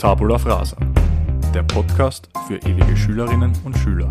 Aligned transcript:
Tabula 0.00 0.38
Frasa, 0.38 0.78
der 1.52 1.62
Podcast 1.62 2.30
für 2.46 2.56
ewige 2.56 2.96
Schülerinnen 2.96 3.52
und 3.66 3.76
Schüler. 3.76 4.10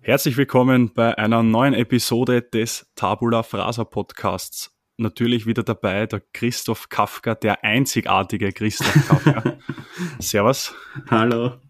Herzlich 0.00 0.36
willkommen 0.36 0.92
bei 0.92 1.16
einer 1.16 1.44
neuen 1.44 1.72
Episode 1.72 2.42
des 2.42 2.90
Tabula 2.96 3.44
Frasa 3.44 3.84
Podcasts. 3.84 4.76
Natürlich 4.96 5.46
wieder 5.46 5.62
dabei 5.62 6.06
der 6.06 6.20
Christoph 6.32 6.88
Kafka, 6.88 7.36
der 7.36 7.62
einzigartige 7.62 8.50
Christoph 8.50 9.06
Kafka. 9.06 9.56
Servus. 10.18 10.74
Hallo. 11.08 11.60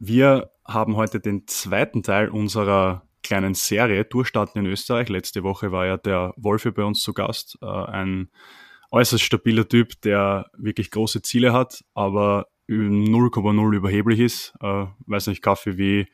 Wir 0.00 0.50
haben 0.64 0.96
heute 0.96 1.20
den 1.20 1.46
zweiten 1.46 2.02
Teil 2.02 2.28
unserer 2.28 3.04
kleinen 3.24 3.54
Serie 3.54 4.04
Durchstarten 4.04 4.64
in 4.64 4.70
Österreich. 4.70 5.08
Letzte 5.08 5.42
Woche 5.42 5.72
war 5.72 5.86
ja 5.86 5.96
der 5.96 6.32
Wolfi 6.36 6.70
bei 6.70 6.84
uns 6.84 7.00
zu 7.00 7.12
Gast, 7.12 7.58
äh, 7.60 7.66
ein 7.66 8.30
äußerst 8.92 9.24
stabiler 9.24 9.68
Typ, 9.68 10.00
der 10.02 10.50
wirklich 10.56 10.92
große 10.92 11.22
Ziele 11.22 11.52
hat, 11.52 11.84
aber 11.94 12.46
0,0 12.68 13.74
überheblich 13.74 14.20
ist. 14.20 14.54
Äh, 14.60 14.86
weiß 15.06 15.26
nicht, 15.26 15.42
Kaffee, 15.42 15.76
wie, 15.76 16.06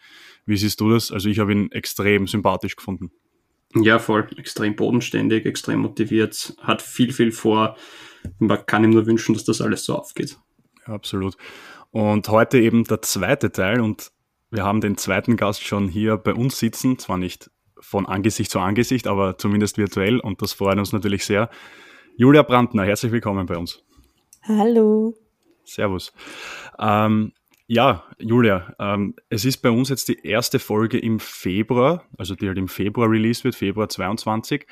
wie 0.46 0.56
siehst 0.56 0.80
du 0.80 0.90
das? 0.90 1.12
Also 1.12 1.28
ich 1.28 1.38
habe 1.38 1.52
ihn 1.52 1.70
extrem 1.72 2.26
sympathisch 2.26 2.76
gefunden. 2.76 3.10
Ja, 3.74 3.98
voll. 3.98 4.26
Extrem 4.36 4.74
bodenständig, 4.74 5.46
extrem 5.46 5.80
motiviert, 5.80 6.54
hat 6.60 6.82
viel, 6.82 7.12
viel 7.12 7.30
vor. 7.30 7.76
Man 8.38 8.66
kann 8.66 8.82
ihm 8.82 8.90
nur 8.90 9.06
wünschen, 9.06 9.34
dass 9.34 9.44
das 9.44 9.60
alles 9.60 9.84
so 9.84 9.96
aufgeht. 9.96 10.38
Ja, 10.86 10.94
absolut. 10.94 11.36
Und 11.92 12.28
heute 12.28 12.58
eben 12.58 12.84
der 12.84 13.02
zweite 13.02 13.52
Teil 13.52 13.80
und 13.80 14.10
wir 14.50 14.64
haben 14.64 14.80
den 14.80 14.96
zweiten 14.96 15.36
Gast 15.36 15.64
schon 15.64 15.88
hier 15.88 16.16
bei 16.16 16.34
uns 16.34 16.58
sitzen, 16.58 16.98
zwar 16.98 17.18
nicht 17.18 17.50
von 17.78 18.06
Angesicht 18.06 18.50
zu 18.50 18.58
Angesicht, 18.58 19.06
aber 19.06 19.38
zumindest 19.38 19.78
virtuell 19.78 20.20
und 20.20 20.42
das 20.42 20.52
freut 20.52 20.78
uns 20.78 20.92
natürlich 20.92 21.24
sehr. 21.24 21.48
Julia 22.16 22.42
Brandner, 22.42 22.84
herzlich 22.84 23.12
willkommen 23.12 23.46
bei 23.46 23.56
uns. 23.56 23.82
Hallo. 24.42 25.14
Servus. 25.64 26.12
Ähm, 26.78 27.32
ja, 27.66 28.04
Julia, 28.18 28.74
ähm, 28.80 29.14
es 29.28 29.44
ist 29.44 29.58
bei 29.58 29.70
uns 29.70 29.88
jetzt 29.88 30.08
die 30.08 30.26
erste 30.26 30.58
Folge 30.58 30.98
im 30.98 31.20
Februar, 31.20 32.04
also 32.18 32.34
die 32.34 32.48
halt 32.48 32.58
im 32.58 32.68
Februar 32.68 33.08
released 33.08 33.44
wird, 33.44 33.54
Februar 33.54 33.88
22. 33.88 34.66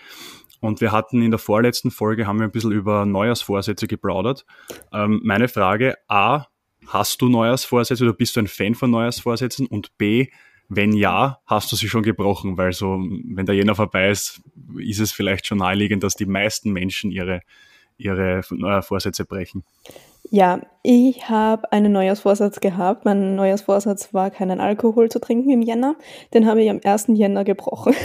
Und 0.61 0.81
wir 0.81 0.91
hatten 0.91 1.23
in 1.23 1.31
der 1.31 1.39
vorletzten 1.39 1.93
Folge, 1.93 2.27
haben 2.27 2.41
wir 2.41 2.47
ein 2.47 2.51
bisschen 2.51 2.73
über 2.73 3.07
Neujahrsvorsätze 3.07 3.87
geplaudert. 3.87 4.45
Ähm, 4.93 5.21
meine 5.23 5.47
Frage, 5.47 5.95
A, 6.09 6.47
Hast 6.87 7.21
du 7.21 7.29
Neujahrsvorsätze 7.29 8.05
oder 8.05 8.13
bist 8.13 8.37
du 8.37 8.41
ein 8.41 8.47
Fan 8.47 8.75
von 8.75 8.91
Neujahrsvorsätzen? 8.91 9.67
Und 9.67 9.97
B, 9.99 10.29
wenn 10.69 10.93
ja, 10.93 11.41
hast 11.47 11.71
du 11.73 11.77
sie 11.77 11.89
schon 11.89 12.03
gebrochen? 12.03 12.57
Weil 12.57 12.73
so, 12.73 12.99
wenn 12.99 13.47
der 13.47 13.55
Jänner 13.55 13.75
vorbei 13.75 14.11
ist, 14.11 14.41
ist 14.79 15.01
es 15.01 15.13
vielleicht 15.13 15.47
schon 15.47 15.59
naheliegend, 15.59 16.03
dass 16.03 16.15
die 16.15 16.27
meisten 16.27 16.73
Menschen 16.73 17.11
ihre, 17.11 17.43
ihre 17.97 18.43
Neujahrsvorsätze 18.51 19.25
brechen. 19.25 19.65
Ja, 20.31 20.61
ich 20.83 21.29
habe 21.29 21.73
einen 21.73 21.93
Neujahrsvorsatz 21.93 22.61
gehabt. 22.61 23.07
Mein 23.07 23.35
Neujahrsvorsatz 23.35 24.13
war, 24.13 24.31
keinen 24.31 24.61
Alkohol 24.61 25.11
zu 25.11 25.21
trinken 25.21 25.51
im 25.51 25.63
Jänner. 25.63 25.97
Den 26.35 26.47
habe 26.47 26.63
ich 26.63 26.69
am 26.69 26.81
1. 26.85 27.07
Jänner 27.15 27.45
gebrochen. 27.45 27.95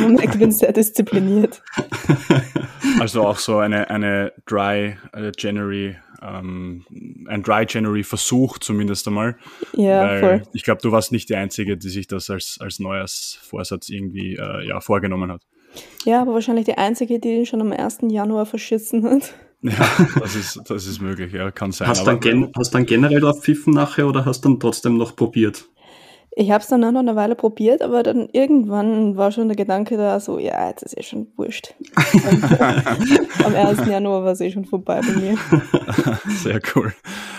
Man 0.00 0.14
merkt, 0.14 0.34
ich 0.34 0.40
bin 0.40 0.52
sehr 0.52 0.72
diszipliniert. 0.72 1.62
Also 2.98 3.26
auch 3.26 3.38
so 3.38 3.58
eine, 3.58 3.90
eine 3.90 4.32
Dry 4.46 4.96
äh, 5.12 5.32
January 5.36 5.96
ähm, 6.22 6.84
ein 7.26 7.42
Dry 7.42 7.66
January 7.68 8.02
Versuch 8.02 8.58
zumindest 8.58 9.06
einmal. 9.08 9.36
Ja, 9.74 10.02
weil 10.02 10.20
voll. 10.20 10.42
Ich 10.52 10.64
glaube, 10.64 10.80
du 10.82 10.92
warst 10.92 11.12
nicht 11.12 11.28
die 11.28 11.36
Einzige, 11.36 11.76
die 11.76 11.88
sich 11.88 12.06
das 12.06 12.30
als, 12.30 12.58
als 12.60 12.78
Neujahrsvorsatz 12.78 13.88
irgendwie 13.88 14.36
äh, 14.36 14.66
ja, 14.66 14.80
vorgenommen 14.80 15.30
hat. 15.32 15.42
Ja, 16.04 16.22
aber 16.22 16.34
wahrscheinlich 16.34 16.64
die 16.64 16.78
Einzige, 16.78 17.18
die 17.20 17.28
ihn 17.28 17.46
schon 17.46 17.60
am 17.60 17.72
1. 17.72 17.98
Januar 18.08 18.46
verschissen 18.46 19.04
hat. 19.04 19.34
Ja, 19.60 19.72
das 20.20 20.36
ist, 20.36 20.60
das 20.66 20.86
ist 20.86 21.00
möglich, 21.00 21.32
ja, 21.32 21.50
kann 21.50 21.72
sein. 21.72 21.88
Hast 21.88 22.06
du 22.06 22.14
dann, 22.14 22.52
dann 22.72 22.86
generell 22.86 23.20
drauf 23.20 23.42
pfiffen 23.42 23.74
nachher 23.74 24.06
oder 24.06 24.24
hast 24.24 24.44
du 24.44 24.50
dann 24.50 24.60
trotzdem 24.60 24.96
noch 24.96 25.16
probiert? 25.16 25.68
Ich 26.40 26.52
habe 26.52 26.62
es 26.62 26.68
dann 26.68 26.84
auch 26.84 26.92
noch 26.92 27.00
eine 27.00 27.16
Weile 27.16 27.34
probiert, 27.34 27.82
aber 27.82 28.04
dann 28.04 28.28
irgendwann 28.32 29.16
war 29.16 29.32
schon 29.32 29.48
der 29.48 29.56
Gedanke 29.56 29.96
da, 29.96 30.20
so, 30.20 30.38
ja, 30.38 30.68
jetzt 30.68 30.82
ist 30.84 30.96
eh 30.96 31.02
schon 31.02 31.26
wurscht. 31.34 31.74
am 33.44 33.56
1. 33.56 33.88
Januar 33.88 34.22
war 34.22 34.30
es 34.30 34.40
eh 34.40 34.52
schon 34.52 34.64
vorbei 34.64 35.00
bei 35.00 35.14
mir. 35.14 35.36
Sehr 36.28 36.60
cool. 36.76 36.94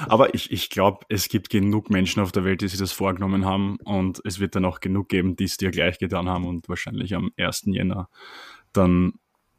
Aber 0.10 0.34
ich, 0.34 0.52
ich 0.52 0.70
glaube, 0.70 1.06
es 1.08 1.30
gibt 1.30 1.50
genug 1.50 1.90
Menschen 1.90 2.22
auf 2.22 2.34
der 2.34 2.44
Welt, 2.44 2.60
die 2.60 2.68
sich 2.68 2.78
das 2.78 2.92
vorgenommen 2.92 3.46
haben 3.46 3.78
und 3.86 4.20
es 4.26 4.42
wird 4.42 4.56
dann 4.56 4.66
auch 4.66 4.82
genug 4.82 5.08
geben, 5.08 5.38
die 5.38 5.46
es 5.46 5.56
dir 5.56 5.72
gleich 5.72 5.98
getan 5.98 6.28
haben 6.28 6.46
und 6.46 6.68
wahrscheinlich 6.68 7.16
am 7.16 7.32
1. 7.38 7.68
Jänner 7.68 8.10
dann 8.74 9.14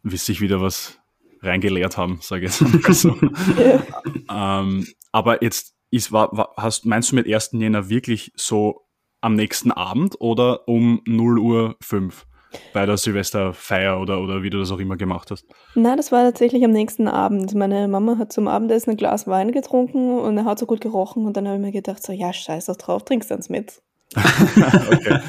sich 0.04 0.42
wieder 0.42 0.60
was 0.60 0.98
reingeleert 1.40 1.96
haben, 1.96 2.18
sage 2.20 2.44
ich 2.44 2.60
jetzt 2.60 2.84
mal 2.84 2.92
so. 2.92 3.16
ja. 3.56 3.82
ähm, 4.60 4.86
aber 5.12 5.42
jetzt 5.42 5.74
ist, 5.90 6.12
war, 6.12 6.28
war, 6.36 6.52
hast, 6.58 6.84
meinst 6.84 7.12
du 7.12 7.16
mit 7.16 7.26
1. 7.26 7.52
Jänner 7.52 7.88
wirklich 7.88 8.32
so 8.36 8.82
am 9.20 9.34
nächsten 9.34 9.72
Abend 9.72 10.20
oder 10.20 10.68
um 10.68 11.02
0 11.06 11.38
Uhr 11.38 11.76
5 11.82 12.26
bei 12.72 12.86
der 12.86 12.96
Silvesterfeier 12.96 14.00
oder, 14.00 14.20
oder 14.20 14.42
wie 14.42 14.50
du 14.50 14.58
das 14.58 14.72
auch 14.72 14.80
immer 14.80 14.96
gemacht 14.96 15.30
hast? 15.30 15.46
Nein, 15.74 15.96
das 15.96 16.10
war 16.10 16.24
tatsächlich 16.24 16.64
am 16.64 16.72
nächsten 16.72 17.08
Abend. 17.08 17.54
Meine 17.54 17.86
Mama 17.88 18.18
hat 18.18 18.32
zum 18.32 18.48
Abendessen 18.48 18.90
ein 18.90 18.96
Glas 18.96 19.26
Wein 19.26 19.52
getrunken 19.52 20.18
und 20.18 20.36
er 20.36 20.44
hat 20.44 20.58
so 20.58 20.66
gut 20.66 20.80
gerochen 20.80 21.26
und 21.26 21.36
dann 21.36 21.46
habe 21.46 21.56
ich 21.56 21.62
mir 21.62 21.72
gedacht, 21.72 22.02
so 22.02 22.12
ja, 22.12 22.32
scheiß 22.32 22.66
doch 22.66 22.76
drauf, 22.76 23.04
trinkst 23.04 23.30
eins 23.30 23.48
mit. 23.48 23.82
okay. 24.16 25.20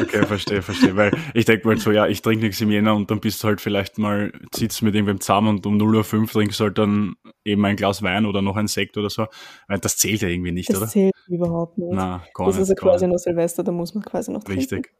okay, 0.00 0.26
verstehe, 0.26 0.62
verstehe. 0.62 0.94
Weil 0.94 1.10
ich 1.34 1.44
denke 1.44 1.66
mal 1.66 1.76
so, 1.76 1.90
ja, 1.90 2.06
ich 2.06 2.22
trinke 2.22 2.44
nichts 2.46 2.60
im 2.60 2.70
Jänner 2.70 2.94
und 2.94 3.10
dann 3.10 3.20
bist 3.20 3.42
du 3.42 3.48
halt 3.48 3.60
vielleicht 3.60 3.98
mal, 3.98 4.32
sitzt 4.54 4.82
mit 4.82 4.94
irgendwem 4.94 5.20
zusammen 5.20 5.56
und 5.56 5.66
um 5.66 5.76
0.05 5.76 6.20
Uhr 6.20 6.26
trinkst 6.28 6.60
du 6.60 6.64
halt 6.64 6.78
dann 6.78 7.14
eben 7.44 7.64
ein 7.64 7.74
Glas 7.74 8.02
Wein 8.02 8.26
oder 8.26 8.40
noch 8.40 8.56
ein 8.56 8.68
Sekt 8.68 8.96
oder 8.96 9.10
so. 9.10 9.26
Weil 9.66 9.80
das 9.80 9.96
zählt 9.96 10.22
ja 10.22 10.28
irgendwie 10.28 10.52
nicht, 10.52 10.68
das 10.68 10.76
oder? 10.76 10.86
Das 10.86 10.92
zählt 10.92 11.14
überhaupt 11.26 11.78
nicht. 11.78 11.90
Na, 11.92 12.22
gar 12.32 12.46
das 12.46 12.56
nicht, 12.56 12.62
ist 12.62 12.68
ja 12.68 12.74
quasi 12.76 13.08
nur 13.08 13.18
Silvester, 13.18 13.64
da 13.64 13.72
muss 13.72 13.94
man 13.94 14.04
quasi 14.04 14.30
noch 14.30 14.44
trinken. 14.44 14.60
Richtig. 14.60 14.92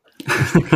Richtig. 0.54 0.68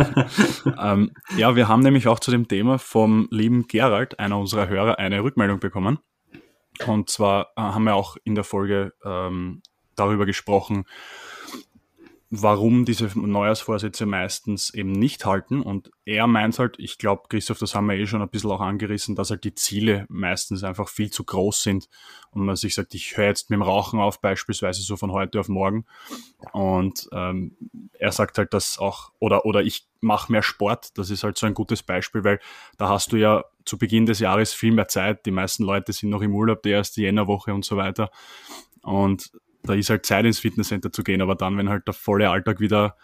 ähm, 0.81 1.11
ja, 1.35 1.55
wir 1.57 1.67
haben 1.67 1.81
nämlich 1.81 2.07
auch 2.07 2.19
zu 2.19 2.31
dem 2.31 2.47
Thema 2.47 2.79
vom 2.79 3.27
lieben 3.29 3.67
Gerald, 3.67 4.19
einer 4.19 4.39
unserer 4.39 4.69
Hörer, 4.69 4.99
eine 4.99 5.21
Rückmeldung 5.21 5.59
bekommen. 5.59 5.99
Und 6.87 7.09
zwar 7.09 7.49
äh, 7.57 7.61
haben 7.61 7.83
wir 7.83 7.95
auch 7.95 8.15
in 8.23 8.35
der 8.35 8.43
Folge 8.43 8.93
ähm, 9.03 9.61
darüber 9.95 10.25
gesprochen, 10.25 10.85
warum 12.35 12.83
diese 12.83 13.11
Neujahrsvorsätze 13.13 14.07
meistens 14.07 14.73
eben 14.73 14.91
nicht 14.91 15.23
halten. 15.23 15.61
Und 15.61 15.91
er 16.03 16.25
meint 16.25 16.57
halt, 16.57 16.79
ich 16.79 16.97
glaube, 16.97 17.27
Christoph, 17.29 17.59
das 17.59 17.75
haben 17.75 17.85
wir 17.85 17.95
eh 17.95 18.07
schon 18.07 18.23
ein 18.23 18.29
bisschen 18.29 18.49
auch 18.49 18.59
angerissen, 18.59 19.15
dass 19.15 19.29
halt 19.29 19.43
die 19.43 19.53
Ziele 19.53 20.07
meistens 20.09 20.63
einfach 20.63 20.89
viel 20.89 21.11
zu 21.11 21.25
groß 21.25 21.61
sind 21.61 21.89
und 22.31 22.43
man 22.43 22.55
sich 22.55 22.73
sagt, 22.73 22.95
ich 22.95 23.15
höre 23.15 23.27
jetzt 23.27 23.51
mit 23.51 23.57
dem 23.57 23.61
Rauchen 23.61 23.99
auf, 23.99 24.19
beispielsweise 24.19 24.81
so 24.81 24.97
von 24.97 25.11
heute 25.11 25.39
auf 25.39 25.47
morgen. 25.47 25.85
Und 26.53 27.07
ähm, 27.11 27.55
er 27.99 28.11
sagt 28.11 28.39
halt, 28.39 28.51
dass 28.55 28.79
auch, 28.79 29.11
oder, 29.19 29.45
oder 29.45 29.61
ich 29.61 29.87
mache 30.01 30.31
mehr 30.31 30.41
Sport, 30.41 30.97
das 30.97 31.11
ist 31.11 31.23
halt 31.23 31.37
so 31.37 31.45
ein 31.45 31.53
gutes 31.53 31.83
Beispiel, 31.83 32.23
weil 32.23 32.39
da 32.79 32.89
hast 32.89 33.11
du 33.11 33.17
ja 33.17 33.43
zu 33.63 33.77
Beginn 33.77 34.07
des 34.07 34.17
Jahres 34.17 34.53
viel 34.53 34.71
mehr 34.71 34.87
Zeit. 34.87 35.27
Die 35.27 35.31
meisten 35.31 35.65
Leute 35.65 35.93
sind 35.93 36.09
noch 36.09 36.23
im 36.23 36.33
Urlaub, 36.33 36.63
die 36.63 36.71
erste 36.71 37.03
Jännerwoche 37.03 37.53
und 37.53 37.63
so 37.63 37.77
weiter. 37.77 38.09
Und 38.81 39.31
da 39.63 39.73
ist 39.73 39.89
halt 39.89 40.05
Zeit 40.05 40.25
ins 40.25 40.39
Fitnesscenter 40.39 40.91
zu 40.91 41.03
gehen, 41.03 41.21
aber 41.21 41.35
dann, 41.35 41.57
wenn 41.57 41.69
halt 41.69 41.87
der 41.87 41.93
volle 41.93 42.29
Alltag 42.29 42.59
wieder 42.59 42.95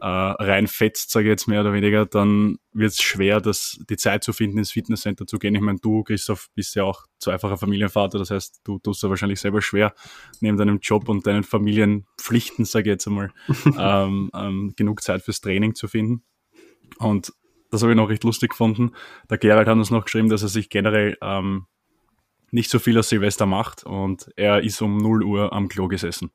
äh, 0.00 0.06
reinfetzt, 0.06 1.10
sage 1.10 1.26
ich 1.26 1.30
jetzt 1.30 1.46
mehr 1.46 1.60
oder 1.60 1.72
weniger, 1.72 2.06
dann 2.06 2.58
wird 2.72 2.90
es 2.90 3.00
schwer, 3.00 3.40
das, 3.40 3.78
die 3.88 3.96
Zeit 3.96 4.24
zu 4.24 4.32
finden, 4.32 4.58
ins 4.58 4.72
Fitnesscenter 4.72 5.26
zu 5.26 5.38
gehen. 5.38 5.54
Ich 5.54 5.60
meine, 5.60 5.78
du, 5.78 6.02
Christoph, 6.02 6.48
bist 6.54 6.74
ja 6.74 6.84
auch 6.84 7.04
zweifacher 7.18 7.56
Familienvater, 7.56 8.18
das 8.18 8.30
heißt, 8.30 8.60
du 8.64 8.78
tust 8.80 9.02
ja 9.02 9.08
wahrscheinlich 9.08 9.40
selber 9.40 9.62
schwer, 9.62 9.94
neben 10.40 10.56
deinem 10.56 10.80
Job 10.80 11.08
und 11.08 11.26
deinen 11.26 11.44
Familienpflichten, 11.44 12.64
sage 12.64 12.90
ich 12.90 12.94
jetzt 12.94 13.06
einmal, 13.06 13.30
ähm, 13.78 14.30
ähm, 14.34 14.72
genug 14.76 15.02
Zeit 15.02 15.22
fürs 15.22 15.40
Training 15.40 15.74
zu 15.74 15.86
finden. 15.86 16.24
Und 16.98 17.32
das 17.70 17.82
habe 17.82 17.92
ich 17.92 17.96
noch 17.96 18.10
recht 18.10 18.24
lustig 18.24 18.50
gefunden. 18.50 18.92
Der 19.30 19.38
Gerald 19.38 19.68
hat 19.68 19.76
uns 19.76 19.90
noch 19.90 20.04
geschrieben, 20.04 20.28
dass 20.28 20.42
er 20.42 20.48
sich 20.48 20.68
generell 20.68 21.16
ähm, 21.22 21.66
nicht 22.52 22.70
so 22.70 22.78
viel 22.78 22.98
aus 22.98 23.08
Silvester 23.08 23.46
macht 23.46 23.84
und 23.84 24.30
er 24.36 24.62
ist 24.62 24.80
um 24.82 24.98
0 24.98 25.24
Uhr 25.24 25.52
am 25.52 25.68
Klo 25.68 25.88
gesessen. 25.88 26.30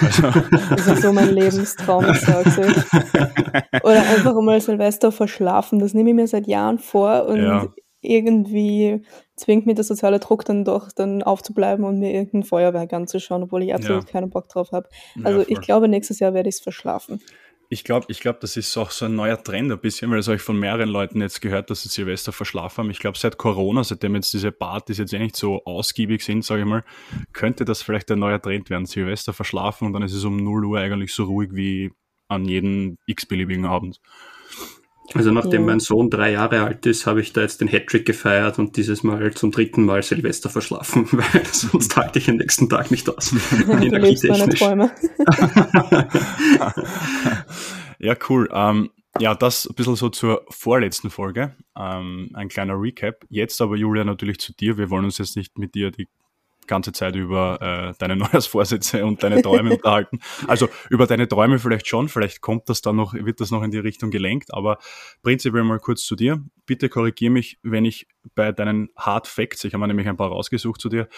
Also 0.00 0.22
das 0.70 0.86
ist 0.88 1.02
so 1.02 1.12
mein 1.12 1.32
Lebenstraum, 1.32 2.04
ich 2.10 2.20
sag's 2.20 2.58
euch. 2.58 2.76
Oder 3.84 4.02
einfach 4.02 4.34
mal 4.42 4.60
Silvester 4.60 5.12
verschlafen, 5.12 5.78
das 5.78 5.94
nehme 5.94 6.10
ich 6.10 6.16
mir 6.16 6.26
seit 6.26 6.48
Jahren 6.48 6.80
vor 6.80 7.26
und 7.26 7.40
ja. 7.40 7.68
irgendwie 8.00 9.02
zwingt 9.36 9.64
mich 9.66 9.76
der 9.76 9.84
soziale 9.84 10.18
Druck 10.18 10.44
dann 10.44 10.64
doch, 10.64 10.90
dann 10.90 11.22
aufzubleiben 11.22 11.84
und 11.84 12.00
mir 12.00 12.12
irgendein 12.12 12.42
Feuerwerk 12.42 12.92
anzuschauen, 12.92 13.44
obwohl 13.44 13.62
ich 13.62 13.72
absolut 13.72 14.04
ja. 14.04 14.10
keinen 14.10 14.30
Bock 14.30 14.48
drauf 14.48 14.72
habe. 14.72 14.88
Also 15.22 15.40
ja, 15.40 15.46
ich 15.48 15.60
glaube, 15.60 15.86
nächstes 15.86 16.18
Jahr 16.18 16.34
werde 16.34 16.48
ich 16.48 16.56
es 16.56 16.60
verschlafen. 16.60 17.20
Ich 17.72 17.84
glaube, 17.84 18.04
ich 18.10 18.20
glaub, 18.20 18.38
das 18.40 18.58
ist 18.58 18.76
auch 18.76 18.90
so 18.90 19.06
ein 19.06 19.16
neuer 19.16 19.42
Trend 19.42 19.72
ein 19.72 19.80
bisschen, 19.80 20.10
weil 20.10 20.18
das 20.18 20.26
habe 20.26 20.36
ich 20.36 20.42
von 20.42 20.60
mehreren 20.60 20.90
Leuten 20.90 21.22
jetzt 21.22 21.40
gehört, 21.40 21.70
dass 21.70 21.82
sie 21.82 21.88
Silvester 21.88 22.30
verschlafen 22.30 22.84
haben. 22.84 22.90
Ich 22.90 22.98
glaube, 22.98 23.16
seit 23.16 23.38
Corona, 23.38 23.82
seitdem 23.82 24.14
jetzt 24.14 24.34
diese 24.34 24.52
Partys 24.52 24.98
jetzt 24.98 25.14
eh 25.14 25.18
nicht 25.18 25.36
so 25.36 25.64
ausgiebig 25.64 26.22
sind, 26.22 26.44
sage 26.44 26.60
ich 26.60 26.66
mal, 26.66 26.84
könnte 27.32 27.64
das 27.64 27.80
vielleicht 27.80 28.10
ein 28.10 28.18
neuer 28.18 28.42
Trend 28.42 28.68
werden. 28.68 28.84
Silvester 28.84 29.32
verschlafen 29.32 29.86
und 29.86 29.94
dann 29.94 30.02
ist 30.02 30.12
es 30.12 30.22
um 30.24 30.36
0 30.36 30.66
Uhr 30.66 30.80
eigentlich 30.80 31.14
so 31.14 31.24
ruhig 31.24 31.48
wie 31.54 31.92
an 32.28 32.44
jeden 32.44 32.98
x-beliebigen 33.06 33.64
Abend. 33.64 34.02
Also 35.14 35.30
nachdem 35.30 35.62
ja. 35.62 35.66
mein 35.66 35.80
Sohn 35.80 36.10
drei 36.10 36.32
Jahre 36.32 36.62
alt 36.62 36.86
ist, 36.86 37.06
habe 37.06 37.20
ich 37.20 37.32
da 37.32 37.42
jetzt 37.42 37.60
den 37.60 37.68
Hattrick 37.68 38.06
gefeiert 38.06 38.58
und 38.58 38.76
dieses 38.76 39.02
Mal 39.02 39.34
zum 39.34 39.50
dritten 39.50 39.84
Mal 39.84 40.02
Silvester 40.02 40.48
verschlafen, 40.48 41.06
weil 41.12 41.44
sonst 41.46 41.96
halte 41.96 42.18
ich 42.18 42.26
den 42.26 42.36
nächsten 42.36 42.68
Tag 42.68 42.90
nicht 42.90 43.08
aus. 43.08 43.34
Energietechnisch. 43.68 44.60
Träume. 44.60 44.90
ja, 47.98 48.14
cool. 48.28 48.48
Ähm, 48.52 48.90
ja, 49.18 49.34
das 49.34 49.66
ein 49.66 49.74
bisschen 49.74 49.96
so 49.96 50.08
zur 50.08 50.46
vorletzten 50.48 51.10
Folge. 51.10 51.54
Ähm, 51.76 52.30
ein 52.32 52.48
kleiner 52.48 52.80
Recap. 52.80 53.24
Jetzt 53.28 53.60
aber, 53.60 53.76
Julia, 53.76 54.04
natürlich 54.04 54.38
zu 54.38 54.54
dir. 54.54 54.78
Wir 54.78 54.88
wollen 54.88 55.04
uns 55.04 55.18
jetzt 55.18 55.36
nicht 55.36 55.58
mit 55.58 55.74
dir 55.74 55.90
die 55.90 56.08
ganze 56.66 56.92
Zeit 56.92 57.16
über 57.16 57.60
äh, 57.60 57.94
deine 57.98 58.16
Neujahrsvorsätze 58.16 59.04
und 59.04 59.22
deine 59.22 59.42
Träume 59.42 59.74
unterhalten. 59.74 60.20
Also 60.46 60.68
über 60.90 61.06
deine 61.06 61.28
Träume 61.28 61.58
vielleicht 61.58 61.86
schon, 61.86 62.08
vielleicht 62.08 62.40
kommt 62.40 62.68
das 62.68 62.82
dann 62.82 62.96
noch, 62.96 63.14
wird 63.14 63.40
das 63.40 63.50
noch 63.50 63.62
in 63.62 63.70
die 63.70 63.78
Richtung 63.78 64.10
gelenkt, 64.10 64.52
aber 64.54 64.78
prinzipiell 65.22 65.64
mal 65.64 65.78
kurz 65.78 66.04
zu 66.04 66.16
dir. 66.16 66.42
Bitte 66.66 66.88
korrigiere 66.88 67.32
mich, 67.32 67.58
wenn 67.62 67.84
ich 67.84 68.06
bei 68.34 68.52
deinen 68.52 68.88
Hard 68.96 69.26
Facts, 69.26 69.64
ich 69.64 69.74
habe 69.74 69.82
mir 69.82 69.88
nämlich 69.88 70.08
ein 70.08 70.16
paar 70.16 70.28
rausgesucht 70.28 70.80
zu 70.80 70.88
dir, 70.88 71.08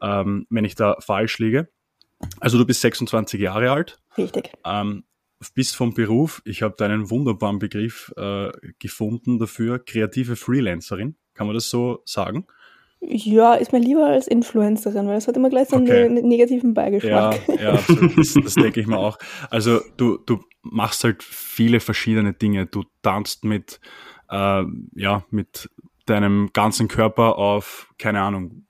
ähm, 0.00 0.46
wenn 0.50 0.64
ich 0.64 0.74
da 0.74 0.96
falsch 1.00 1.38
liege. 1.38 1.68
Also 2.40 2.58
du 2.58 2.64
bist 2.64 2.80
26 2.80 3.40
Jahre 3.40 3.70
alt. 3.70 3.98
Richtig. 4.16 4.52
Ähm, 4.64 5.04
bist 5.54 5.76
vom 5.76 5.92
Beruf, 5.94 6.40
ich 6.44 6.62
habe 6.62 6.76
deinen 6.76 7.10
wunderbaren 7.10 7.58
Begriff 7.58 8.12
äh, 8.16 8.52
gefunden 8.78 9.38
dafür, 9.38 9.78
kreative 9.78 10.36
Freelancerin. 10.36 11.16
Kann 11.34 11.46
man 11.46 11.54
das 11.54 11.68
so 11.68 12.02
sagen? 12.04 12.46
Ja, 13.04 13.54
ist 13.54 13.72
mir 13.72 13.80
lieber 13.80 14.06
als 14.06 14.28
Influencerin, 14.28 15.08
weil 15.08 15.16
es 15.16 15.26
hat 15.26 15.36
immer 15.36 15.50
gleich 15.50 15.68
so 15.68 15.76
okay. 15.76 16.04
einen 16.04 16.26
negativen 16.26 16.72
Beigeschmack. 16.72 17.40
Ja, 17.48 17.74
ja 17.74 17.80
das, 18.16 18.34
das 18.34 18.54
denke 18.54 18.80
ich 18.80 18.86
mir 18.86 18.98
auch. 18.98 19.18
Also 19.50 19.80
du, 19.96 20.18
du 20.18 20.40
machst 20.62 21.02
halt 21.02 21.22
viele 21.22 21.80
verschiedene 21.80 22.32
Dinge. 22.32 22.66
Du 22.66 22.84
tanzt 23.02 23.44
mit, 23.44 23.80
äh, 24.30 24.62
ja, 24.94 25.24
mit 25.30 25.68
deinem 26.06 26.50
ganzen 26.52 26.86
Körper 26.86 27.38
auf, 27.38 27.92
keine 27.98 28.22
Ahnung, 28.22 28.66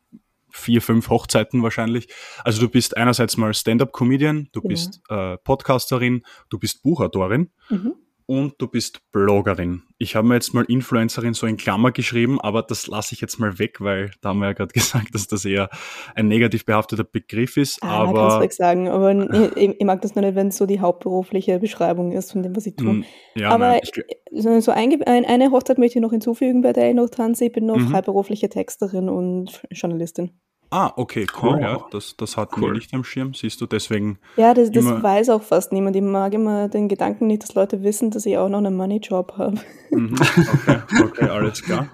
vier, 0.51 0.81
fünf 0.81 1.11
Hochzeiten 1.11 1.63
wahrscheinlich. 1.63 2.09
Also 2.43 2.61
du 2.61 2.69
bist 2.69 2.97
einerseits 2.97 3.37
mal 3.37 3.53
Stand-up-Comedian, 3.53 4.49
du 4.53 4.61
genau. 4.61 4.71
bist 4.71 5.03
äh, 5.11 5.37
Podcasterin, 5.39 6.23
du 6.49 6.59
bist 6.59 6.83
Buchautorin 6.83 7.51
mhm 7.69 7.95
und 8.27 8.55
du 8.59 8.69
bist 8.69 9.01
Bloggerin. 9.13 9.83
Ich 9.99 10.17
habe 10.17 10.27
mir 10.27 10.35
jetzt 10.35 10.55
mal 10.55 10.65
Influencerin 10.65 11.35
so 11.35 11.47
in 11.47 11.57
Klammer 11.57 11.93
geschrieben, 11.93 12.41
aber 12.41 12.63
das 12.63 12.87
lasse 12.87 13.15
ich 13.15 13.21
jetzt 13.21 13.39
mal 13.39 13.59
weg, 13.59 13.81
weil 13.81 14.11
da 14.21 14.31
haben 14.31 14.39
wir 14.39 14.47
ja 14.47 14.53
gerade 14.53 14.73
gesagt, 14.75 15.15
dass 15.15 15.27
das 15.27 15.45
eher 15.45 15.69
ein 16.15 16.29
negativ 16.29 16.65
behafteter 16.65 17.05
Begriff 17.05 17.57
ist. 17.57 17.83
Ah, 17.83 18.05
aber 18.05 18.21
kannst 18.21 18.37
du 18.37 18.41
weg 18.41 18.53
sagen, 18.53 18.89
aber 18.89 19.13
ich, 19.57 19.81
ich, 19.81 19.85
mag 19.85 20.03
das 20.03 20.15
nur 20.15 20.25
nicht, 20.25 20.35
wenn 20.35 20.49
es 20.49 20.57
so 20.57 20.67
die 20.67 20.81
hauptberufliche 20.81 21.59
Beschreibung 21.59 22.13
ist 22.13 22.33
von 22.33 22.43
dem, 22.43 22.57
was 22.57 22.67
ich 22.67 22.77
tue. 22.77 22.91
Hm, 22.91 23.05
ja, 23.35 23.51
aber 23.51 23.69
nein, 23.69 23.81
ich, 23.83 24.05
so 24.65 24.73
ein, 24.73 25.05
eine 25.07 25.51
Hochzeit 25.51 25.79
möchte 25.79 25.99
ich 25.99 26.03
noch 26.03 26.13
hinzufügen, 26.13 26.63
bei 26.63 26.73
der 26.73 26.91
ich 26.91 26.95
noch 26.95 27.11
tanze. 27.11 27.47
Ich 27.47 27.53
bin 27.53 27.67
noch 27.67 27.77
mhm. 27.77 27.89
freiberufliche 27.89 28.49
Texterin 28.49 29.09
und 29.09 29.63
Journalistin. 29.71 30.33
Ah, 30.73 30.91
okay, 30.97 31.27
cool, 31.43 31.57
oh. 31.59 31.61
ja. 31.61 31.85
Das, 31.91 32.17
das 32.17 32.39
hat 32.39 32.57
cool. 32.57 32.73
nicht 32.73 32.95
am 32.95 33.05
Schirm, 33.05 33.35
siehst 33.35 33.61
du, 33.61 33.67
deswegen. 33.67 34.19
Ja, 34.39 34.55
das, 34.55 34.71
das 34.71 34.87
weiß 34.87 35.29
auch 35.29 35.43
fast 35.43 35.71
niemand. 35.71 35.97
Ich 35.97 36.03
mag 36.03 36.33
immer 36.33 36.69
den 36.69 36.89
Gedanken 36.89 37.27
nicht, 37.27 37.43
dass 37.43 37.55
Leute 37.55 37.83
wissen, 37.83 38.11
dass 38.11 38.25
ich 38.25 38.39
auch 38.39 38.49
noch 38.49 38.57
einen 38.57 38.75
Money-Job 38.75 39.35
habe. 39.37 39.59
Mhm, 39.91 40.15
okay, 40.15 40.79
okay, 41.05 41.25
alles 41.29 41.63
klar. 41.63 41.89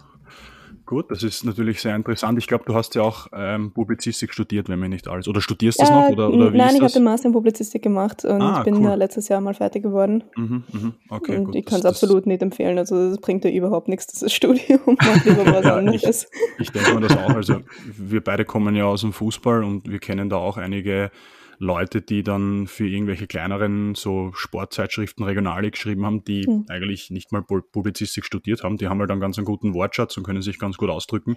Gut, 0.88 1.10
das 1.10 1.22
ist 1.22 1.44
natürlich 1.44 1.82
sehr 1.82 1.94
interessant. 1.94 2.38
Ich 2.38 2.46
glaube, 2.46 2.64
du 2.66 2.74
hast 2.74 2.94
ja 2.94 3.02
auch 3.02 3.26
ähm, 3.34 3.72
Publizistik 3.72 4.32
studiert, 4.32 4.70
wenn 4.70 4.78
mir 4.78 4.88
nicht 4.88 5.06
alles. 5.06 5.28
Oder 5.28 5.42
studierst 5.42 5.78
du 5.78 5.82
das 5.82 5.90
noch? 5.90 6.08
Oder, 6.08 6.30
oder 6.30 6.50
wie 6.50 6.56
nein, 6.56 6.76
ich 6.76 6.80
habe 6.80 6.90
den 6.90 7.04
Master 7.04 7.26
in 7.26 7.34
Publizistik 7.34 7.82
gemacht 7.82 8.24
und 8.24 8.40
ah, 8.40 8.62
bin 8.62 8.76
cool. 8.76 8.94
letztes 8.94 9.28
Jahr 9.28 9.42
mal 9.42 9.52
fertig 9.52 9.82
geworden. 9.82 10.24
Mhm, 10.34 10.64
mh. 10.72 10.92
Okay, 11.10 11.36
und 11.36 11.44
gut, 11.44 11.56
ich 11.56 11.66
kann 11.66 11.80
es 11.80 11.84
absolut 11.84 12.24
nicht 12.24 12.40
empfehlen. 12.40 12.78
Also 12.78 13.10
das 13.10 13.18
bringt 13.18 13.44
dir 13.44 13.52
überhaupt 13.52 13.88
nichts, 13.88 14.06
dieses 14.06 14.32
Studium. 14.34 14.80
Mach 14.86 15.24
lieber 15.26 15.44
was 15.44 15.66
anderes. 15.66 16.26
Ich, 16.56 16.68
ich 16.68 16.72
denke 16.72 16.94
mir 16.94 17.00
das 17.06 17.18
auch. 17.18 17.34
Also 17.34 17.56
wir 17.84 18.24
beide 18.24 18.46
kommen 18.46 18.74
ja 18.74 18.86
aus 18.86 19.02
dem 19.02 19.12
Fußball 19.12 19.64
und 19.64 19.90
wir 19.90 19.98
kennen 19.98 20.30
da 20.30 20.36
auch 20.36 20.56
einige 20.56 21.10
Leute, 21.58 22.02
die 22.02 22.22
dann 22.22 22.66
für 22.66 22.88
irgendwelche 22.88 23.26
kleineren 23.26 23.94
so 23.94 24.30
Sportzeitschriften 24.32 25.24
Regionale 25.24 25.70
geschrieben 25.70 26.06
haben, 26.06 26.24
die 26.24 26.44
hm. 26.44 26.66
eigentlich 26.68 27.10
nicht 27.10 27.32
mal 27.32 27.42
Publizistik 27.42 28.24
studiert 28.24 28.62
haben. 28.62 28.76
Die 28.76 28.88
haben 28.88 29.00
halt 29.00 29.10
einen 29.10 29.20
ganz 29.20 29.38
einen 29.38 29.44
guten 29.44 29.74
Wortschatz 29.74 30.16
und 30.16 30.22
können 30.22 30.42
sich 30.42 30.58
ganz 30.58 30.76
gut 30.76 30.90
ausdrücken, 30.90 31.36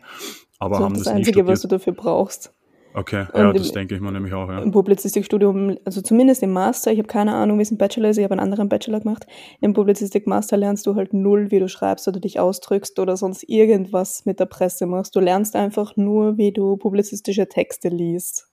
aber 0.60 0.78
so, 0.78 0.84
haben 0.84 0.94
das, 0.94 1.04
das 1.04 1.14
Einzige, 1.14 1.48
was 1.48 1.62
du 1.62 1.68
dafür 1.68 1.94
brauchst. 1.94 2.54
Okay, 2.94 3.26
und 3.34 3.40
ja, 3.40 3.54
das 3.54 3.68
im, 3.68 3.74
denke 3.74 3.96
ich 3.96 4.02
mir 4.02 4.12
nämlich 4.12 4.34
auch. 4.34 4.50
Ja. 4.50 4.62
Im 4.62 4.72
Publizistikstudium, 4.72 5.78
also 5.86 6.02
zumindest 6.02 6.44
im 6.44 6.52
Master, 6.52 6.92
ich 6.92 7.00
habe 7.00 7.08
keine 7.08 7.34
Ahnung, 7.34 7.58
wie 7.58 7.62
es 7.62 7.72
im 7.72 7.78
Bachelor 7.78 8.10
ist, 8.10 8.18
ich 8.18 8.24
habe 8.24 8.34
einen 8.34 8.42
anderen 8.42 8.68
Bachelor 8.68 9.00
gemacht. 9.00 9.26
Im 9.62 9.74
Publizistik-Master 9.74 10.58
lernst 10.58 10.86
du 10.88 10.96
halt 10.96 11.14
null, 11.14 11.52
wie 11.52 11.60
du 11.60 11.70
schreibst 11.70 12.08
oder 12.08 12.20
dich 12.20 12.40
ausdrückst 12.40 13.00
oder 13.00 13.16
sonst 13.16 13.44
irgendwas 13.48 14.26
mit 14.26 14.40
der 14.40 14.46
Presse 14.46 14.88
machst. 14.88 15.16
Du 15.16 15.22
lernst 15.22 15.56
einfach 15.56 15.96
nur, 15.96 16.38
wie 16.38 16.52
du 16.52 16.76
publizistische 16.76 17.48
Texte 17.48 17.88
liest. 17.88 18.51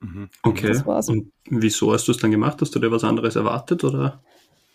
Mhm. 0.00 0.28
Okay. 0.42 0.80
Und 0.86 1.32
wieso 1.48 1.92
hast 1.92 2.08
du 2.08 2.12
es 2.12 2.18
dann 2.18 2.30
gemacht? 2.30 2.58
Hast 2.60 2.74
du 2.74 2.78
dir 2.78 2.92
was 2.92 3.04
anderes 3.04 3.36
erwartet 3.36 3.84
oder? 3.84 4.22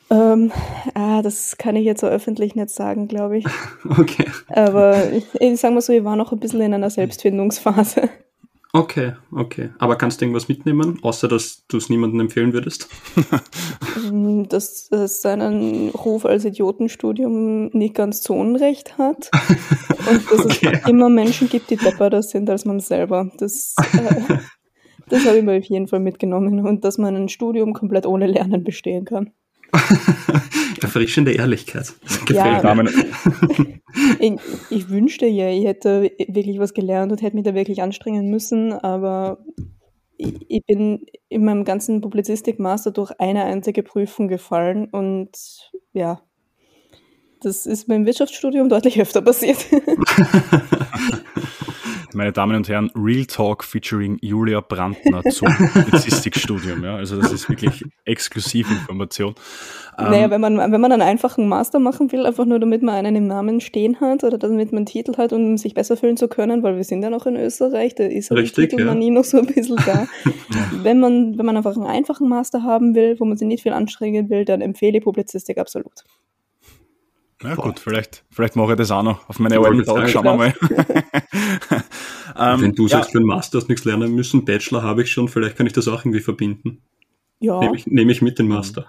Ähm, 0.09 0.51
ah, 0.93 1.21
das 1.21 1.57
kann 1.57 1.75
ich 1.75 1.85
jetzt 1.85 2.01
so 2.01 2.07
öffentlich 2.07 2.55
nicht 2.55 2.69
sagen, 2.69 3.07
glaube 3.07 3.39
ich. 3.39 3.45
okay. 3.97 4.25
Aber 4.49 5.11
ich, 5.11 5.25
ich 5.39 5.59
sage 5.59 5.73
mal 5.73 5.81
so, 5.81 5.93
ich 5.93 6.03
war 6.03 6.15
noch 6.15 6.31
ein 6.31 6.39
bisschen 6.39 6.61
in 6.61 6.73
einer 6.73 6.89
Selbstfindungsphase. 6.89 8.09
Okay, 8.75 9.13
okay. 9.31 9.69
Aber 9.77 9.97
kannst 9.97 10.19
du 10.19 10.25
irgendwas 10.25 10.47
mitnehmen, 10.47 10.97
außer 11.03 11.27
dass 11.27 11.63
du 11.67 11.77
es 11.77 11.89
niemandem 11.89 12.21
empfehlen 12.21 12.53
würdest? 12.53 12.89
Ähm, 14.03 14.49
dass 14.49 14.91
es 14.91 15.21
seinen 15.21 15.89
Ruf 15.89 16.25
als 16.25 16.43
Idiotenstudium 16.43 17.67
nicht 17.67 17.93
ganz 17.93 18.23
zu 18.23 18.33
Unrecht 18.33 18.97
hat. 18.97 19.29
Und 20.09 20.31
dass 20.31 20.45
okay. 20.45 20.79
es 20.81 20.89
immer 20.89 21.09
Menschen 21.09 21.49
gibt, 21.49 21.69
die 21.69 21.77
depperter 21.77 22.23
sind 22.23 22.49
als 22.49 22.65
man 22.65 22.79
selber. 22.79 23.29
Das 23.37 23.75
äh, 23.93 24.37
das 25.09 25.25
habe 25.25 25.37
ich 25.37 25.43
mir 25.43 25.57
auf 25.57 25.65
jeden 25.65 25.87
Fall 25.87 25.99
mitgenommen 25.99 26.65
und 26.65 26.83
dass 26.83 26.97
man 26.97 27.15
ein 27.15 27.29
Studium 27.29 27.73
komplett 27.73 28.05
ohne 28.05 28.27
Lernen 28.27 28.63
bestehen 28.63 29.05
kann. 29.05 29.31
Erfrischende 30.81 31.31
Ehrlichkeit. 31.31 31.93
Das 32.03 32.25
gefällt 32.25 32.63
ja, 32.63 32.75
mir. 32.75 32.89
ich, 34.19 34.33
ich, 34.69 34.89
wünschte 34.89 35.25
ja, 35.25 35.49
ich 35.49 35.65
hätte 35.65 36.11
wirklich 36.27 36.59
was 36.59 36.73
gelernt 36.73 37.11
und 37.11 37.21
hätte 37.21 37.35
mich 37.35 37.45
da 37.45 37.53
wirklich 37.53 37.81
anstrengen 37.81 38.29
müssen, 38.29 38.73
aber 38.73 39.39
ich, 40.17 40.35
ich 40.47 40.65
bin 40.65 41.05
in 41.29 41.45
meinem 41.45 41.63
ganzen 41.63 42.01
Publizistik-Master 42.01 42.91
durch 42.91 43.11
eine 43.19 43.45
einzige 43.45 43.83
Prüfung 43.83 44.27
gefallen 44.27 44.85
und 44.85 45.31
ja, 45.93 46.21
das 47.41 47.65
ist 47.65 47.87
beim 47.87 48.05
Wirtschaftsstudium 48.05 48.69
deutlich 48.69 49.01
öfter 49.01 49.21
passiert. 49.21 49.57
Meine 52.13 52.31
Damen 52.31 52.55
und 52.55 52.69
Herren, 52.69 52.91
Real 52.95 53.25
Talk 53.25 53.63
featuring 53.63 54.17
Julia 54.21 54.61
Brandner 54.61 55.23
zum 55.23 55.47
Publizistikstudium. 55.73 56.83
Ja, 56.83 56.95
also 56.95 57.19
das 57.19 57.31
ist 57.31 57.49
wirklich 57.49 57.83
Exklusivinformation. 58.05 59.35
Naja, 59.97 60.25
ähm, 60.25 60.31
wenn 60.31 60.41
man, 60.41 60.57
wenn 60.71 60.81
man 60.81 60.91
einen 60.91 61.01
einfachen 61.01 61.47
Master 61.47 61.79
machen 61.79 62.11
will, 62.11 62.25
einfach 62.25 62.45
nur 62.45 62.59
damit 62.59 62.81
man 62.81 62.95
einen 62.95 63.15
im 63.15 63.27
Namen 63.27 63.61
stehen 63.61 63.99
hat 64.01 64.23
oder 64.23 64.37
damit 64.37 64.71
man 64.71 64.79
einen 64.79 64.85
Titel 64.85 65.17
hat, 65.17 65.33
um 65.33 65.57
sich 65.57 65.73
besser 65.73 65.97
fühlen 65.97 66.17
zu 66.17 66.27
können, 66.27 66.63
weil 66.63 66.75
wir 66.75 66.83
sind 66.83 67.03
ja 67.03 67.09
noch 67.09 67.25
in 67.25 67.35
Österreich, 67.35 67.95
da 67.95 68.03
ist 68.03 68.31
halt 68.31 68.47
die 68.57 68.67
Titelmanie 68.67 69.07
ja. 69.07 69.13
noch 69.13 69.23
so 69.23 69.37
ein 69.37 69.45
bisschen 69.45 69.77
da. 69.85 70.07
wenn, 70.83 70.99
man, 70.99 71.37
wenn 71.37 71.45
man 71.45 71.57
einfach 71.57 71.75
einen 71.75 71.85
einfachen 71.85 72.27
Master 72.29 72.63
haben 72.63 72.95
will, 72.95 73.19
wo 73.19 73.25
man 73.25 73.37
sich 73.37 73.47
nicht 73.47 73.63
viel 73.63 73.73
anstrengen 73.73 74.29
will, 74.29 74.45
dann 74.45 74.61
empfehle 74.61 74.97
ich 74.97 75.03
Publizistik 75.03 75.57
absolut. 75.57 76.03
Ja 77.43 77.55
Boah. 77.55 77.65
gut, 77.65 77.79
vielleicht, 77.79 78.23
vielleicht 78.31 78.55
mache 78.55 78.71
ich 78.71 78.77
das 78.77 78.91
auch 78.91 79.03
noch 79.03 79.27
auf 79.27 79.39
meine 79.39 79.59
alten 79.59 79.83
Tage. 79.83 80.07
Schauen 80.07 80.23
wir 80.23 80.35
mal. 80.35 80.53
ähm, 82.37 82.61
Wenn 82.61 82.73
du 82.73 82.87
sagst, 82.87 83.09
ja. 83.09 83.11
für 83.11 83.19
den 83.19 83.27
Master 83.27 83.57
hast 83.57 83.69
nichts 83.69 83.83
lernen 83.83 84.15
müssen, 84.15 84.45
Bachelor 84.45 84.83
habe 84.83 85.03
ich 85.03 85.11
schon, 85.11 85.27
vielleicht 85.27 85.57
kann 85.57 85.67
ich 85.67 85.73
das 85.73 85.87
auch 85.87 86.01
irgendwie 86.01 86.21
verbinden. 86.21 86.81
Ja. 87.39 87.59
Nehme 87.59 87.75
ich, 87.75 87.85
nehm 87.87 88.09
ich 88.09 88.21
mit 88.21 88.39
den 88.39 88.47
Master. 88.47 88.87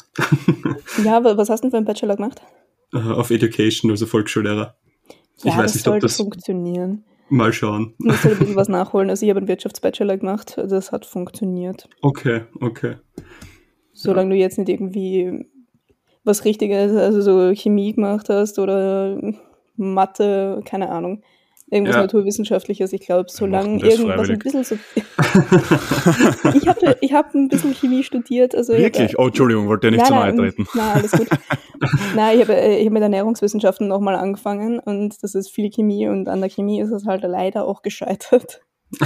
ja, 1.04 1.24
was 1.24 1.50
hast 1.50 1.60
du 1.60 1.66
denn 1.66 1.70
für 1.72 1.76
einen 1.78 1.86
Bachelor 1.86 2.16
gemacht? 2.16 2.40
Uh, 2.94 2.98
auf 3.14 3.30
Education, 3.30 3.90
also 3.90 4.06
Volksschullehrer. 4.06 4.76
Ja, 5.42 5.50
ich 5.50 5.58
weiß 5.58 5.72
das 5.72 5.74
nicht, 5.74 5.88
ob 5.88 6.00
das 6.00 6.16
funktionieren. 6.16 7.04
Mal 7.28 7.52
schauen. 7.52 7.94
Ich 7.98 8.04
muss 8.04 8.22
halt 8.22 8.34
ein 8.34 8.38
bisschen 8.38 8.56
was 8.56 8.68
nachholen. 8.68 9.10
Also 9.10 9.26
ich 9.26 9.30
habe 9.30 9.38
einen 9.38 9.48
Wirtschaftsbachelor 9.48 10.18
gemacht, 10.18 10.56
das 10.56 10.92
hat 10.92 11.04
funktioniert. 11.04 11.88
Okay, 12.02 12.42
okay. 12.60 12.96
Solange 13.92 14.30
ja. 14.30 14.36
du 14.36 14.40
jetzt 14.40 14.58
nicht 14.58 14.68
irgendwie 14.68 15.46
was 16.24 16.44
Richtiges, 16.44 16.96
also 16.96 17.20
so 17.20 17.54
Chemie 17.54 17.92
gemacht 17.92 18.28
hast 18.28 18.58
oder 18.58 19.18
Mathe, 19.76 20.62
keine 20.64 20.90
Ahnung. 20.90 21.22
Irgendwas 21.70 21.96
ja. 21.96 22.02
Naturwissenschaftliches, 22.02 22.92
ich 22.92 23.00
glaube, 23.00 23.30
solange 23.30 23.82
irgendwas 23.82 24.28
ein 24.28 24.38
bisschen 24.38 24.64
so. 24.64 24.74
ich 26.54 26.68
habe 26.68 26.96
ich 27.00 27.12
hab 27.14 27.34
ein 27.34 27.48
bisschen 27.48 27.74
Chemie 27.74 28.04
studiert. 28.04 28.54
Also 28.54 28.74
Wirklich? 28.74 29.14
Hab, 29.14 29.18
oh, 29.18 29.26
Entschuldigung, 29.28 29.66
wollte 29.66 29.86
ja 29.86 29.90
nicht 29.92 30.06
zu 30.06 30.12
nahe 30.12 30.34
treten. 30.36 30.66
Nein, 30.74 30.92
alles 30.94 31.12
gut. 31.12 31.26
nein, 32.14 32.38
ich 32.38 32.48
habe 32.48 32.54
ich 32.54 32.86
hab 32.86 32.92
mit 32.92 33.02
Ernährungswissenschaften 33.02 33.88
nochmal 33.88 34.14
angefangen 34.14 34.78
und 34.78 35.22
das 35.22 35.34
ist 35.34 35.50
viel 35.50 35.70
Chemie 35.70 36.06
und 36.06 36.28
an 36.28 36.40
der 36.42 36.50
Chemie 36.50 36.80
ist 36.80 36.90
es 36.90 37.06
halt 37.06 37.22
leider 37.22 37.66
auch 37.66 37.80
gescheitert. 37.80 38.62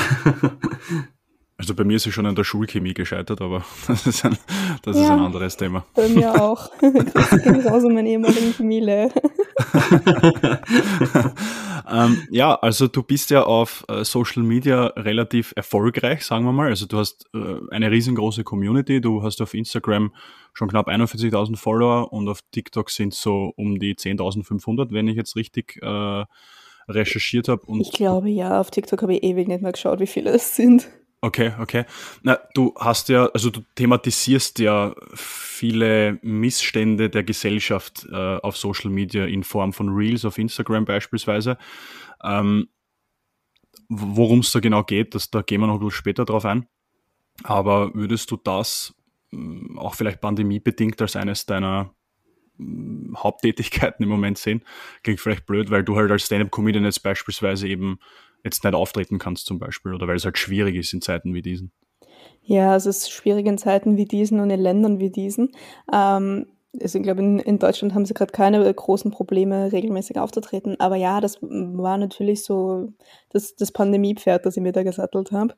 Also 1.61 1.75
bei 1.75 1.83
mir 1.83 1.97
ist 1.97 2.05
sie 2.05 2.13
schon 2.13 2.25
in 2.25 2.37
der 2.37 2.45
Schulchemie 2.45 2.95
gescheitert, 2.95 3.41
aber 3.41 3.65
das 3.89 4.07
ist 4.07 4.25
ein, 4.25 4.39
das 4.83 4.97
ja, 4.97 5.03
ist 5.03 5.11
ein 5.11 5.19
anderes 5.19 5.57
Thema. 5.57 5.85
Bei 5.93 6.09
mir 6.09 6.41
auch. 6.41 6.71
Grüße 6.79 7.43
gehen 7.43 7.67
raus 7.67 7.85
an 7.85 7.95
meine 7.95 8.09
ehemaligen 8.09 8.53
Chemielehrer. 8.53 9.11
ähm, 11.91 12.23
ja, 12.31 12.55
also 12.55 12.87
du 12.87 13.03
bist 13.03 13.31
ja 13.31 13.43
auf 13.43 13.85
äh, 13.89 14.05
Social 14.05 14.45
Media 14.45 14.87
relativ 14.97 15.53
erfolgreich, 15.57 16.25
sagen 16.25 16.45
wir 16.45 16.53
mal. 16.53 16.69
Also 16.69 16.87
du 16.87 16.97
hast 16.97 17.27
äh, 17.35 17.57
eine 17.71 17.91
riesengroße 17.91 18.45
Community. 18.45 19.01
Du 19.01 19.25
hast 19.25 19.43
auf 19.43 19.53
Instagram 19.53 20.15
schon 20.55 20.69
knapp 20.69 20.87
41.000 20.87 21.57
Follower 21.57 22.13
und 22.13 22.29
auf 22.29 22.39
TikTok 22.53 22.89
sind 22.89 23.15
so 23.15 23.53
um 23.57 23.81
die 23.81 23.97
10.500, 23.97 24.93
wenn 24.93 25.09
ich 25.09 25.17
jetzt 25.17 25.35
richtig 25.35 25.83
äh, 25.83 26.25
recherchiert 26.89 27.49
habe. 27.49 27.63
Ich 27.81 27.91
glaube 27.91 28.31
ja, 28.31 28.61
auf 28.61 28.71
TikTok 28.71 29.03
habe 29.03 29.17
ich 29.17 29.25
ewig 29.25 29.49
nicht 29.49 29.61
mehr 29.63 29.73
geschaut, 29.73 29.99
wie 29.99 30.07
viele 30.07 30.31
es 30.31 30.55
sind. 30.55 30.89
Okay, 31.21 31.53
okay. 31.59 31.85
Na, 32.23 32.39
du 32.55 32.75
hast 32.79 33.09
ja, 33.09 33.27
also 33.27 33.51
du 33.51 33.63
thematisierst 33.75 34.61
ja 34.61 34.95
viele 35.15 36.21
Missstände 36.23 37.11
der 37.11 37.25
Gesellschaft 37.25 38.07
äh, 38.11 38.37
auf 38.37 38.57
Social 38.57 38.91
Media 38.91 39.25
in 39.25 39.43
Form 39.43 39.73
von 39.73 39.89
Reels 39.89 40.25
auf 40.25 40.39
Instagram 40.39 40.85
beispielsweise. 40.85 41.59
Ähm, 42.23 42.69
Worum 43.89 44.41
es 44.41 44.53
da 44.53 44.61
genau 44.61 44.83
geht, 44.85 45.15
das, 45.15 45.31
da 45.31 45.41
gehen 45.41 45.61
wir 45.63 45.67
noch 45.67 45.75
ein 45.75 45.81
bisschen 45.81 45.93
später 45.93 46.25
drauf 46.27 46.45
ein. 46.45 46.67
Aber 47.45 47.95
würdest 47.95 48.31
du 48.31 48.37
das 48.37 48.95
mm, 49.31 49.79
auch 49.79 49.95
vielleicht 49.95 50.21
pandemiebedingt 50.21 51.01
als 51.01 51.17
eines 51.17 51.47
deiner 51.47 51.95
mm, 52.59 53.17
Haupttätigkeiten 53.17 54.03
im 54.03 54.11
Moment 54.11 54.37
sehen? 54.37 54.63
Klingt 55.03 55.21
vielleicht 55.21 55.47
blöd, 55.47 55.71
weil 55.71 55.85
du 55.85 55.97
halt 55.97 56.11
als 56.11 56.27
Stand-Up-Comedian 56.27 56.85
jetzt 56.85 57.03
beispielsweise 57.03 57.67
eben 57.67 57.99
jetzt 58.45 58.65
nicht 58.65 58.75
auftreten 58.75 59.19
kannst 59.19 59.47
zum 59.47 59.59
Beispiel 59.59 59.95
oder 59.95 60.07
weil 60.09 60.17
es 60.17 60.25
halt 60.25 60.39
schwierig 60.39 60.77
ist 60.77 60.93
in 60.93 61.03
Zeiten 61.03 61.35
wie 61.35 61.43
diesen? 61.43 61.73
Ja, 62.43 62.75
es 62.77 62.87
ist 62.87 63.11
schwierig 63.11 63.47
in 63.47 63.59
Zeiten 63.59 63.97
wie 63.97 64.07
diesen 64.07 64.41
und 64.41 64.51
in 64.51 64.61
Ländern 64.61 65.01
wie 65.01 65.11
diesen. 65.11 65.53
Ähm, 65.93 66.47
also 66.81 66.99
ich 66.99 67.05
glaube, 67.05 67.21
in, 67.21 67.39
in 67.39 67.59
Deutschland 67.59 67.95
haben 67.95 68.05
sie 68.05 68.15
gerade 68.15 68.33
keine 68.33 68.73
großen 68.73 69.11
Probleme, 69.11 69.73
regelmäßig 69.73 70.19
aufzutreten. 70.19 70.79
Aber 70.79 70.97
ja, 70.97 71.21
das 71.21 71.39
war 71.43 71.97
natürlich 71.97 72.45
so 72.45 72.93
das, 73.31 73.57
das 73.57 73.73
Pandemiepferd, 73.73 74.45
das 74.45 74.57
ich 74.57 74.63
mir 74.63 74.73
da 74.73 74.83
gesattelt 74.83 75.33
habe. 75.33 75.55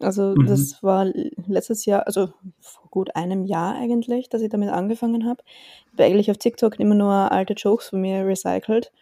Also 0.00 0.34
mhm. 0.36 0.46
das 0.46 0.82
war 0.82 1.06
letztes 1.46 1.84
Jahr, 1.84 2.06
also 2.06 2.28
vor 2.60 2.90
gut 2.90 3.14
einem 3.16 3.44
Jahr 3.44 3.74
eigentlich, 3.76 4.28
dass 4.28 4.42
ich 4.42 4.50
damit 4.50 4.70
angefangen 4.70 5.26
habe. 5.26 5.42
Ich 5.86 5.92
habe 5.92 6.04
eigentlich 6.04 6.30
auf 6.30 6.38
TikTok 6.38 6.80
immer 6.80 6.94
nur 6.94 7.32
alte 7.32 7.54
Jokes 7.54 7.88
von 7.88 8.00
mir 8.00 8.26
recycelt 8.26 8.92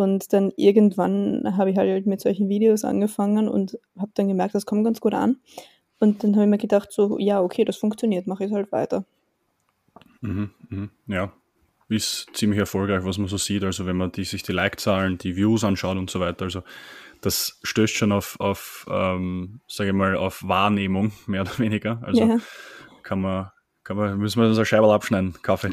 und 0.00 0.32
dann 0.32 0.52
irgendwann 0.56 1.56
habe 1.56 1.70
ich 1.70 1.76
halt 1.76 2.06
mit 2.06 2.20
solchen 2.20 2.48
Videos 2.48 2.84
angefangen 2.84 3.48
und 3.48 3.78
habe 3.98 4.10
dann 4.14 4.28
gemerkt, 4.28 4.54
das 4.54 4.66
kommt 4.66 4.84
ganz 4.84 5.00
gut 5.00 5.14
an. 5.14 5.36
Und 5.98 6.24
dann 6.24 6.34
habe 6.34 6.44
ich 6.44 6.50
mir 6.50 6.58
gedacht, 6.58 6.90
so, 6.90 7.18
ja, 7.18 7.42
okay, 7.42 7.64
das 7.64 7.76
funktioniert, 7.76 8.26
mache 8.26 8.46
ich 8.46 8.52
halt 8.52 8.72
weiter. 8.72 9.04
Mhm, 10.22 10.50
mh, 10.70 10.88
ja, 11.06 11.32
ist 11.88 12.28
ziemlich 12.32 12.58
erfolgreich, 12.58 13.04
was 13.04 13.18
man 13.18 13.28
so 13.28 13.36
sieht. 13.36 13.64
Also 13.64 13.84
wenn 13.84 13.96
man 13.96 14.10
die, 14.12 14.24
sich 14.24 14.42
die 14.42 14.52
Like-Zahlen, 14.52 15.18
die 15.18 15.36
Views 15.36 15.64
anschaut 15.64 15.98
und 15.98 16.08
so 16.08 16.20
weiter. 16.20 16.46
Also 16.46 16.62
das 17.20 17.58
stößt 17.62 17.94
schon 17.94 18.12
auf, 18.12 18.40
auf 18.40 18.86
ähm, 18.90 19.60
sage 19.68 19.90
ich 19.90 19.96
mal, 19.96 20.16
auf 20.16 20.42
Wahrnehmung, 20.46 21.12
mehr 21.26 21.42
oder 21.42 21.58
weniger. 21.58 22.00
Also 22.02 22.22
ja. 22.22 22.38
kann 23.02 23.20
man 23.20 23.50
kann 23.90 23.96
man, 23.96 24.18
müssen 24.18 24.40
wir 24.40 24.46
unser 24.46 24.64
Scheiberl 24.64 24.92
abschneiden, 24.92 25.34
Kaffee. 25.42 25.70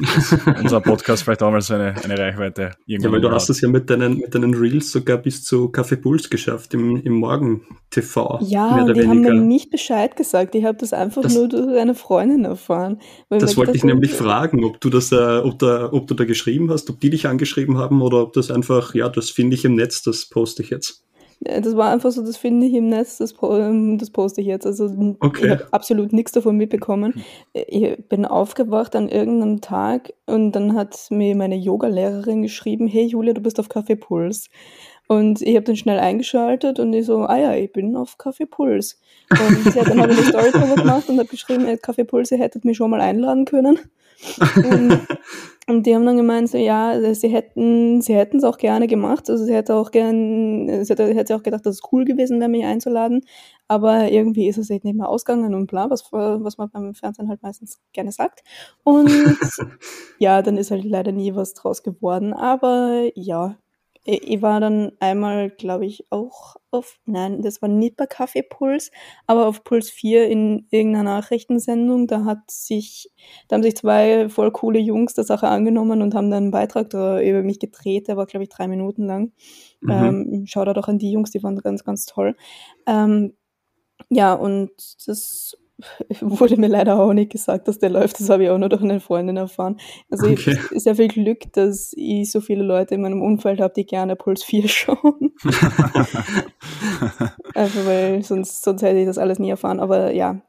unser 0.60 0.80
Podcast 0.80 1.22
vielleicht 1.22 1.40
auch 1.40 1.52
mal 1.52 1.60
so 1.60 1.74
eine, 1.74 1.94
eine 2.02 2.18
Reichweite. 2.18 2.72
Ja, 2.86 3.12
weil 3.12 3.20
du 3.20 3.30
hast 3.30 3.48
es 3.48 3.60
ja 3.60 3.68
mit 3.68 3.88
deinen, 3.90 4.18
mit 4.18 4.34
deinen 4.34 4.54
Reels 4.54 4.90
sogar 4.90 5.18
bis 5.18 5.44
zu 5.44 5.68
Kaffee 5.68 5.94
Puls 5.94 6.28
geschafft 6.28 6.74
im, 6.74 7.00
im 7.00 7.12
Morgen-TV. 7.12 8.40
Ja, 8.42 8.82
die 8.82 8.88
weniger. 8.88 9.08
haben 9.08 9.20
mir 9.20 9.34
nicht 9.34 9.70
Bescheid 9.70 10.16
gesagt. 10.16 10.56
Ich 10.56 10.64
habe 10.64 10.76
das 10.78 10.92
einfach 10.92 11.22
das, 11.22 11.32
nur 11.32 11.46
durch 11.46 11.78
eine 11.78 11.94
Freundin 11.94 12.44
erfahren. 12.44 13.00
Das 13.28 13.56
wollte 13.56 13.76
ich 13.76 13.84
nämlich 13.84 14.14
fragen, 14.14 14.64
ob 14.64 14.80
du 14.80 14.90
das, 14.90 15.12
äh, 15.12 15.38
ob, 15.38 15.60
da, 15.60 15.92
ob 15.92 16.08
du 16.08 16.14
da 16.14 16.24
geschrieben 16.24 16.72
hast, 16.72 16.90
ob 16.90 16.98
die 16.98 17.10
dich 17.10 17.28
angeschrieben 17.28 17.78
haben 17.78 18.02
oder 18.02 18.20
ob 18.20 18.32
das 18.32 18.50
einfach, 18.50 18.96
ja, 18.96 19.08
das 19.08 19.30
finde 19.30 19.54
ich 19.54 19.64
im 19.64 19.76
Netz, 19.76 20.02
das 20.02 20.26
poste 20.26 20.64
ich 20.64 20.70
jetzt. 20.70 21.04
Das 21.40 21.76
war 21.76 21.92
einfach 21.92 22.10
so, 22.10 22.22
das 22.22 22.36
finde 22.36 22.66
ich 22.66 22.74
im 22.74 22.88
Netz, 22.88 23.18
das, 23.18 23.34
ähm, 23.42 23.96
das 23.98 24.10
poste 24.10 24.40
ich 24.40 24.48
jetzt. 24.48 24.66
Also 24.66 25.16
okay. 25.20 25.44
ich 25.44 25.50
habe 25.50 25.68
absolut 25.70 26.12
nichts 26.12 26.32
davon 26.32 26.56
mitbekommen. 26.56 27.22
Ich 27.52 28.08
bin 28.08 28.24
aufgewacht 28.24 28.96
an 28.96 29.08
irgendeinem 29.08 29.60
Tag 29.60 30.12
und 30.26 30.52
dann 30.52 30.74
hat 30.74 30.96
mir 31.10 31.36
meine 31.36 31.56
Yoga-Lehrerin 31.56 32.42
geschrieben, 32.42 32.88
hey 32.88 33.06
Julia, 33.06 33.34
du 33.34 33.40
bist 33.40 33.60
auf 33.60 33.68
Kaffeepuls. 33.68 34.48
Und 35.06 35.40
ich 35.40 35.56
habe 35.56 35.64
dann 35.64 35.76
schnell 35.76 35.98
eingeschaltet 35.98 36.78
und 36.78 36.92
ich 36.92 37.06
so, 37.06 37.22
ah 37.22 37.38
ja, 37.38 37.54
ich 37.54 37.72
bin 37.72 37.96
auf 37.96 38.18
Kaffeepuls. 38.18 39.00
Und 39.30 39.74
ja, 39.74 39.82
dann 39.82 40.02
habe 40.02 40.12
ich 40.12 40.18
eine 40.18 40.28
Story 40.28 40.50
drüber 40.50 40.74
gemacht 40.74 41.08
und 41.08 41.18
habe 41.18 41.28
geschrieben, 41.28 41.64
hey, 41.64 41.78
Kaffeepuls, 41.78 42.30
ihr 42.30 42.38
hättet 42.38 42.66
mich 42.66 42.76
schon 42.76 42.90
mal 42.90 43.00
einladen 43.00 43.46
können. 43.46 43.78
Und, 44.56 45.06
und, 45.68 45.86
die 45.86 45.94
haben 45.94 46.06
dann 46.06 46.16
gemeint, 46.16 46.48
so 46.48 46.56
ja, 46.58 47.14
sie 47.14 47.28
hätten 47.28 48.00
sie 48.00 48.14
hätten 48.14 48.38
es 48.38 48.44
auch 48.44 48.56
gerne 48.58 48.86
gemacht. 48.86 49.28
Also 49.28 49.44
sie 49.44 49.54
hätte 49.54 49.74
auch 49.74 49.90
gern, 49.90 50.84
sie 50.84 50.90
hätte, 50.92 51.14
hätte 51.14 51.36
auch 51.36 51.42
gedacht, 51.42 51.66
dass 51.66 51.76
es 51.76 51.92
cool 51.92 52.04
gewesen 52.04 52.40
wäre, 52.40 52.48
mich 52.48 52.64
einzuladen. 52.64 53.22
Aber 53.68 54.10
irgendwie 54.10 54.48
ist 54.48 54.56
es 54.56 54.70
halt 54.70 54.84
nicht 54.84 54.96
mehr 54.96 55.08
ausgegangen 55.08 55.54
und 55.54 55.66
bla, 55.66 55.90
was, 55.90 56.10
was 56.10 56.56
man 56.56 56.70
beim 56.70 56.94
Fernsehen 56.94 57.28
halt 57.28 57.42
meistens 57.42 57.80
gerne 57.92 58.12
sagt. 58.12 58.42
Und 58.82 59.10
ja, 60.18 60.40
dann 60.42 60.56
ist 60.56 60.70
halt 60.70 60.84
leider 60.84 61.12
nie 61.12 61.34
was 61.34 61.52
draus 61.54 61.82
geworden. 61.82 62.32
Aber 62.32 63.10
ja, 63.14 63.56
ich 64.04 64.42
war 64.42 64.60
dann 64.60 64.92
einmal, 65.00 65.50
glaube 65.50 65.86
ich, 65.86 66.06
auch 66.10 66.56
auf, 66.70 66.98
nein, 67.06 67.42
das 67.42 67.62
war 67.62 67.68
nicht 67.68 67.96
bei 67.96 68.06
Kaffeepuls, 68.06 68.90
aber 69.26 69.46
auf 69.46 69.64
Puls 69.64 69.90
4 69.90 70.28
in 70.28 70.66
irgendeiner 70.70 71.04
Nachrichtensendung. 71.04 72.06
Da 72.06 72.24
hat 72.24 72.50
sich, 72.50 73.10
da 73.48 73.56
haben 73.56 73.62
sich 73.62 73.76
zwei 73.76 74.28
voll 74.28 74.50
coole 74.52 74.78
Jungs 74.78 75.14
der 75.14 75.24
Sache 75.24 75.48
angenommen 75.48 76.02
und 76.02 76.14
haben 76.14 76.30
dann 76.30 76.44
einen 76.44 76.50
Beitrag 76.50 76.90
da 76.90 77.20
über 77.20 77.42
mich 77.42 77.58
gedreht. 77.58 78.08
Der 78.08 78.16
war, 78.16 78.26
glaube 78.26 78.44
ich, 78.44 78.50
drei 78.50 78.68
Minuten 78.68 79.06
lang. 79.06 79.32
Mhm. 79.80 79.90
Ähm, 79.90 80.46
da 80.54 80.72
doch 80.74 80.88
an 80.88 80.98
die 80.98 81.12
Jungs, 81.12 81.30
die 81.30 81.42
waren 81.42 81.56
ganz, 81.58 81.84
ganz 81.84 82.06
toll. 82.06 82.36
Ähm, 82.86 83.34
ja, 84.10 84.34
und 84.34 84.70
das 85.06 85.56
wurde 86.20 86.56
mir 86.56 86.68
leider 86.68 86.98
auch 86.98 87.12
nicht 87.12 87.30
gesagt, 87.30 87.68
dass 87.68 87.78
der 87.78 87.90
läuft. 87.90 88.18
Das 88.18 88.28
habe 88.28 88.44
ich 88.44 88.50
auch 88.50 88.58
nur 88.58 88.68
durch 88.68 88.82
eine 88.82 89.00
Freundin 89.00 89.36
erfahren. 89.36 89.78
Also 90.10 90.26
okay. 90.26 90.58
ich, 90.72 90.82
sehr 90.82 90.96
viel 90.96 91.08
Glück, 91.08 91.52
dass 91.52 91.92
ich 91.96 92.30
so 92.30 92.40
viele 92.40 92.64
Leute 92.64 92.94
in 92.94 93.02
meinem 93.02 93.22
Umfeld 93.22 93.60
habe, 93.60 93.74
die 93.74 93.86
gerne 93.86 94.16
Puls 94.16 94.42
4 94.42 94.68
schauen. 94.68 95.32
Einfach 97.54 97.86
weil 97.86 98.22
sonst, 98.22 98.62
sonst 98.62 98.82
hätte 98.82 98.98
ich 98.98 99.06
das 99.06 99.18
alles 99.18 99.38
nie 99.38 99.50
erfahren. 99.50 99.80
Aber 99.80 100.12
ja. 100.12 100.42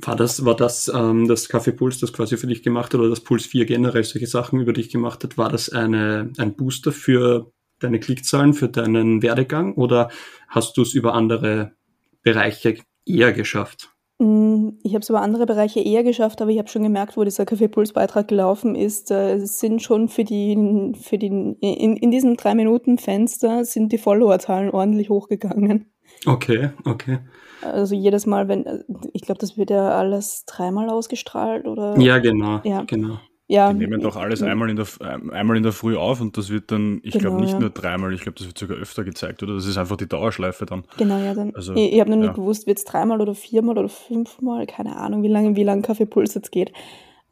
War 0.00 0.16
das, 0.16 0.44
war 0.44 0.54
das 0.54 0.90
ähm, 0.94 1.26
das 1.26 1.48
Kaffee 1.48 1.72
Puls, 1.72 1.98
das 1.98 2.12
quasi 2.12 2.36
für 2.36 2.46
dich 2.46 2.62
gemacht 2.62 2.94
hat, 2.94 3.00
oder 3.00 3.10
das 3.10 3.20
Puls 3.20 3.46
4 3.46 3.66
generell 3.66 4.04
solche 4.04 4.28
Sachen 4.28 4.60
über 4.60 4.72
dich 4.72 4.90
gemacht 4.90 5.24
hat, 5.24 5.36
war 5.36 5.48
das 5.50 5.70
eine, 5.70 6.32
ein 6.38 6.54
Booster 6.54 6.92
für 6.92 7.50
deine 7.80 7.98
Klickzahlen, 7.98 8.54
für 8.54 8.68
deinen 8.68 9.22
Werdegang 9.22 9.74
oder 9.74 10.10
hast 10.48 10.76
du 10.76 10.82
es 10.82 10.94
über 10.94 11.14
andere 11.14 11.72
Bereiche 12.22 12.76
eher 13.08 13.32
geschafft? 13.32 13.90
Mm, 14.18 14.70
ich 14.82 14.94
habe 14.94 15.02
es 15.02 15.10
über 15.10 15.22
andere 15.22 15.46
Bereiche 15.46 15.80
eher 15.80 16.02
geschafft, 16.02 16.42
aber 16.42 16.50
ich 16.50 16.58
habe 16.58 16.68
schon 16.68 16.82
gemerkt, 16.82 17.16
wo 17.16 17.22
dieser 17.22 17.46
Kaffeepuls-Beitrag 17.46 18.26
gelaufen 18.26 18.74
ist, 18.74 19.10
äh, 19.10 19.38
sind 19.38 19.82
schon 19.82 20.08
für 20.08 20.24
die, 20.24 20.92
für 21.00 21.18
die 21.18 21.26
in, 21.28 21.96
in 21.96 22.10
diesem 22.10 22.36
drei 22.36 22.54
Minuten 22.54 22.98
Fenster 22.98 23.64
sind 23.64 23.92
die 23.92 23.98
Followerzahlen 23.98 24.70
ordentlich 24.70 25.08
hochgegangen. 25.08 25.92
Okay, 26.26 26.70
okay. 26.84 27.18
Also 27.62 27.94
jedes 27.94 28.26
Mal, 28.26 28.48
wenn, 28.48 28.66
äh, 28.66 28.84
ich 29.12 29.22
glaube, 29.22 29.38
das 29.38 29.56
wird 29.56 29.70
ja 29.70 29.90
alles 29.90 30.44
dreimal 30.46 30.90
ausgestrahlt, 30.90 31.66
oder? 31.66 31.96
Ja, 31.98 32.18
genau, 32.18 32.60
ja. 32.64 32.82
genau. 32.82 33.18
Ja. 33.50 33.72
Die 33.72 33.78
nehmen 33.78 34.02
doch 34.02 34.16
alles 34.16 34.42
einmal 34.42 34.68
in, 34.68 34.76
der, 34.76 34.86
einmal 35.32 35.56
in 35.56 35.62
der 35.62 35.72
Früh 35.72 35.96
auf 35.96 36.20
und 36.20 36.36
das 36.36 36.50
wird 36.50 36.70
dann, 36.70 37.00
ich 37.02 37.14
genau, 37.14 37.30
glaube 37.30 37.40
nicht 37.40 37.54
ja. 37.54 37.58
nur 37.58 37.70
dreimal, 37.70 38.12
ich 38.12 38.20
glaube, 38.20 38.36
das 38.36 38.46
wird 38.46 38.58
sogar 38.58 38.76
öfter 38.76 39.04
gezeigt, 39.04 39.42
oder? 39.42 39.54
Das 39.54 39.64
ist 39.64 39.78
einfach 39.78 39.96
die 39.96 40.06
Dauerschleife 40.06 40.66
dann. 40.66 40.84
Genau, 40.98 41.16
ja. 41.16 41.32
Dann, 41.32 41.54
also, 41.54 41.72
ich 41.74 41.94
ich 41.94 42.00
habe 42.00 42.10
noch 42.10 42.18
nicht 42.18 42.34
gewusst, 42.34 42.66
wird 42.66 42.76
es 42.76 42.84
dreimal 42.84 43.22
oder 43.22 43.34
viermal 43.34 43.78
oder 43.78 43.88
fünfmal, 43.88 44.66
keine 44.66 44.96
Ahnung, 44.96 45.22
wie 45.22 45.28
lange 45.28 45.56
wie 45.56 45.64
lang 45.64 45.80
Kaffeepuls 45.80 46.34
jetzt 46.34 46.52
geht. 46.52 46.72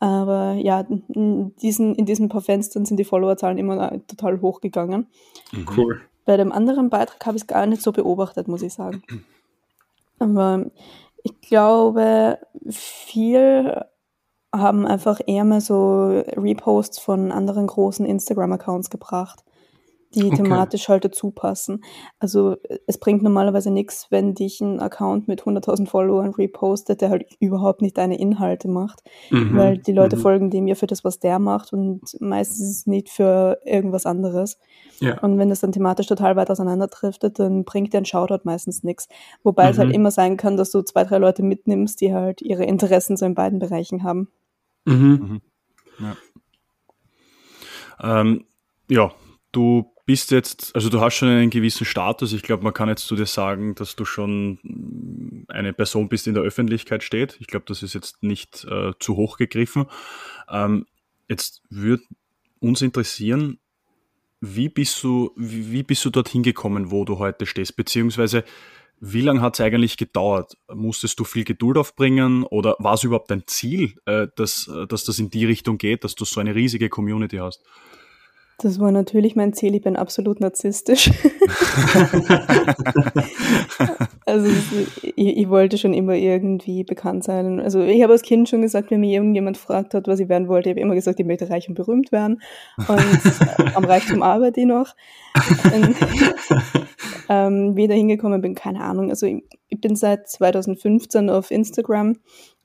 Aber 0.00 0.54
ja, 0.54 0.87
in 1.08 1.54
diesen, 1.56 1.94
in 1.94 2.06
diesen 2.06 2.30
paar 2.30 2.40
Fenstern 2.40 2.87
sind 2.87 2.96
die 2.99 3.04
Followerzahlen 3.04 3.58
immer 3.58 3.92
äh, 3.92 4.00
total 4.06 4.40
hochgegangen. 4.40 5.06
Mhm. 5.52 5.66
Cool. 5.76 6.00
Bei 6.25 6.38
dem 6.38 6.50
anderen 6.50 6.88
Beitrag 6.88 7.25
habe 7.26 7.37
ich 7.37 7.42
es 7.42 7.46
gar 7.46 7.66
nicht 7.66 7.82
so 7.82 7.92
beobachtet, 7.92 8.49
muss 8.49 8.62
ich 8.62 8.73
sagen. 8.73 9.02
Aber 10.18 10.70
ich 11.23 11.40
glaube, 11.42 12.38
viel 12.70 13.85
haben 14.58 14.86
einfach 14.86 15.20
eher 15.26 15.44
mal 15.44 15.60
so 15.60 16.22
Reposts 16.36 16.98
von 16.98 17.32
anderen 17.32 17.66
großen 17.66 18.06
Instagram-Accounts 18.06 18.90
gebracht, 18.90 19.44
die 20.14 20.25
okay. 20.25 20.36
thematisch 20.36 20.88
halt 20.88 21.04
dazu 21.04 21.30
passen. 21.30 21.82
Also 22.18 22.56
es 22.86 22.98
bringt 22.98 23.22
normalerweise 23.22 23.70
nichts, 23.70 24.06
wenn 24.10 24.34
dich 24.34 24.60
ein 24.60 24.80
Account 24.80 25.28
mit 25.28 25.42
100.000 25.42 25.86
Followern 25.86 26.30
repostet, 26.30 27.00
der 27.00 27.10
halt 27.10 27.26
überhaupt 27.38 27.82
nicht 27.82 27.98
deine 27.98 28.18
Inhalte 28.18 28.68
macht, 28.68 29.02
mhm. 29.30 29.56
weil 29.56 29.78
die 29.78 29.92
Leute 29.92 30.16
mhm. 30.16 30.20
folgen 30.20 30.50
dem 30.50 30.66
ja 30.66 30.75
für 30.75 30.86
das, 30.86 31.04
was 31.04 31.18
der 31.18 31.38
macht 31.38 31.72
und 31.72 32.00
meistens 32.20 32.86
nicht 32.86 33.10
für 33.10 33.58
irgendwas 33.64 34.06
anderes. 34.06 34.58
Ja. 35.00 35.18
Und 35.20 35.38
wenn 35.38 35.50
das 35.50 35.60
dann 35.60 35.72
thematisch 35.72 36.06
total 36.06 36.36
weit 36.36 36.50
auseinanderdriftet, 36.50 37.38
dann 37.38 37.64
bringt 37.64 37.92
dir 37.92 37.98
ein 37.98 38.06
Shoutout 38.06 38.44
meistens 38.44 38.82
nichts. 38.84 39.08
Wobei 39.42 39.64
mhm. 39.64 39.70
es 39.70 39.78
halt 39.78 39.88
mhm. 39.88 39.94
immer 39.94 40.10
sein 40.10 40.36
kann, 40.36 40.56
dass 40.56 40.70
du 40.70 40.82
zwei, 40.82 41.04
drei 41.04 41.18
Leute 41.18 41.42
mitnimmst, 41.42 42.00
die 42.00 42.14
halt 42.14 42.40
ihre 42.40 42.64
Interessen 42.64 43.16
so 43.16 43.26
in 43.26 43.34
beiden 43.34 43.58
Bereichen 43.58 44.02
haben. 44.02 44.28
Mhm. 44.87 44.95
mhm. 45.05 45.40
Ja. 45.99 46.16
Ähm, 48.00 48.45
ja, 48.88 49.14
du 49.52 49.93
bist 50.07 50.31
jetzt, 50.31 50.75
also 50.75 50.88
du 50.88 51.00
hast 51.00 51.14
schon 51.14 51.28
einen 51.28 51.50
gewissen 51.50 51.85
Status. 51.85 52.33
Ich 52.33 52.43
glaube, 52.43 52.62
man 52.62 52.73
kann 52.73 52.88
jetzt 52.88 53.07
zu 53.07 53.16
dir 53.16 53.26
sagen, 53.26 53.75
dass 53.75 53.97
du 53.97 54.05
schon 54.05 55.45
eine 55.49 55.73
Person 55.73 56.09
bist, 56.09 56.26
die 56.26 56.31
in 56.31 56.35
der 56.35 56.45
Öffentlichkeit 56.45 57.02
steht. 57.02 57.37
Ich 57.40 57.49
glaube, 57.49 57.64
das 57.66 57.83
ist 57.83 57.95
jetzt 57.95 58.23
nicht 58.23 58.64
äh, 58.71 58.93
zu 59.00 59.16
hoch 59.16 59.37
gegriffen. 59.37 59.87
Ähm, 60.49 60.87
jetzt 61.28 61.62
würde 61.71 62.05
uns 62.61 62.83
interessieren, 62.83 63.59
wie 64.40 64.69
bist 64.69 65.02
du, 65.02 65.33
wie, 65.37 65.73
wie 65.73 65.83
bist 65.83 66.05
du 66.05 66.11
dorthin 66.11 66.45
gekommen, 66.45 66.93
wo 66.93 67.05
du 67.05 67.19
heute 67.19 67.47
stehst? 67.47 67.76
Beziehungsweise, 67.76 68.45
wie 69.12 69.20
lange 69.20 69.40
hat 69.40 69.54
es 69.54 69.60
eigentlich 69.60 69.96
gedauert? 69.96 70.56
Musstest 70.72 71.18
du 71.18 71.25
viel 71.25 71.44
Geduld 71.44 71.78
aufbringen 71.78 72.44
oder 72.44 72.76
war 72.78 72.94
es 72.94 73.04
überhaupt 73.04 73.30
dein 73.30 73.46
Ziel, 73.46 73.94
äh, 74.06 74.28
dass, 74.36 74.70
dass 74.88 75.04
das 75.04 75.18
in 75.18 75.30
die 75.30 75.44
Richtung 75.44 75.78
geht, 75.78 76.04
dass 76.04 76.14
du 76.14 76.25
so 76.25 76.40
eine 76.40 76.54
riesige 76.54 76.88
Community 76.88 77.36
hast? 77.36 77.62
Das 78.58 78.80
war 78.80 78.90
natürlich 78.90 79.36
mein 79.36 79.52
Ziel, 79.52 79.75
ich 79.75 79.82
bin 79.82 79.96
absolut 79.96 80.40
narzisstisch. 80.40 81.10
also 84.25 84.46
ich, 84.46 85.14
ich, 85.14 85.48
wollte 85.50 85.76
schon 85.76 85.92
immer 85.92 86.14
irgendwie 86.14 86.82
bekannt 86.82 87.22
sein. 87.22 87.60
Also 87.60 87.82
ich 87.82 88.02
habe 88.02 88.14
als 88.14 88.22
Kind 88.22 88.48
schon 88.48 88.62
gesagt, 88.62 88.90
wenn 88.90 89.00
mir 89.00 89.12
irgendjemand 89.12 89.58
gefragt 89.58 89.92
hat, 89.92 90.08
was 90.08 90.20
ich 90.20 90.30
werden 90.30 90.48
wollte, 90.48 90.70
ich 90.70 90.72
habe 90.72 90.80
immer 90.80 90.94
gesagt, 90.94 91.20
ich 91.20 91.26
möchte 91.26 91.50
reich 91.50 91.68
und 91.68 91.75
berühmt 91.75 92.12
werden. 92.12 92.40
Und 92.78 93.75
am 93.75 93.84
Reichtum 93.84 94.22
arbeite 94.22 94.60
ich 94.60 94.66
noch. 94.66 94.94
Und, 95.64 95.94
ähm, 97.28 97.76
wie 97.76 97.82
ich 97.82 97.88
da 97.88 97.94
hingekommen 97.94 98.40
bin, 98.40 98.54
keine 98.54 98.80
Ahnung. 98.80 99.10
Also 99.10 99.26
ich, 99.26 99.44
ich 99.68 99.82
bin 99.82 99.96
seit 99.96 100.30
2015 100.30 101.28
auf 101.28 101.50
Instagram 101.50 102.16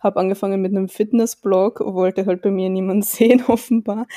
habe 0.01 0.20
angefangen 0.20 0.62
mit 0.62 0.72
einem 0.72 0.89
Fitnessblog, 0.89 1.79
wollte 1.79 2.25
halt 2.25 2.41
bei 2.41 2.51
mir 2.51 2.70
niemand 2.70 3.05
sehen, 3.05 3.43
offenbar. 3.48 4.08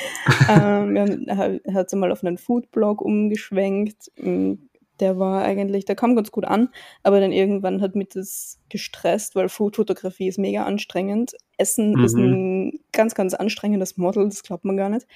ähm, 0.48 0.96
er 0.96 1.60
hat 1.72 1.92
mal 1.92 2.10
auf 2.10 2.24
einen 2.24 2.38
Foodblog 2.38 3.00
umgeschwenkt. 3.00 4.10
Mm, 4.16 4.54
der 5.00 5.18
war 5.18 5.42
eigentlich, 5.42 5.84
der 5.84 5.96
kam 5.96 6.14
ganz 6.14 6.30
gut 6.30 6.44
an, 6.44 6.68
aber 7.02 7.20
dann 7.20 7.32
irgendwann 7.32 7.80
hat 7.80 7.96
mich 7.96 8.10
das 8.10 8.60
gestresst, 8.68 9.34
weil 9.34 9.48
Foodfotografie 9.48 10.28
ist 10.28 10.38
mega 10.38 10.64
anstrengend. 10.64 11.34
Essen 11.58 11.94
mhm. 11.94 12.04
ist 12.04 12.14
ein 12.14 12.80
ganz, 12.92 13.16
ganz 13.16 13.34
anstrengendes 13.34 13.96
Model, 13.96 14.28
das 14.28 14.44
glaubt 14.44 14.64
man 14.64 14.76
gar 14.76 14.88
nicht. 14.88 15.06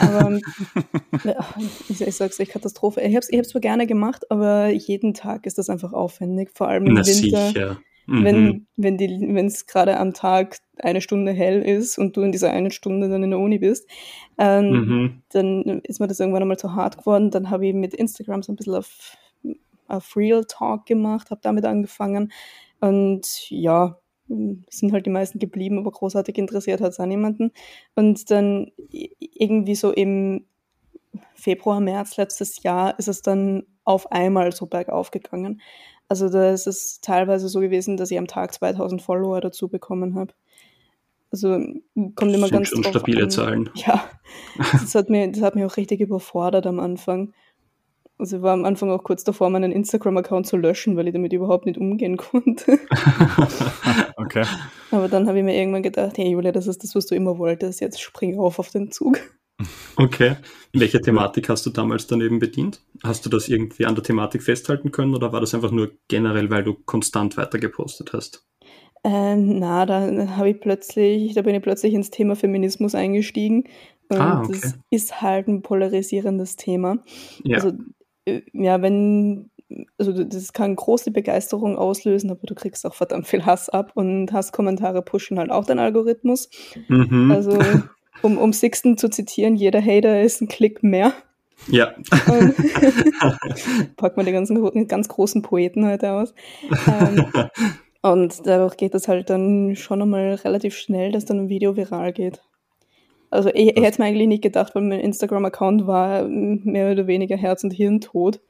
Aber 0.00 0.38
ich, 1.90 2.00
ich 2.00 2.16
sag's 2.16 2.40
euch, 2.40 2.48
Katastrophe. 2.48 3.02
Ich 3.02 3.14
hab's, 3.14 3.28
ich 3.30 3.36
hab's 3.36 3.50
zwar 3.50 3.60
gerne 3.60 3.86
gemacht, 3.86 4.30
aber 4.30 4.68
jeden 4.68 5.12
Tag 5.12 5.44
ist 5.44 5.58
das 5.58 5.68
einfach 5.68 5.92
aufwendig, 5.92 6.50
vor 6.54 6.68
allem 6.68 6.86
im 6.86 6.94
Na, 6.94 7.06
Winter. 7.06 7.12
Sicher 7.12 7.80
Mhm. 8.10 8.24
Wenn, 8.24 8.66
wenn 8.76 8.98
die, 8.98 9.08
wenn 9.08 9.46
es 9.46 9.66
gerade 9.66 9.96
am 9.96 10.12
Tag 10.12 10.58
eine 10.78 11.00
Stunde 11.00 11.30
hell 11.30 11.62
ist 11.62 11.96
und 11.96 12.16
du 12.16 12.22
in 12.22 12.32
dieser 12.32 12.50
einen 12.50 12.72
Stunde 12.72 13.08
dann 13.08 13.22
in 13.22 13.30
der 13.30 13.38
Uni 13.38 13.60
bist, 13.60 13.88
ähm, 14.36 14.70
mhm. 14.70 15.22
dann 15.28 15.80
ist 15.84 16.00
mir 16.00 16.08
das 16.08 16.18
irgendwann 16.18 16.42
einmal 16.42 16.58
zu 16.58 16.74
hart 16.74 16.98
geworden. 16.98 17.30
Dann 17.30 17.50
habe 17.50 17.68
ich 17.68 17.74
mit 17.74 17.94
Instagram 17.94 18.42
so 18.42 18.52
ein 18.52 18.56
bisschen 18.56 18.74
auf, 18.74 19.16
auf 19.86 20.16
Real 20.16 20.44
Talk 20.44 20.86
gemacht, 20.86 21.30
habe 21.30 21.40
damit 21.40 21.64
angefangen. 21.64 22.32
Und 22.80 23.48
ja, 23.48 23.96
sind 24.26 24.92
halt 24.92 25.06
die 25.06 25.10
meisten 25.10 25.38
geblieben, 25.38 25.78
aber 25.78 25.92
großartig 25.92 26.36
interessiert 26.36 26.80
hat 26.80 26.90
es 26.90 26.98
auch 26.98 27.06
niemanden. 27.06 27.52
Und 27.94 28.28
dann 28.32 28.72
irgendwie 28.88 29.76
so 29.76 29.92
im 29.92 30.46
Februar, 31.34 31.78
März 31.78 32.16
letztes 32.16 32.62
Jahr 32.64 32.98
ist 32.98 33.08
es 33.08 33.22
dann 33.22 33.64
auf 33.84 34.10
einmal 34.10 34.50
so 34.50 34.66
bergauf 34.66 35.12
gegangen. 35.12 35.60
Also 36.10 36.28
da 36.28 36.50
ist 36.50 36.66
es 36.66 37.00
teilweise 37.00 37.48
so 37.48 37.60
gewesen, 37.60 37.96
dass 37.96 38.10
ich 38.10 38.18
am 38.18 38.26
Tag 38.26 38.52
2000 38.52 39.00
Follower 39.00 39.40
dazu 39.40 39.68
bekommen 39.68 40.16
habe. 40.16 40.34
Also 41.30 41.50
kommt 42.16 42.34
immer 42.34 42.48
ganz 42.48 42.66
schon 42.66 42.82
stabile 42.82 43.22
an. 43.22 43.30
Zahlen. 43.30 43.70
Ja, 43.76 44.10
das 44.72 44.96
hat, 44.96 45.08
mir, 45.08 45.30
das 45.30 45.40
hat 45.40 45.54
mich 45.54 45.64
auch 45.64 45.76
richtig 45.76 46.00
überfordert 46.00 46.66
am 46.66 46.80
Anfang. 46.80 47.32
Also 48.18 48.38
ich 48.38 48.42
war 48.42 48.54
am 48.54 48.64
Anfang 48.64 48.90
auch 48.90 49.04
kurz 49.04 49.22
davor, 49.22 49.50
meinen 49.50 49.70
Instagram-Account 49.70 50.48
zu 50.48 50.56
löschen, 50.56 50.96
weil 50.96 51.06
ich 51.06 51.14
damit 51.14 51.32
überhaupt 51.32 51.66
nicht 51.66 51.78
umgehen 51.78 52.16
konnte. 52.16 52.80
okay. 54.16 54.42
Aber 54.90 55.06
dann 55.06 55.28
habe 55.28 55.38
ich 55.38 55.44
mir 55.44 55.56
irgendwann 55.56 55.84
gedacht, 55.84 56.18
hey 56.18 56.28
Julia, 56.28 56.50
das 56.50 56.66
ist 56.66 56.82
das, 56.82 56.96
was 56.96 57.06
du 57.06 57.14
immer 57.14 57.38
wolltest, 57.38 57.80
jetzt 57.80 58.00
spring 58.00 58.36
auf 58.36 58.58
auf 58.58 58.70
den 58.70 58.90
Zug. 58.90 59.20
Okay. 59.96 60.36
Welche 60.72 61.00
Thematik 61.00 61.48
hast 61.48 61.66
du 61.66 61.70
damals 61.70 62.06
daneben 62.06 62.38
bedient? 62.38 62.80
Hast 63.02 63.26
du 63.26 63.30
das 63.30 63.48
irgendwie 63.48 63.86
an 63.86 63.94
der 63.94 64.04
Thematik 64.04 64.42
festhalten 64.42 64.92
können 64.92 65.14
oder 65.14 65.32
war 65.32 65.40
das 65.40 65.54
einfach 65.54 65.72
nur 65.72 65.90
generell, 66.08 66.50
weil 66.50 66.62
du 66.62 66.74
konstant 66.74 67.36
weiter 67.36 67.58
gepostet 67.58 68.12
hast? 68.12 68.46
Ähm, 69.02 69.58
na, 69.58 69.86
da 69.86 70.10
habe 70.36 70.50
ich 70.50 70.60
plötzlich, 70.60 71.34
da 71.34 71.42
bin 71.42 71.54
ich 71.54 71.62
plötzlich 71.62 71.94
ins 71.94 72.10
Thema 72.10 72.36
Feminismus 72.36 72.94
eingestiegen. 72.94 73.64
Und 74.08 74.18
ah, 74.18 74.42
okay. 74.42 74.58
das 74.60 74.78
ist 74.90 75.22
halt 75.22 75.48
ein 75.48 75.62
polarisierendes 75.62 76.56
Thema. 76.56 76.98
Ja. 77.42 77.56
Also, 77.56 77.72
äh, 78.26 78.42
ja, 78.52 78.82
wenn, 78.82 79.50
also 79.98 80.24
das 80.24 80.52
kann 80.52 80.76
große 80.76 81.10
Begeisterung 81.12 81.78
auslösen, 81.78 82.30
aber 82.30 82.46
du 82.46 82.54
kriegst 82.54 82.84
auch 82.86 82.94
verdammt 82.94 83.26
viel 83.26 83.46
Hass 83.46 83.68
ab 83.68 83.92
und 83.94 84.32
Hasskommentare 84.32 85.02
pushen 85.02 85.38
halt 85.38 85.50
auch 85.50 85.64
den 85.64 85.78
Algorithmus. 85.78 86.50
Mhm. 86.88 87.30
Also 87.30 87.58
um, 88.22 88.38
um 88.38 88.52
Sixten 88.52 88.98
zu 88.98 89.08
zitieren, 89.08 89.56
jeder 89.56 89.80
Hater 89.80 90.22
ist 90.22 90.40
ein 90.40 90.48
Klick 90.48 90.82
mehr. 90.82 91.12
Ja. 91.68 91.94
Packt 93.96 94.16
man 94.16 94.26
die 94.26 94.32
ganzen 94.32 94.88
ganz 94.88 95.08
großen 95.08 95.42
Poeten 95.42 95.86
heute 95.86 96.12
aus. 96.12 96.34
Ähm, 96.86 97.26
und 98.02 98.46
dadurch 98.46 98.76
geht 98.76 98.94
es 98.94 99.08
halt 99.08 99.28
dann 99.30 99.76
schon 99.76 100.00
einmal 100.00 100.34
relativ 100.34 100.74
schnell, 100.76 101.12
dass 101.12 101.26
dann 101.26 101.38
ein 101.40 101.48
Video 101.48 101.76
viral 101.76 102.12
geht. 102.12 102.40
Also 103.30 103.50
ich, 103.50 103.76
ich 103.76 103.82
hätte 103.82 104.00
mir 104.00 104.08
eigentlich 104.08 104.28
nicht 104.28 104.42
gedacht, 104.42 104.74
weil 104.74 104.82
mein 104.82 105.00
Instagram-Account 105.00 105.86
war 105.86 106.24
mehr 106.24 106.92
oder 106.92 107.06
weniger 107.06 107.36
Herz- 107.36 107.62
und 107.62 107.72
Hirntod. 107.72 108.40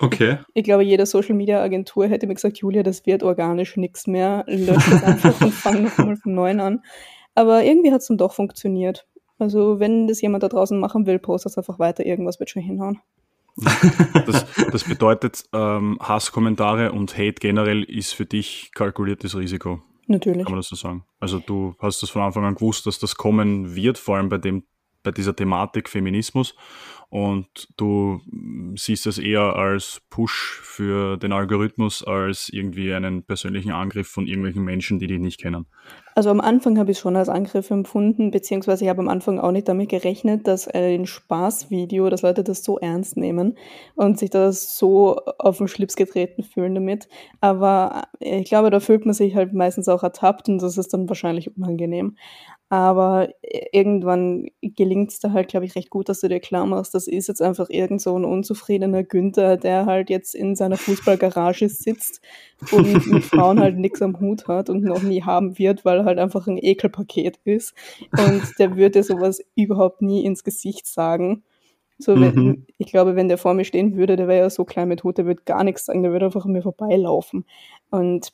Okay. 0.00 0.38
Ich, 0.54 0.64
glaube, 0.64 0.82
jede 0.82 1.06
Social-Media-Agentur 1.06 2.06
hätte 2.06 2.26
mir 2.26 2.34
gesagt, 2.34 2.58
Julia, 2.58 2.82
das 2.82 3.06
wird 3.06 3.22
organisch 3.22 3.76
nichts 3.76 4.06
mehr. 4.06 4.44
Lösch 4.46 4.88
das 4.90 5.02
einfach 5.04 5.40
und 5.40 5.52
fang 5.52 5.82
nochmal 5.84 6.16
von 6.16 6.34
neuem 6.34 6.60
an. 6.60 6.82
Aber 7.34 7.64
irgendwie 7.64 7.92
hat 7.92 8.00
es 8.00 8.08
dann 8.08 8.18
doch 8.18 8.32
funktioniert. 8.32 9.06
Also 9.38 9.80
wenn 9.80 10.06
das 10.06 10.20
jemand 10.20 10.42
da 10.42 10.48
draußen 10.48 10.78
machen 10.78 11.06
will, 11.06 11.18
postet 11.18 11.56
einfach 11.56 11.78
weiter, 11.78 12.04
irgendwas 12.04 12.38
wird 12.40 12.50
schon 12.50 12.62
hinhauen. 12.62 13.00
Das, 14.26 14.46
das 14.70 14.84
bedeutet, 14.84 15.44
ähm, 15.52 15.98
Hasskommentare 16.00 16.92
und 16.92 17.14
Hate 17.14 17.34
generell 17.40 17.82
ist 17.82 18.12
für 18.12 18.26
dich 18.26 18.70
kalkuliertes 18.74 19.36
Risiko. 19.36 19.82
Natürlich. 20.06 20.44
Kann 20.44 20.52
man 20.52 20.60
das 20.60 20.68
so 20.68 20.76
sagen? 20.76 21.04
Also 21.18 21.40
du 21.40 21.74
hast 21.78 22.02
das 22.02 22.10
von 22.10 22.22
Anfang 22.22 22.44
an 22.44 22.54
gewusst, 22.54 22.86
dass 22.86 22.98
das 22.98 23.16
kommen 23.16 23.74
wird, 23.74 23.98
vor 23.98 24.16
allem 24.16 24.28
bei 24.28 24.38
dem, 24.38 24.64
bei 25.02 25.10
dieser 25.10 25.34
Thematik 25.34 25.88
Feminismus 25.88 26.54
und 27.10 27.68
du 27.76 28.20
siehst 28.76 29.06
es 29.08 29.18
eher 29.18 29.56
als 29.56 30.00
Push 30.10 30.60
für 30.62 31.16
den 31.16 31.32
Algorithmus 31.32 32.04
als 32.04 32.48
irgendwie 32.48 32.94
einen 32.94 33.24
persönlichen 33.24 33.72
Angriff 33.72 34.08
von 34.08 34.28
irgendwelchen 34.28 34.62
Menschen, 34.62 35.00
die 35.00 35.08
dich 35.08 35.18
nicht 35.18 35.40
kennen. 35.40 35.66
Also 36.20 36.28
am 36.28 36.42
Anfang 36.42 36.78
habe 36.78 36.90
ich 36.90 36.98
es 36.98 37.00
schon 37.00 37.16
als 37.16 37.30
Angriff 37.30 37.70
empfunden, 37.70 38.30
beziehungsweise 38.30 38.84
ich 38.84 38.90
habe 38.90 39.00
am 39.00 39.08
Anfang 39.08 39.40
auch 39.40 39.52
nicht 39.52 39.66
damit 39.68 39.88
gerechnet, 39.88 40.46
dass 40.46 40.68
ein 40.68 41.06
Spaßvideo, 41.06 42.10
dass 42.10 42.20
Leute 42.20 42.44
das 42.44 42.62
so 42.62 42.78
ernst 42.78 43.16
nehmen 43.16 43.56
und 43.94 44.18
sich 44.18 44.28
das 44.28 44.76
so 44.76 45.16
auf 45.38 45.56
den 45.56 45.66
Schlips 45.66 45.96
getreten 45.96 46.42
fühlen 46.42 46.74
damit. 46.74 47.08
Aber 47.40 48.02
ich 48.18 48.44
glaube, 48.44 48.68
da 48.68 48.80
fühlt 48.80 49.06
man 49.06 49.14
sich 49.14 49.34
halt 49.34 49.54
meistens 49.54 49.88
auch 49.88 50.02
ertappt 50.02 50.50
und 50.50 50.60
das 50.60 50.76
ist 50.76 50.92
dann 50.92 51.08
wahrscheinlich 51.08 51.56
unangenehm. 51.56 52.16
Aber 52.72 53.28
irgendwann 53.72 54.46
gelingt 54.62 55.10
es 55.10 55.18
da 55.18 55.32
halt, 55.32 55.48
glaube 55.48 55.66
ich, 55.66 55.74
recht 55.74 55.90
gut, 55.90 56.08
dass 56.08 56.20
du 56.20 56.28
dir 56.28 56.38
klar 56.38 56.66
machst, 56.66 56.94
das 56.94 57.08
ist 57.08 57.26
jetzt 57.26 57.42
einfach 57.42 57.68
irgend 57.68 58.00
so 58.00 58.16
ein 58.16 58.24
unzufriedener 58.24 59.02
Günther, 59.02 59.56
der 59.56 59.86
halt 59.86 60.08
jetzt 60.08 60.36
in 60.36 60.54
seiner 60.54 60.76
Fußballgarage 60.76 61.68
sitzt 61.68 62.20
und 62.70 63.06
mit 63.12 63.24
Frauen 63.24 63.58
halt 63.58 63.76
nichts 63.76 64.00
am 64.02 64.20
Hut 64.20 64.46
hat 64.46 64.70
und 64.70 64.84
noch 64.84 65.02
nie 65.02 65.24
haben 65.24 65.58
wird, 65.58 65.84
weil 65.84 65.98
er 65.98 66.04
halt 66.04 66.20
einfach 66.20 66.46
ein 66.46 66.58
Ekelpaket 66.62 67.40
ist. 67.42 67.74
Und 68.16 68.42
der 68.60 68.76
würde 68.76 69.02
sowas 69.02 69.42
überhaupt 69.56 70.00
nie 70.00 70.24
ins 70.24 70.44
Gesicht 70.44 70.86
sagen. 70.86 71.42
So, 71.98 72.18
wenn, 72.20 72.34
mhm. 72.34 72.66
ich 72.78 72.86
glaube, 72.86 73.16
wenn 73.16 73.28
der 73.28 73.36
vor 73.36 73.52
mir 73.52 73.64
stehen 73.64 73.96
würde, 73.96 74.14
der 74.14 74.28
wäre 74.28 74.44
ja 74.44 74.50
so 74.50 74.64
klein 74.64 74.86
mit 74.86 75.02
Hut, 75.02 75.18
der 75.18 75.26
würde 75.26 75.42
gar 75.44 75.64
nichts 75.64 75.86
sagen, 75.86 76.04
der 76.04 76.12
würde 76.12 76.26
einfach 76.26 76.44
an 76.44 76.52
mir 76.52 76.62
vorbeilaufen. 76.62 77.44
Und 77.90 78.32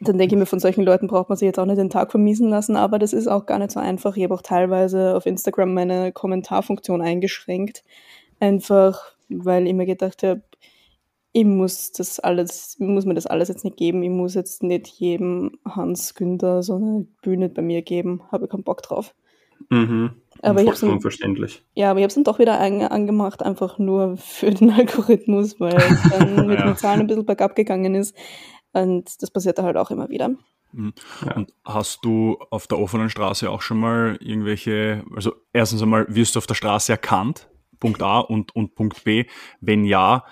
dann 0.00 0.18
denke 0.18 0.34
ich 0.34 0.38
mir, 0.38 0.46
von 0.46 0.60
solchen 0.60 0.84
Leuten 0.84 1.08
braucht 1.08 1.28
man 1.28 1.36
sich 1.36 1.46
jetzt 1.46 1.58
auch 1.58 1.66
nicht 1.66 1.78
den 1.78 1.90
Tag 1.90 2.10
vermiesen 2.10 2.48
lassen, 2.48 2.76
aber 2.76 2.98
das 2.98 3.12
ist 3.12 3.26
auch 3.26 3.46
gar 3.46 3.58
nicht 3.58 3.70
so 3.70 3.80
einfach. 3.80 4.16
Ich 4.16 4.24
habe 4.24 4.34
auch 4.34 4.42
teilweise 4.42 5.14
auf 5.14 5.26
Instagram 5.26 5.74
meine 5.74 6.12
Kommentarfunktion 6.12 7.02
eingeschränkt. 7.02 7.84
Einfach, 8.40 9.00
weil 9.28 9.66
ich 9.66 9.74
mir 9.74 9.86
gedacht 9.86 10.22
habe, 10.22 10.42
ich 11.32 11.44
muss 11.44 11.92
das 11.92 12.18
alles, 12.18 12.76
muss 12.78 13.04
mir 13.04 13.12
das 13.12 13.26
alles 13.26 13.48
jetzt 13.48 13.64
nicht 13.64 13.76
geben. 13.76 14.02
Ich 14.02 14.08
muss 14.10 14.34
jetzt 14.34 14.62
nicht 14.62 14.86
jedem 14.86 15.58
Hans 15.66 16.14
Günther 16.14 16.62
so 16.62 16.76
eine 16.76 17.06
Bühne 17.20 17.50
bei 17.50 17.60
mir 17.60 17.82
geben. 17.82 18.22
Habe 18.32 18.48
keinen 18.48 18.62
Bock 18.62 18.82
drauf. 18.82 19.14
Mhm. 19.68 20.12
Aber 20.42 20.62
ich 20.62 21.00
verständlich. 21.00 21.62
Ja, 21.74 21.90
aber 21.90 22.00
ich 22.00 22.04
habe 22.04 22.08
es 22.08 22.14
dann 22.14 22.24
doch 22.24 22.38
wieder 22.38 22.58
an, 22.58 22.82
angemacht, 22.82 23.42
einfach 23.42 23.78
nur 23.78 24.16
für 24.16 24.50
den 24.50 24.70
Algorithmus, 24.70 25.60
weil 25.60 25.76
es 25.76 26.10
dann 26.10 26.46
mit 26.46 26.58
den 26.58 26.76
Zahlen 26.76 27.00
ein 27.00 27.06
bisschen 27.06 27.26
bergab 27.26 27.54
gegangen 27.54 27.94
ist. 27.94 28.16
Und 28.76 29.22
das 29.22 29.30
passiert 29.30 29.58
halt 29.58 29.76
auch 29.78 29.90
immer 29.90 30.10
wieder. 30.10 30.30
Mhm. 30.72 30.92
Ja. 31.24 31.34
Und 31.34 31.54
hast 31.64 32.04
du 32.04 32.38
auf 32.50 32.66
der 32.66 32.78
offenen 32.78 33.08
Straße 33.08 33.50
auch 33.50 33.62
schon 33.62 33.80
mal 33.80 34.18
irgendwelche, 34.20 35.02
also 35.14 35.32
erstens 35.52 35.82
einmal, 35.82 36.06
wirst 36.08 36.34
du 36.34 36.38
auf 36.38 36.46
der 36.46 36.54
Straße 36.54 36.92
erkannt? 36.92 37.48
Punkt 37.80 38.02
A 38.02 38.20
und, 38.20 38.54
und 38.54 38.74
Punkt 38.74 39.04
B. 39.04 39.24
Wenn 39.60 39.84
ja, 39.84 40.24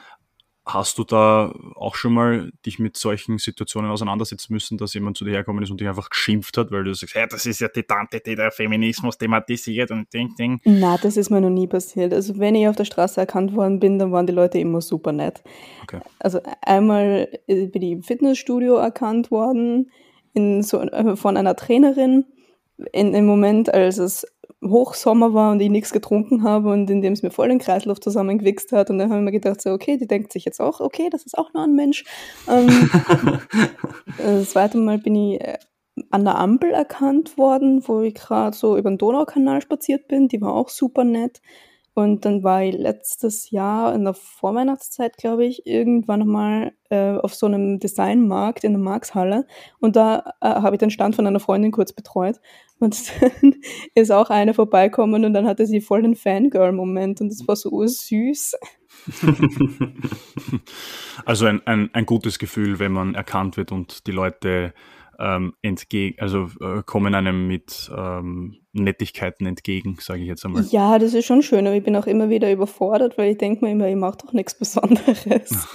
hast 0.66 0.98
du 0.98 1.04
da 1.04 1.54
auch 1.74 1.94
schon 1.94 2.14
mal 2.14 2.50
dich 2.64 2.78
mit 2.78 2.96
solchen 2.96 3.38
Situationen 3.38 3.90
auseinandersetzen 3.90 4.52
müssen, 4.52 4.78
dass 4.78 4.94
jemand 4.94 5.18
zu 5.18 5.24
dir 5.24 5.32
hergekommen 5.32 5.62
ist 5.62 5.70
und 5.70 5.80
dich 5.80 5.88
einfach 5.88 6.08
geschimpft 6.08 6.56
hat, 6.56 6.70
weil 6.70 6.84
du 6.84 6.94
sagst, 6.94 7.14
ja, 7.14 7.26
das 7.26 7.44
ist 7.44 7.60
ja 7.60 7.68
die 7.68 7.82
Tante, 7.82 8.20
die 8.20 8.34
der 8.34 8.50
Feminismus 8.50 9.18
thematisiert 9.18 9.90
und 9.90 10.12
ding, 10.12 10.34
ding. 10.36 10.60
Na, 10.64 10.96
das 10.96 11.18
ist 11.18 11.30
mir 11.30 11.42
noch 11.42 11.50
nie 11.50 11.66
passiert. 11.66 12.14
Also 12.14 12.38
wenn 12.38 12.54
ich 12.54 12.66
auf 12.66 12.76
der 12.76 12.86
Straße 12.86 13.20
erkannt 13.20 13.54
worden 13.54 13.78
bin, 13.78 13.98
dann 13.98 14.10
waren 14.10 14.26
die 14.26 14.32
Leute 14.32 14.58
immer 14.58 14.80
super 14.80 15.12
nett. 15.12 15.42
Okay. 15.82 16.00
Also 16.18 16.40
einmal 16.62 17.28
äh, 17.46 17.66
bin 17.66 17.82
ich 17.82 17.92
im 17.92 18.02
Fitnessstudio 18.02 18.76
erkannt 18.76 19.30
worden 19.30 19.90
in 20.32 20.62
so, 20.62 20.80
äh, 20.80 21.16
von 21.16 21.36
einer 21.36 21.56
Trainerin 21.56 22.24
in 22.92 23.12
dem 23.12 23.26
Moment, 23.26 23.72
als 23.72 23.98
es 23.98 24.26
Hochsommer 24.70 25.34
war 25.34 25.52
und 25.52 25.60
ich 25.60 25.70
nichts 25.70 25.92
getrunken 25.92 26.42
habe 26.42 26.70
und 26.70 26.90
in 26.90 27.02
dem 27.02 27.12
es 27.12 27.22
mir 27.22 27.30
voll 27.30 27.48
den 27.48 27.58
Kreislauf 27.58 28.00
zusammengewichst 28.00 28.72
hat. 28.72 28.90
Und 28.90 28.98
dann 28.98 29.10
habe 29.10 29.20
ich 29.20 29.24
mir 29.24 29.32
gedacht, 29.32 29.60
so, 29.60 29.70
okay, 29.70 29.96
die 29.96 30.06
denkt 30.06 30.32
sich 30.32 30.44
jetzt 30.44 30.60
auch, 30.60 30.80
okay, 30.80 31.08
das 31.10 31.24
ist 31.24 31.36
auch 31.36 31.52
nur 31.52 31.62
ein 31.62 31.74
Mensch. 31.74 32.04
Ähm, 32.48 32.90
das 34.18 34.50
zweite 34.50 34.78
Mal 34.78 34.98
bin 34.98 35.14
ich 35.14 35.40
äh, 35.40 35.58
an 36.10 36.24
der 36.24 36.38
Ampel 36.38 36.70
erkannt 36.70 37.38
worden, 37.38 37.82
wo 37.86 38.00
ich 38.00 38.14
gerade 38.14 38.56
so 38.56 38.76
über 38.76 38.90
den 38.90 38.98
Donaukanal 38.98 39.60
spaziert 39.60 40.08
bin. 40.08 40.28
Die 40.28 40.40
war 40.40 40.54
auch 40.54 40.68
super 40.68 41.04
nett. 41.04 41.40
Und 41.94 42.24
dann 42.24 42.42
war 42.42 42.64
ich 42.64 42.74
letztes 42.74 43.50
Jahr 43.50 43.94
in 43.94 44.04
der 44.04 44.14
Vorweihnachtszeit, 44.14 45.16
glaube 45.16 45.46
ich, 45.46 45.64
irgendwann 45.64 46.20
nochmal 46.20 46.72
äh, 46.90 47.12
auf 47.12 47.34
so 47.34 47.46
einem 47.46 47.78
Designmarkt 47.78 48.64
in 48.64 48.72
der 48.72 48.80
Markshalle. 48.80 49.46
Und 49.78 49.94
da 49.94 50.32
äh, 50.40 50.48
habe 50.48 50.74
ich 50.74 50.80
den 50.80 50.90
Stand 50.90 51.14
von 51.14 51.26
einer 51.26 51.38
Freundin 51.38 51.70
kurz 51.70 51.92
betreut. 51.92 52.40
Und 52.80 53.00
dann 53.20 53.54
ist 53.94 54.10
auch 54.10 54.28
eine 54.30 54.54
vorbeikommen 54.54 55.24
und 55.24 55.32
dann 55.32 55.46
hatte 55.46 55.66
sie 55.66 55.80
voll 55.80 56.02
den 56.02 56.16
Fangirl-Moment 56.16 57.20
und 57.20 57.28
das 57.30 57.46
war 57.46 57.56
so 57.56 57.86
süß. 57.86 58.56
Also 61.24 61.46
ein, 61.46 61.66
ein, 61.66 61.90
ein 61.92 62.06
gutes 62.06 62.38
Gefühl, 62.38 62.78
wenn 62.78 62.92
man 62.92 63.14
erkannt 63.14 63.56
wird 63.56 63.72
und 63.72 64.06
die 64.06 64.12
Leute 64.12 64.74
ähm, 65.18 65.54
entgegen, 65.62 66.20
also 66.20 66.48
äh, 66.60 66.82
kommen 66.84 67.14
einem 67.14 67.46
mit 67.46 67.90
ähm, 67.96 68.56
Nettigkeiten 68.72 69.46
entgegen, 69.46 69.96
sage 70.00 70.22
ich 70.22 70.28
jetzt 70.28 70.44
einmal. 70.44 70.64
Ja, 70.70 70.98
das 70.98 71.14
ist 71.14 71.26
schon 71.26 71.42
schön, 71.42 71.66
aber 71.66 71.76
ich 71.76 71.84
bin 71.84 71.96
auch 71.96 72.06
immer 72.06 72.30
wieder 72.30 72.50
überfordert, 72.50 73.18
weil 73.18 73.32
ich 73.32 73.38
denke 73.38 73.64
mir 73.64 73.72
immer, 73.72 73.88
ich 73.88 73.96
mache 73.96 74.18
doch 74.18 74.32
nichts 74.32 74.58
Besonderes. 74.58 75.66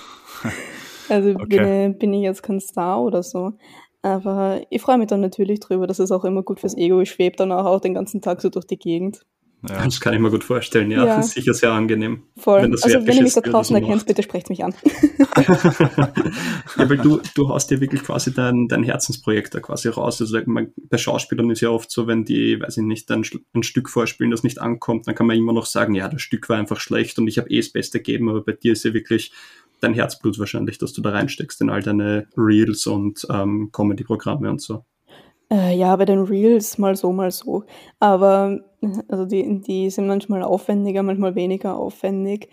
also 1.10 1.32
Okay. 1.32 1.88
bin, 1.88 1.98
bin 1.98 2.14
ich 2.14 2.24
jetzt 2.24 2.44
kein 2.44 2.60
Star 2.60 3.02
oder 3.02 3.24
so. 3.24 3.54
Aber 4.02 4.62
ich 4.70 4.82
freue 4.82 4.98
mich 4.98 5.08
dann 5.08 5.22
natürlich 5.22 5.60
drüber, 5.60 5.88
das 5.88 6.00
ist 6.00 6.12
auch 6.12 6.24
immer 6.24 6.44
gut 6.44 6.60
fürs 6.60 6.78
Ego. 6.78 7.02
Ich 7.02 7.12
schwebe 7.12 7.36
dann 7.36 7.52
auch, 7.52 7.66
auch 7.66 7.82
den 7.82 7.94
ganzen 7.94 8.22
Tag 8.22 8.42
so 8.42 8.50
durch 8.50 8.66
die 8.66 8.80
Gegend. 8.80 9.26
Ja. 9.68 9.84
Das 9.84 10.00
kann 10.00 10.14
ich 10.14 10.20
mir 10.22 10.32
gut 10.32 10.46
vorstellen, 10.46 10.90
ja. 10.90 11.06
Ja. 11.06 11.18
Das 11.18 11.28
ist 11.28 11.34
sicher 11.34 11.54
sehr 11.54 11.74
angenehm. 11.74 12.24
Voll. 12.38 12.62
Wenn 12.62 12.72
das 12.72 12.84
also 12.84 13.06
wenn 13.06 13.18
ihr 13.18 13.24
mich 13.24 13.34
da 13.34 13.42
draußen 13.42 13.76
erkennt, 13.76 14.06
bitte 14.06 14.24
sprecht 14.24 14.50
mich 14.50 14.64
an. 14.64 14.74
ja, 15.38 16.90
weil 16.90 16.98
du, 16.98 17.20
du 17.36 17.50
haust 17.50 17.70
ja 17.70 17.82
wirklich 17.82 18.04
quasi 18.04 18.34
dein, 18.34 18.70
dein 18.70 18.84
Herzensprojekt 18.84 19.54
da 19.54 19.60
quasi 19.60 19.90
raus. 19.90 20.22
Also 20.22 20.40
man, 20.46 20.72
bei 20.90 20.98
Schauspielern 20.98 21.50
ist 21.50 21.60
ja 21.60 21.70
oft 21.70 21.92
so, 21.92 22.08
wenn 22.08 22.24
die, 22.24 22.62
weiß 22.62 22.78
ich 22.78 22.84
nicht, 22.84 23.12
ein, 23.12 23.26
ein 23.54 23.64
Stück 23.64 23.90
vorspielen, 23.90 24.32
das 24.32 24.44
nicht 24.44 24.62
ankommt, 24.62 25.08
dann 25.08 25.16
kann 25.16 25.28
man 25.28 25.36
immer 25.36 25.52
noch 25.52 25.66
sagen, 25.66 25.94
ja, 25.94 26.08
das 26.08 26.22
Stück 26.22 26.48
war 26.48 26.58
einfach 26.58 26.80
schlecht 26.80 27.20
und 27.20 27.28
ich 27.28 27.38
habe 27.38 27.50
eh 27.50 27.58
das 27.58 27.70
Beste 27.70 28.00
gegeben, 28.00 28.30
aber 28.30 28.42
bei 28.42 28.54
dir 28.54 28.72
ist 28.72 28.86
ja 28.86 28.94
wirklich 28.94 29.34
dein 29.82 29.94
Herzblut 29.94 30.40
wahrscheinlich, 30.40 30.78
dass 30.78 30.94
du 30.94 31.02
da 31.02 31.10
reinsteckst 31.10 31.60
in 31.62 31.70
all 31.70 31.82
deine 31.82 32.28
Reels 32.38 32.88
und 32.88 33.28
ähm, 33.30 33.72
Comedy-Programme 33.74 34.50
und 34.50 34.62
so. 34.62 34.86
Äh, 35.52 35.76
ja, 35.76 35.96
bei 35.96 36.06
den 36.06 36.20
Reels 36.20 36.78
mal 36.78 36.96
so, 36.96 37.12
mal 37.12 37.32
so. 37.32 37.64
Aber 38.00 38.60
also 39.08 39.26
die, 39.26 39.62
die 39.62 39.90
sind 39.90 40.08
manchmal 40.08 40.44
aufwendiger, 40.44 41.04
manchmal 41.04 41.36
weniger 41.36 41.78
aufwendig. 41.78 42.50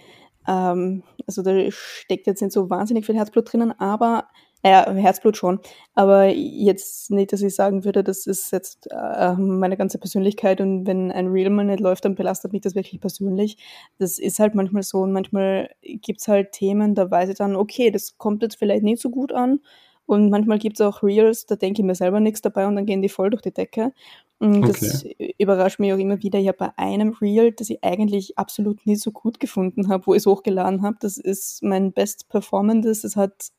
Ähm, 0.49 1.03
also 1.27 1.43
da 1.43 1.71
steckt 1.71 2.27
jetzt 2.27 2.43
nicht 2.43 2.53
so 2.53 2.71
wahnsinnig 2.71 3.07
viel 3.07 3.17
Herzblut 3.17 3.53
drinnen, 3.53 3.73
aber 3.79 4.29
ja, 4.65 4.91
Herzblut 4.93 5.37
schon. 5.37 5.61
Aber 5.95 6.27
jetzt 6.27 7.11
nicht, 7.11 7.33
dass 7.33 7.43
ich 7.43 7.55
sagen 7.55 7.85
würde, 7.85 8.03
das 8.03 8.27
ist 8.27 8.51
jetzt 8.53 8.89
äh, 8.91 9.35
meine 9.35 9.77
ganze 9.77 9.99
Persönlichkeit 9.99 10.61
und 10.61 10.87
wenn 10.87 11.13
ein 11.13 11.29
Reel 11.29 11.51
mal 11.51 11.65
nicht 11.65 11.81
läuft, 11.81 12.05
dann 12.05 12.15
belastet 12.17 12.53
mich 12.53 12.63
das 12.63 12.75
wirklich 12.75 13.01
persönlich. 13.01 13.59
Das 13.99 14.19
ist 14.19 14.39
halt 14.41 14.55
manchmal 14.55 14.83
so 14.83 14.99
und 14.99 15.13
manchmal 15.13 15.71
gibt's 15.83 16.27
halt 16.27 16.53
Themen, 16.53 16.95
da 16.95 17.11
weiß 17.11 17.29
ich 17.29 17.37
dann, 17.37 17.55
okay, 17.55 17.91
das 17.91 18.19
kommt 18.19 18.43
jetzt 18.43 18.57
vielleicht 18.59 18.83
nicht 18.83 19.01
so 19.01 19.11
gut 19.11 19.33
an. 19.33 19.61
Und 20.07 20.31
manchmal 20.31 20.59
gibt's 20.59 20.81
auch 20.81 21.03
Reels, 21.03 21.47
da 21.47 21.57
denke 21.57 21.83
ich 21.83 21.87
mir 21.87 21.95
selber 21.97 22.21
nichts 22.21 22.41
dabei 22.41 22.67
und 22.67 22.77
dann 22.77 22.87
gehen 22.87 23.03
die 23.03 23.09
voll 23.09 23.31
durch 23.31 23.43
die 23.43 23.53
Decke. 23.53 23.93
Das 24.39 25.05
überrascht 25.39 25.79
mich 25.79 25.93
auch 25.93 25.99
immer 25.99 26.23
wieder. 26.23 26.39
Ich 26.39 26.49
habe 26.49 26.59
bei 26.59 26.71
einem 26.77 27.15
Reel, 27.21 27.53
das 27.53 27.71
ich 27.71 27.83
eigentlich 27.83 28.37
absolut 28.37 28.87
nicht 28.87 29.01
so 29.01 29.11
gut 29.11 29.41
gefunden 29.41 29.89
habe, 29.89 30.07
wo 30.07 30.15
ich 30.15 30.19
es 30.19 30.27
hochgeladen 30.27 30.83
habe, 30.83 30.97
das 31.01 31.17
ist 31.17 31.63
mein 31.63 31.93
Best 31.93 32.29
Performances. 32.29 33.03
Das 33.03 33.17
hat 33.17 33.51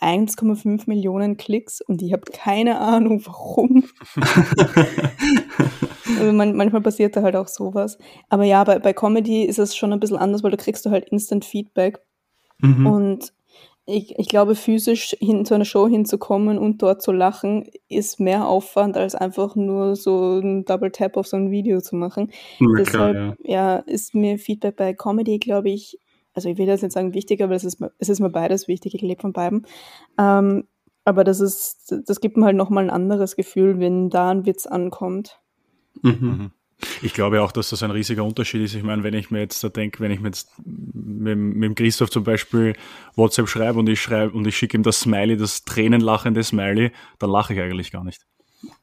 1,5 0.00 0.84
Millionen 0.86 1.36
Klicks 1.36 1.80
und 1.80 2.02
ich 2.02 2.12
habe 2.12 2.24
keine 2.32 2.80
Ahnung 2.80 3.22
warum. 3.26 3.84
also 6.18 6.32
man, 6.32 6.56
manchmal 6.56 6.82
passiert 6.82 7.16
da 7.16 7.22
halt 7.22 7.36
auch 7.36 7.48
sowas. 7.48 7.98
Aber 8.28 8.44
ja, 8.44 8.64
bei, 8.64 8.80
bei 8.80 8.92
Comedy 8.92 9.44
ist 9.44 9.58
es 9.58 9.76
schon 9.76 9.92
ein 9.92 10.00
bisschen 10.00 10.18
anders, 10.18 10.42
weil 10.42 10.50
da 10.50 10.56
kriegst 10.56 10.84
du 10.84 10.90
halt 10.90 11.08
Instant 11.10 11.44
Feedback. 11.44 12.00
Mhm. 12.60 12.86
Und 12.86 13.32
ich, 13.90 14.18
ich 14.18 14.28
glaube, 14.28 14.54
physisch 14.54 15.16
hin 15.18 15.46
zu 15.46 15.54
einer 15.54 15.64
Show 15.64 15.88
hinzukommen 15.88 16.58
und 16.58 16.82
dort 16.82 17.00
zu 17.02 17.10
lachen, 17.10 17.64
ist 17.88 18.20
mehr 18.20 18.46
Aufwand, 18.46 18.96
als 18.98 19.14
einfach 19.14 19.56
nur 19.56 19.96
so 19.96 20.38
ein 20.40 20.66
Double 20.66 20.90
Tap 20.92 21.16
auf 21.16 21.26
so 21.26 21.38
ein 21.38 21.50
Video 21.50 21.80
zu 21.80 21.96
machen. 21.96 22.30
Klar, 22.58 22.74
Deshalb 22.76 23.16
ja. 23.16 23.34
ja, 23.44 23.76
ist 23.78 24.14
mir 24.14 24.38
Feedback 24.38 24.76
bei 24.76 24.92
Comedy, 24.92 25.38
glaube 25.38 25.70
ich, 25.70 25.98
also 26.34 26.50
ich 26.50 26.58
will 26.58 26.66
das 26.66 26.82
nicht 26.82 26.92
sagen 26.92 27.14
wichtiger, 27.14 27.46
aber 27.46 27.54
es 27.54 27.64
ist, 27.64 27.80
mir- 27.80 27.90
es 27.98 28.08
ist 28.10 28.20
mir 28.20 28.30
beides 28.30 28.68
wichtig, 28.68 28.94
ich 28.94 29.00
lebe 29.00 29.22
von 29.22 29.32
beiden. 29.32 29.66
Ähm, 30.18 30.68
aber 31.04 31.24
das 31.24 31.40
ist, 31.40 31.94
das 32.06 32.20
gibt 32.20 32.36
mir 32.36 32.44
halt 32.44 32.56
nochmal 32.56 32.84
ein 32.84 32.90
anderes 32.90 33.36
Gefühl, 33.36 33.80
wenn 33.80 34.10
da 34.10 34.30
ein 34.30 34.44
Witz 34.44 34.66
ankommt. 34.66 35.40
Mhm. 36.02 36.50
Ich 37.02 37.12
glaube 37.12 37.42
auch, 37.42 37.50
dass 37.52 37.70
das 37.70 37.82
ein 37.82 37.90
riesiger 37.90 38.24
Unterschied 38.24 38.62
ist. 38.62 38.74
Ich 38.74 38.82
meine, 38.84 39.02
wenn 39.02 39.14
ich 39.14 39.30
mir 39.30 39.40
jetzt 39.40 39.62
da 39.64 39.68
denke, 39.68 40.00
wenn 40.00 40.10
ich 40.12 40.20
mir 40.20 40.28
jetzt 40.28 40.48
mit, 40.64 41.36
mit 41.36 41.64
dem 41.64 41.74
Christoph 41.74 42.10
zum 42.10 42.24
Beispiel 42.24 42.74
WhatsApp 43.16 43.48
schreibe 43.48 43.78
und 43.78 43.88
ich 43.88 44.00
schreibe 44.00 44.36
und 44.36 44.46
ich 44.46 44.56
schicke 44.56 44.76
ihm 44.76 44.82
das 44.84 45.00
Smiley, 45.00 45.36
das 45.36 45.64
tränenlachende 45.64 46.42
Smiley, 46.44 46.92
dann 47.18 47.30
lache 47.30 47.54
ich 47.54 47.60
eigentlich 47.60 47.90
gar 47.90 48.04
nicht. 48.04 48.22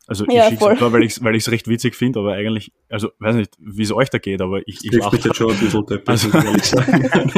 Also 0.08 0.26
Ja, 0.30 0.44
ich 0.46 0.52
schicke 0.60 0.72
es 0.74 0.80
zwar, 0.80 0.94
weil 0.94 1.04
ich 1.04 1.12
es 1.14 1.24
weil 1.24 1.36
ich's 1.36 1.50
recht 1.52 1.68
witzig 1.68 1.96
finde, 1.96 2.20
aber 2.20 2.34
eigentlich, 2.34 2.72
also 2.90 3.10
weiß 3.20 3.36
nicht, 3.36 3.52
wie 3.60 3.84
es 3.84 3.92
euch 3.92 4.10
da 4.10 4.20
geht, 4.20 4.42
aber 4.42 4.62
ich, 4.68 4.84
ich 4.86 4.92
lache. 4.94 5.16
mich 5.16 5.26
jetzt 5.26 5.36
schon 5.38 5.52
ein 5.52 5.60
bisschen 5.60 5.86
deppert, 5.86 6.10
Also- 6.10 6.28
muss 6.30 6.36
ich 6.44 6.46
ehrlich 6.48 6.64
sagen. 6.66 7.32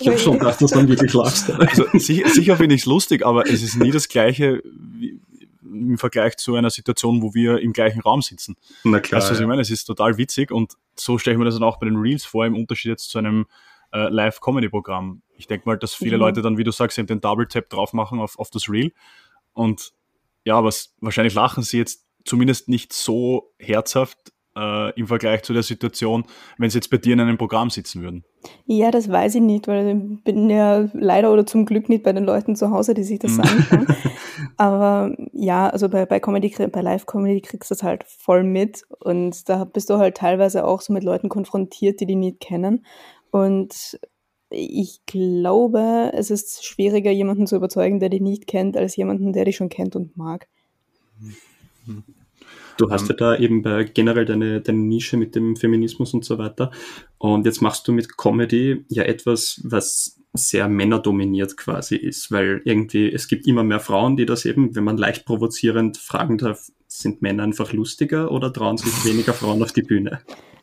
ich 0.00 0.08
habe 0.08 0.18
schon 0.18 0.38
gedacht, 0.38 0.60
dass 0.60 0.70
du 0.70 0.76
dann 0.78 0.88
wirklich 0.88 1.12
lachst. 1.12 1.50
Also 1.50 1.84
sicher, 1.94 2.28
sicher 2.28 2.56
finde 2.56 2.74
ich 2.74 2.82
es 2.82 2.86
lustig, 2.86 3.24
aber 3.24 3.46
es 3.48 3.62
ist 3.62 3.76
nie 3.76 3.90
das 3.90 4.08
Gleiche 4.08 4.62
wie, 4.98 5.20
im 5.74 5.98
Vergleich 5.98 6.36
zu 6.36 6.54
einer 6.54 6.70
Situation, 6.70 7.22
wo 7.22 7.34
wir 7.34 7.58
im 7.60 7.72
gleichen 7.72 8.00
Raum 8.00 8.22
sitzen. 8.22 8.56
Na 8.84 9.00
klar. 9.00 9.20
Weißt 9.20 9.28
du, 9.30 9.34
was 9.34 9.40
ich 9.40 9.46
meine? 9.46 9.62
Es 9.62 9.70
ist 9.70 9.84
total 9.84 10.16
witzig 10.16 10.50
und 10.50 10.74
so 10.96 11.18
stelle 11.18 11.34
ich 11.34 11.38
mir 11.38 11.44
das 11.44 11.54
dann 11.54 11.64
auch 11.64 11.78
bei 11.78 11.86
den 11.86 11.96
Reels 11.96 12.24
vor, 12.24 12.46
im 12.46 12.54
Unterschied 12.56 12.90
jetzt 12.90 13.10
zu 13.10 13.18
einem 13.18 13.46
äh, 13.92 14.08
Live-Comedy-Programm. 14.08 15.22
Ich 15.36 15.46
denke 15.46 15.68
mal, 15.68 15.76
dass 15.78 15.94
viele 15.94 16.16
Mhm. 16.16 16.20
Leute 16.20 16.42
dann, 16.42 16.58
wie 16.58 16.64
du 16.64 16.72
sagst, 16.72 16.98
eben 16.98 17.06
den 17.06 17.20
Double-Tap 17.20 17.68
drauf 17.68 17.92
machen 17.92 18.20
auf, 18.20 18.38
auf 18.38 18.50
das 18.50 18.68
Reel. 18.68 18.92
Und 19.52 19.92
ja, 20.44 20.64
es, 20.66 20.94
wahrscheinlich 21.00 21.34
lachen 21.34 21.62
sie 21.62 21.78
jetzt 21.78 22.04
zumindest 22.24 22.68
nicht 22.68 22.92
so 22.92 23.52
herzhaft 23.58 24.33
äh, 24.56 24.98
im 24.98 25.06
Vergleich 25.06 25.42
zu 25.42 25.52
der 25.52 25.62
Situation, 25.62 26.24
wenn 26.58 26.70
sie 26.70 26.78
jetzt 26.78 26.90
bei 26.90 26.98
dir 26.98 27.14
in 27.14 27.20
einem 27.20 27.38
Programm 27.38 27.70
sitzen 27.70 28.02
würden. 28.02 28.24
Ja, 28.66 28.90
das 28.90 29.10
weiß 29.10 29.36
ich 29.36 29.40
nicht, 29.40 29.68
weil 29.68 29.88
ich 29.88 30.24
bin 30.24 30.50
ja 30.50 30.88
leider 30.92 31.32
oder 31.32 31.46
zum 31.46 31.64
Glück 31.64 31.88
nicht 31.88 32.02
bei 32.04 32.12
den 32.12 32.24
Leuten 32.24 32.56
zu 32.56 32.70
Hause, 32.70 32.94
die 32.94 33.04
sich 33.04 33.18
das 33.18 33.32
Mhm. 33.32 33.40
anschauen. 33.40 33.86
Aber 34.56 35.16
ja, 35.32 35.68
also 35.68 35.88
bei, 35.88 36.06
bei 36.06 36.20
Comedy, 36.20 36.54
bei 36.68 36.80
Live-Comedy 36.80 37.40
kriegst 37.40 37.70
du 37.70 37.74
das 37.74 37.82
halt 37.82 38.04
voll 38.04 38.44
mit 38.44 38.84
und 39.00 39.48
da 39.48 39.64
bist 39.64 39.90
du 39.90 39.98
halt 39.98 40.16
teilweise 40.16 40.64
auch 40.64 40.80
so 40.80 40.92
mit 40.92 41.04
Leuten 41.04 41.28
konfrontiert, 41.28 42.00
die 42.00 42.06
die 42.06 42.16
nicht 42.16 42.40
kennen. 42.40 42.84
Und 43.30 43.98
ich 44.50 45.00
glaube, 45.06 46.12
es 46.14 46.30
ist 46.30 46.64
schwieriger, 46.64 47.10
jemanden 47.10 47.46
zu 47.46 47.56
überzeugen, 47.56 47.98
der 47.98 48.10
dich 48.10 48.20
nicht 48.20 48.46
kennt, 48.46 48.76
als 48.76 48.94
jemanden, 48.94 49.32
der 49.32 49.46
dich 49.46 49.56
schon 49.56 49.68
kennt 49.68 49.96
und 49.96 50.16
mag. 50.16 50.46
Du 52.76 52.90
hast 52.90 53.02
ähm, 53.02 53.08
ja 53.10 53.14
da 53.16 53.36
eben 53.36 53.62
bei 53.62 53.84
generell 53.84 54.24
deine, 54.24 54.60
deine 54.60 54.78
Nische 54.78 55.16
mit 55.16 55.34
dem 55.34 55.56
Feminismus 55.56 56.14
und 56.14 56.24
so 56.24 56.38
weiter. 56.38 56.70
Und 57.18 57.46
jetzt 57.46 57.62
machst 57.62 57.86
du 57.88 57.92
mit 57.92 58.16
Comedy 58.16 58.84
ja 58.88 59.04
etwas, 59.04 59.60
was 59.64 60.20
sehr 60.32 60.68
männerdominiert 60.68 61.56
quasi 61.56 61.94
ist, 61.94 62.32
weil 62.32 62.60
irgendwie 62.64 63.12
es 63.12 63.28
gibt 63.28 63.46
immer 63.46 63.62
mehr 63.62 63.78
Frauen, 63.78 64.16
die 64.16 64.26
das 64.26 64.44
eben, 64.44 64.74
wenn 64.74 64.82
man 64.82 64.96
leicht 64.96 65.24
provozierend 65.24 65.96
fragen 65.96 66.38
darf, 66.38 66.70
sind 66.98 67.22
Männer 67.22 67.42
einfach 67.42 67.72
lustiger 67.72 68.30
oder 68.30 68.52
trauen 68.52 68.76
sich 68.76 68.92
weniger 69.04 69.32
Frauen 69.32 69.62
auf 69.62 69.72
die 69.72 69.82
Bühne? 69.82 70.20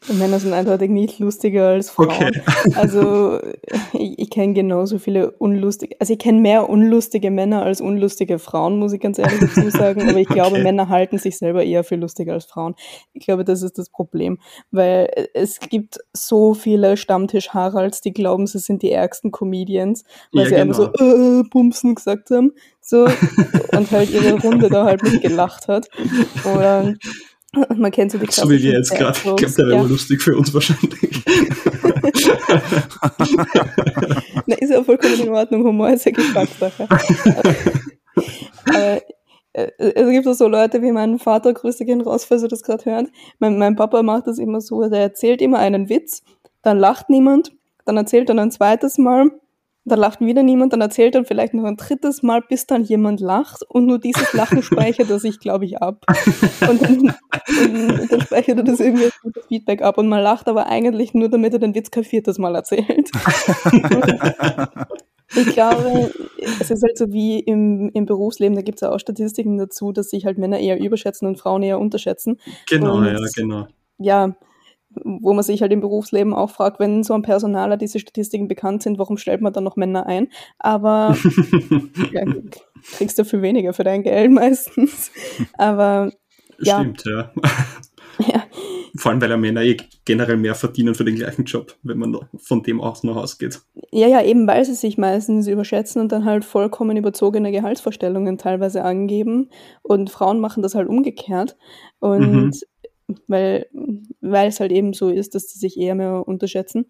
Männer 0.08 0.40
sind 0.40 0.54
eindeutig 0.54 0.90
nicht 0.90 1.20
lustiger 1.20 1.68
als 1.68 1.92
Frauen. 1.92 2.10
Okay. 2.10 2.42
Also 2.76 3.40
ich, 3.94 4.18
ich 4.18 4.30
kenne 4.32 4.54
genauso 4.54 4.98
viele 4.98 5.32
unlustige, 5.32 5.96
also 6.00 6.14
ich 6.14 6.20
kenne 6.20 6.40
mehr 6.40 6.70
unlustige 6.70 7.30
Männer 7.30 7.62
als 7.62 7.82
unlustige 7.82 8.40
Frauen, 8.40 8.80
muss 8.80 8.94
ich 8.94 9.00
ganz 9.00 9.20
ehrlich 9.20 9.40
dazu 9.40 9.70
sagen. 9.70 10.10
Aber 10.10 10.18
ich 10.18 10.28
glaube, 10.28 10.56
okay. 10.56 10.64
Männer 10.64 10.90
halten 10.90 11.20
sich 11.20 11.38
selber 11.38 11.64
eher 11.64 11.84
für 11.84 11.98
lustiger 11.98 12.34
als 12.34 12.46
Frauen. 12.46 12.74
Ich 13.14 13.26
glaube, 13.26 13.46
das 13.46 13.62
ist 13.62 13.78
das 13.78 13.90
Problem, 13.90 14.40
weil 14.72 15.30
es 15.36 15.60
gibt 15.60 16.00
so 16.14 16.56
viele 16.56 16.98
Stammtisch-Haralds, 16.98 18.02
die 18.02 18.14
glauben, 18.14 18.48
sie 18.48 18.60
sind 18.60 18.82
die 18.82 18.92
ärgsten 18.92 19.32
Comedians, 19.32 20.04
weil 20.32 20.44
ja, 20.44 20.50
sie 20.50 20.56
genau. 20.56 20.84
einfach 20.84 20.94
so 20.98 21.42
äh, 21.42 21.44
Bumsen 21.44 21.94
gesagt 21.94 22.32
haben. 22.32 22.54
So, 22.82 23.06
und 23.06 23.92
halt 23.92 24.10
ihre 24.10 24.34
Runde 24.42 24.70
da 24.70 24.86
halt 24.86 25.04
mitgelacht 25.04 25.68
hat. 25.68 25.88
Oder 26.44 26.96
man 27.76 27.92
kennt 27.92 28.12
so 28.12 28.18
die 28.18 28.32
So 28.32 28.50
wie 28.50 28.62
wir 28.62 28.74
jetzt 28.74 28.92
gerade. 28.92 29.18
Ich 29.18 29.24
glaube, 29.24 29.54
der 29.54 29.68
wäre 29.68 29.76
ja. 29.78 29.82
lustig 29.84 30.22
für 30.22 30.36
uns 30.36 30.54
wahrscheinlich. 30.54 31.24
Na, 34.46 34.56
ist 34.56 34.72
ja 34.72 34.84
vollkommen 34.84 35.20
in 35.20 35.30
Ordnung. 35.30 35.64
Humor 35.64 35.90
ist 35.92 36.06
ja 36.06 36.12
Geschmackssache. 36.12 36.88
Aber 38.66 39.02
äh, 39.54 39.72
es 39.78 40.10
gibt 40.10 40.28
auch 40.28 40.34
so 40.34 40.48
Leute 40.48 40.82
wie 40.82 40.92
mein 40.92 41.20
Vater, 41.20 41.54
Grüße 41.54 41.86
gehen 41.86 42.02
raus, 42.02 42.26
falls 42.26 42.42
ihr 42.44 42.48
das 42.48 42.64
gerade 42.64 42.86
hört. 42.86 43.08
Mein, 43.40 43.58
mein 43.58 43.76
Papa 43.76 44.02
macht 44.02 44.28
das 44.28 44.38
immer 44.38 44.62
so, 44.62 44.88
der 44.88 45.02
erzählt 45.02 45.42
immer 45.42 45.60
einen 45.60 45.90
Witz, 45.90 46.24
dann 46.62 46.80
lacht 46.80 47.10
niemand, 47.10 47.52
dann 47.86 47.98
erzählt 47.98 48.30
er 48.30 48.38
ein 48.40 48.52
zweites 48.52 48.98
Mal 48.98 49.32
dann 49.84 50.00
lacht 50.00 50.22
wieder 50.22 50.44
niemand, 50.44 50.74
dann 50.74 50.82
erzählt 50.82 51.16
er 51.16 51.26
vielleicht 51.26 51.54
noch 51.54 51.64
ein 51.64 51.76
drittes 51.76 52.22
Mal, 52.22 52.42
bis 52.42 52.68
dann 52.68 52.84
jemand 52.84 53.20
lacht 53.20 53.64
und 53.68 53.88
nur 53.88 53.98
dieses 54.00 54.32
Lachen 54.34 54.62
speichert 54.62 55.10
er 55.10 55.20
sich, 55.20 55.40
glaube 55.40 55.66
ich, 55.66 55.82
ab. 55.82 56.06
Und 56.70 56.82
dann, 56.82 57.00
und 57.00 58.12
dann 58.12 58.22
speichert 58.22 58.58
er 58.58 58.64
das 58.64 58.80
irgendwie 58.80 59.06
als 59.06 59.16
Feedback 59.48 59.82
ab 59.82 59.98
und 59.98 60.08
man 60.08 60.22
lacht 60.22 60.48
aber 60.48 60.68
eigentlich 60.68 61.14
nur, 61.14 61.30
damit 61.30 61.54
er 61.54 61.60
den 61.60 61.74
Witz 61.74 61.90
kein 61.90 62.04
viertes 62.04 62.38
Mal 62.38 62.54
erzählt. 62.54 63.10
ich 65.36 65.48
glaube, 65.48 66.12
es 66.60 66.70
ist 66.70 66.84
halt 66.84 66.98
so 66.98 67.12
wie 67.12 67.40
im, 67.40 67.90
im 67.94 68.06
Berufsleben, 68.06 68.56
da 68.56 68.62
gibt 68.62 68.78
es 68.78 68.82
ja 68.82 68.92
auch 68.92 69.00
Statistiken 69.00 69.58
dazu, 69.58 69.92
dass 69.92 70.12
sich 70.12 70.26
halt 70.26 70.38
Männer 70.38 70.60
eher 70.60 70.80
überschätzen 70.80 71.28
und 71.28 71.40
Frauen 71.40 71.64
eher 71.64 71.80
unterschätzen. 71.80 72.40
Genau, 72.70 72.98
und, 72.98 73.06
ja, 73.06 73.18
genau. 73.36 73.68
Ja, 73.98 74.36
wo 75.04 75.34
man 75.34 75.44
sich 75.44 75.62
halt 75.62 75.72
im 75.72 75.82
Berufsleben 75.82 76.34
auch 76.34 76.50
fragt, 76.50 76.80
wenn 76.80 77.04
so 77.04 77.14
ein 77.14 77.22
Personaler 77.22 77.78
diese 77.78 78.00
Statistiken 78.00 78.48
bekannt 78.48 78.84
sind, 78.84 79.00
warum 79.00 79.18
stellt 79.18 79.42
man 79.42 79.54
dann 79.54 79.64
noch 79.64 79.76
Männer 79.76 80.06
ein? 80.06 80.28
Aber 80.60 81.16
ja, 82.12 82.24
kriegst 82.98 83.18
du 83.18 83.26
viel 83.26 83.42
weniger 83.42 83.74
für 83.74 83.84
dein 83.84 84.04
Geld 84.04 84.32
meistens. 84.32 85.12
Aber 85.58 86.12
ja. 86.60 86.80
Stimmt, 86.80 87.04
ja. 87.06 87.32
ja. 88.28 88.44
Vor 88.98 89.12
allem, 89.12 89.22
weil 89.22 89.30
ja 89.30 89.38
Männer 89.38 89.62
eh 89.62 89.78
generell 90.04 90.36
mehr 90.36 90.54
verdienen 90.54 90.96
für 90.96 91.06
den 91.06 91.16
gleichen 91.16 91.46
Job, 91.46 91.78
wenn 91.82 91.98
man 91.98 92.18
von 92.38 92.62
dem 92.62 92.82
aus 92.82 93.04
noch 93.04 93.16
ausgeht. 93.16 93.62
Ja, 93.92 94.08
ja, 94.08 94.22
eben 94.22 94.46
weil 94.48 94.66
sie 94.66 94.74
sich 94.74 94.98
meistens 94.98 95.48
überschätzen 95.48 96.02
und 96.02 96.12
dann 96.12 96.26
halt 96.26 96.44
vollkommen 96.44 96.98
überzogene 96.98 97.52
Gehaltsvorstellungen 97.52 98.38
teilweise 98.38 98.84
angeben. 98.84 99.50
Und 99.82 100.10
Frauen 100.10 100.42
machen 100.42 100.62
das 100.62 100.76
halt 100.76 100.90
umgekehrt. 100.90 101.56
Und 102.00 102.32
mhm 102.32 102.52
weil, 103.28 103.68
weil 104.22 104.50
es 104.50 104.60
halt 104.60 104.72
eben 104.72 104.94
so 104.94 105.10
ist, 105.10 105.36
dass 105.36 105.50
sie 105.50 105.60
sich 105.60 105.78
eher 105.78 105.96
mehr 105.96 106.28
unterschätzen. 106.28 106.86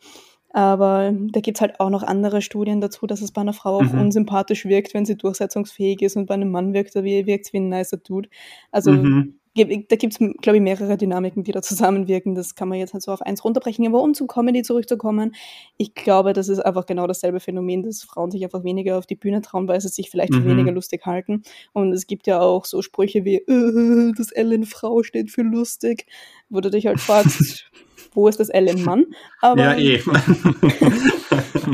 Aber 0.54 1.14
da 1.32 1.40
gibt 1.40 1.58
es 1.58 1.62
halt 1.62 1.80
auch 1.80 1.90
noch 1.90 2.04
andere 2.04 2.42
Studien 2.42 2.82
dazu, 2.82 3.08
dass 3.08 3.22
es 3.22 3.32
bei 3.32 3.40
einer 3.40 3.54
Frau 3.54 3.78
auch 3.78 3.94
mhm. 3.94 4.02
unsympathisch 4.02 4.66
wirkt, 4.66 4.94
wenn 4.94 5.06
sie 5.06 5.16
durchsetzungsfähig 5.16 6.02
ist 6.02 6.18
und 6.18 6.26
bei 6.26 6.34
einem 6.34 6.52
Mann 6.52 6.74
wirkt, 6.74 6.94
wirkt 6.96 7.46
es 7.46 7.54
wie 7.54 7.58
ein 7.58 7.70
nicer 7.70 7.98
Dude. 7.98 8.30
Also 8.72 8.92
mhm 8.92 9.41
da 9.54 9.64
gibt 9.98 10.14
es, 10.14 10.18
glaube 10.18 10.58
ich, 10.58 10.62
mehrere 10.62 10.96
Dynamiken, 10.96 11.44
die 11.44 11.52
da 11.52 11.62
zusammenwirken. 11.62 12.36
Das 12.36 12.56
kann 12.56 12.70
man 12.70 12.80
jetzt 12.80 12.94
halt 12.94 13.04
so 13.04 13.12
auf 13.12 13.22
eins 13.22 13.44
runterbrechen. 13.44 13.86
Aber 13.86 14.02
um 14.02 14.14
zum 14.14 14.28
Comedy 14.28 14.62
zurückzukommen, 14.62 15.36
ich 15.78 15.94
glaube, 15.94 16.32
das 16.32 16.48
ist 16.48 16.60
einfach 16.60 16.86
genau 16.86 17.06
dasselbe 17.06 17.42
Phänomen, 17.42 17.84
dass 17.84 18.04
Frauen 18.04 18.32
sich 18.32 18.44
einfach 18.46 18.64
weniger 18.64 18.98
auf 18.98 19.06
die 19.06 19.16
Bühne 19.16 19.42
trauen, 19.42 19.68
weil 19.68 19.82
sie 19.82 19.90
sich 19.90 20.10
vielleicht 20.10 20.34
für 20.34 20.40
mhm. 20.40 20.58
weniger 20.58 20.72
lustig 20.72 21.06
halten. 21.06 21.44
Und 21.74 21.92
es 21.92 22.08
gibt 22.08 22.28
ja 22.28 22.40
auch 22.40 22.64
so 22.64 22.82
Sprüche 22.82 23.26
wie, 23.26 23.38
äh, 23.38 24.14
das 24.18 24.32
Ellen 24.32 24.66
Frau 24.66 25.04
steht 25.04 25.32
für 25.32 25.42
lustig, 25.42 26.06
wo 26.50 26.62
du 26.62 26.70
dich 26.70 26.88
halt 26.88 27.02
fragst, 27.02 27.70
wo 28.14 28.30
ist 28.30 28.40
das 28.40 28.50
Ellen 28.50 28.84
Mann? 28.84 29.08
Aber, 29.42 29.78
ja, 29.78 29.78
eh. 29.78 30.02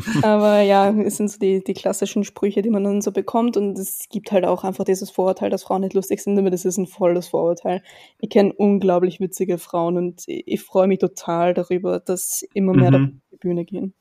Aber 0.23 0.61
ja, 0.61 0.89
es 0.89 1.17
sind 1.17 1.29
so 1.29 1.39
die, 1.39 1.63
die 1.63 1.73
klassischen 1.73 2.23
Sprüche, 2.23 2.61
die 2.61 2.69
man 2.69 2.83
dann 2.83 3.01
so 3.01 3.11
bekommt. 3.11 3.57
Und 3.57 3.77
es 3.77 4.07
gibt 4.09 4.31
halt 4.31 4.45
auch 4.45 4.63
einfach 4.63 4.83
dieses 4.83 5.09
Vorurteil, 5.09 5.49
dass 5.49 5.63
Frauen 5.63 5.81
nicht 5.81 5.93
lustig 5.93 6.21
sind, 6.21 6.37
aber 6.37 6.49
das 6.49 6.65
ist 6.65 6.77
ein 6.77 6.87
volles 6.87 7.27
Vorurteil. 7.27 7.83
Ich 8.19 8.29
kenne 8.29 8.53
unglaublich 8.53 9.19
witzige 9.19 9.57
Frauen 9.57 9.97
und 9.97 10.23
ich 10.27 10.61
freue 10.61 10.87
mich 10.87 10.99
total 10.99 11.53
darüber, 11.53 11.99
dass 11.99 12.43
immer 12.53 12.73
mehr 12.73 12.91
mhm. 12.91 12.95
auf 12.95 13.29
die 13.31 13.37
Bühne 13.37 13.65
gehen. 13.65 13.93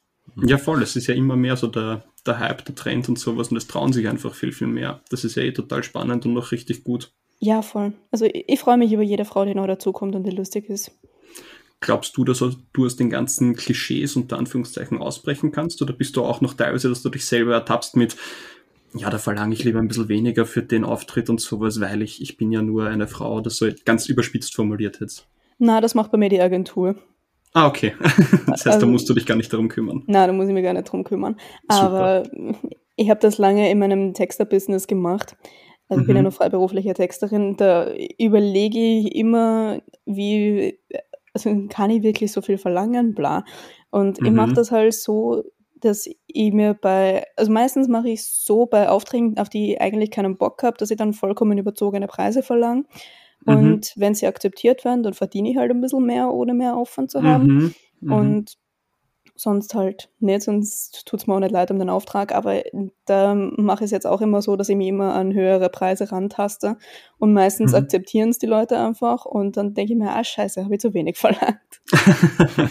Ja, 0.45 0.59
voll. 0.59 0.83
Es 0.83 0.97
ist 0.97 1.07
ja 1.07 1.15
immer 1.15 1.37
mehr 1.37 1.57
so 1.57 1.67
der, 1.67 2.05
der 2.27 2.39
Hype, 2.39 2.65
der 2.65 2.75
Trend 2.75 3.09
und 3.09 3.19
sowas. 3.19 3.49
Und 3.49 3.57
es 3.57 3.67
trauen 3.67 3.93
sich 3.93 4.09
einfach 4.09 4.35
viel, 4.35 4.53
viel 4.53 4.67
mehr. 4.67 5.01
Das 5.11 5.25
ist 5.25 5.37
ja 5.37 5.43
eh 5.43 5.53
total 5.53 5.83
spannend 5.83 6.27
und 6.27 6.35
noch 6.35 6.53
richtig 6.53 6.85
gut. 6.85 7.13
Ja, 7.39 7.63
voll. 7.63 7.93
Also 8.11 8.25
ich, 8.25 8.45
ich 8.47 8.61
freue 8.61 8.77
mich 8.77 8.93
über 8.93 9.03
jede 9.03 9.25
Frau, 9.25 9.45
die 9.45 9.55
neu 9.55 9.67
dazukommt 9.67 10.15
und 10.15 10.25
die 10.25 10.31
lustig 10.31 10.69
ist. 10.69 10.93
Glaubst 11.81 12.17
du, 12.17 12.25
dass 12.25 12.43
du 12.73 12.87
aus 12.87 12.97
den 12.97 13.11
ganzen 13.11 13.55
Klischees 13.55 14.17
unter 14.17 14.39
Anführungszeichen 14.39 14.99
ausbrechen 14.99 15.53
kannst? 15.53 15.83
Oder 15.83 15.93
bist 15.93 16.17
du 16.17 16.25
auch 16.25 16.41
noch 16.41 16.55
teilweise, 16.55 16.89
dass 16.89 17.03
du 17.03 17.11
dich 17.11 17.27
selber 17.27 17.53
ertappst 17.53 17.97
mit, 17.97 18.17
ja, 18.95 19.11
da 19.11 19.19
verlange 19.19 19.55
ich 19.55 19.65
lieber 19.65 19.79
ein 19.79 19.89
bisschen 19.89 20.09
weniger 20.09 20.47
für 20.47 20.62
den 20.62 20.85
Auftritt 20.85 21.29
und 21.29 21.41
sowas, 21.41 21.81
weil 21.81 22.03
ich, 22.03 22.23
ich 22.23 22.37
bin 22.37 22.51
ja 22.51 22.62
nur 22.62 22.87
eine 22.87 23.07
Frau, 23.07 23.41
das 23.41 23.57
so 23.57 23.69
ganz 23.85 24.09
überspitzt 24.09 24.55
formuliert 24.55 25.01
jetzt. 25.01 25.27
Na, 25.59 25.81
das 25.81 25.95
macht 25.95 26.12
bei 26.12 26.19
mir 26.19 26.29
die 26.29 26.41
Agentur. 26.41 26.97
Ah, 27.53 27.67
okay. 27.67 27.95
Das 28.47 28.65
heißt, 28.65 28.81
da 28.81 28.87
ähm, 28.87 28.93
musst 28.93 29.09
du 29.09 29.15
dich 29.15 29.27
gar 29.27 29.37
nicht 29.37 29.53
darum 29.53 29.69
kümmern. 29.69 30.03
Na, 30.07 30.27
da 30.27 30.33
muss 30.33 30.49
ich 30.49 30.55
mich 30.55 30.62
gar 30.62 30.73
nicht 30.73 30.87
darum 30.87 31.05
kümmern. 31.05 31.37
Super. 31.62 31.83
Aber 31.83 32.23
ich 32.97 33.11
habe 33.11 33.21
das 33.21 33.39
lange 33.39 33.71
in 33.71 33.79
meinem 33.79 34.15
Texter-Business 34.15 34.87
gemacht. 34.87 35.37
Also 35.89 36.01
ich 36.01 36.07
bin 36.07 36.17
ja 36.17 36.23
mhm. 36.23 36.29
noch 36.29 36.35
freiberufliche 36.35 36.95
Texterin. 36.95 37.57
Da 37.57 37.93
überlege 38.19 38.79
ich 38.79 39.15
immer, 39.15 39.81
wie 40.05 40.79
also 41.44 41.66
kann 41.68 41.90
ich 41.90 42.03
wirklich 42.03 42.33
so 42.33 42.40
viel 42.42 42.59
verlangen, 42.59 43.14
bla. 43.14 43.44
Und 43.90 44.20
mhm. 44.20 44.27
ich 44.27 44.33
mache 44.33 44.55
das 44.55 44.70
halt 44.70 44.94
so, 44.94 45.42
dass 45.81 46.07
ich 46.27 46.53
mir 46.53 46.75
bei, 46.75 47.25
also 47.37 47.53
meistens 47.53 47.88
mache 47.88 48.09
ich 48.09 48.25
so 48.25 48.66
bei 48.66 48.88
Aufträgen, 48.88 49.38
auf 49.38 49.49
die 49.49 49.72
ich 49.72 49.81
eigentlich 49.81 50.11
keinen 50.11 50.38
Bock 50.38 50.62
habe, 50.62 50.77
dass 50.79 50.90
ich 50.90 50.96
dann 50.96 51.12
vollkommen 51.12 51.59
überzogene 51.59 52.07
Preise 52.07 52.42
verlange. 52.42 52.85
Mhm. 53.44 53.57
Und 53.57 53.92
wenn 53.96 54.14
sie 54.14 54.27
akzeptiert 54.27 54.85
werden, 54.85 55.03
dann 55.03 55.14
verdiene 55.14 55.51
ich 55.51 55.57
halt 55.57 55.70
ein 55.70 55.81
bisschen 55.81 56.05
mehr, 56.05 56.33
ohne 56.33 56.55
mehr 56.55 56.77
Aufwand 56.77 57.11
zu 57.11 57.22
haben. 57.22 57.46
Mhm. 57.46 57.75
mhm. 58.01 58.12
Und 58.12 58.55
sonst 59.37 59.75
halt 59.75 60.11
nicht, 60.18 60.42
sonst 60.42 61.07
tut 61.07 61.20
es 61.20 61.27
mir 61.27 61.35
auch 61.35 61.40
nicht 61.40 61.53
leid 61.53 61.70
um 61.70 61.79
den 61.79 61.90
Auftrag, 61.90 62.35
aber 62.35 62.62
da 63.05 63.35
mache 63.35 63.85
ich 63.85 63.87
es 63.87 63.90
jetzt 63.90 64.07
auch 64.07 64.20
immer 64.20 64.42
so, 64.42 64.57
dass 64.57 64.68
ich 64.68 64.77
mich 64.77 64.88
immer 64.88 65.14
an 65.14 65.35
höhere 65.35 65.68
Preise 65.68 66.11
rantaste 66.11 66.77
und 67.18 67.33
meistens 67.33 67.72
mhm. 67.72 67.79
akzeptieren 67.79 68.31
es 68.31 68.38
die 68.38 68.46
Leute 68.46 68.79
einfach 68.79 69.25
und 69.25 69.57
dann 69.57 69.75
denke 69.75 69.92
ich 69.92 69.99
mir, 69.99 70.11
ah 70.11 70.25
scheiße, 70.25 70.64
habe 70.64 70.75
ich 70.75 70.81
zu 70.81 70.94
wenig 70.94 71.16
verlangt. 71.18 71.61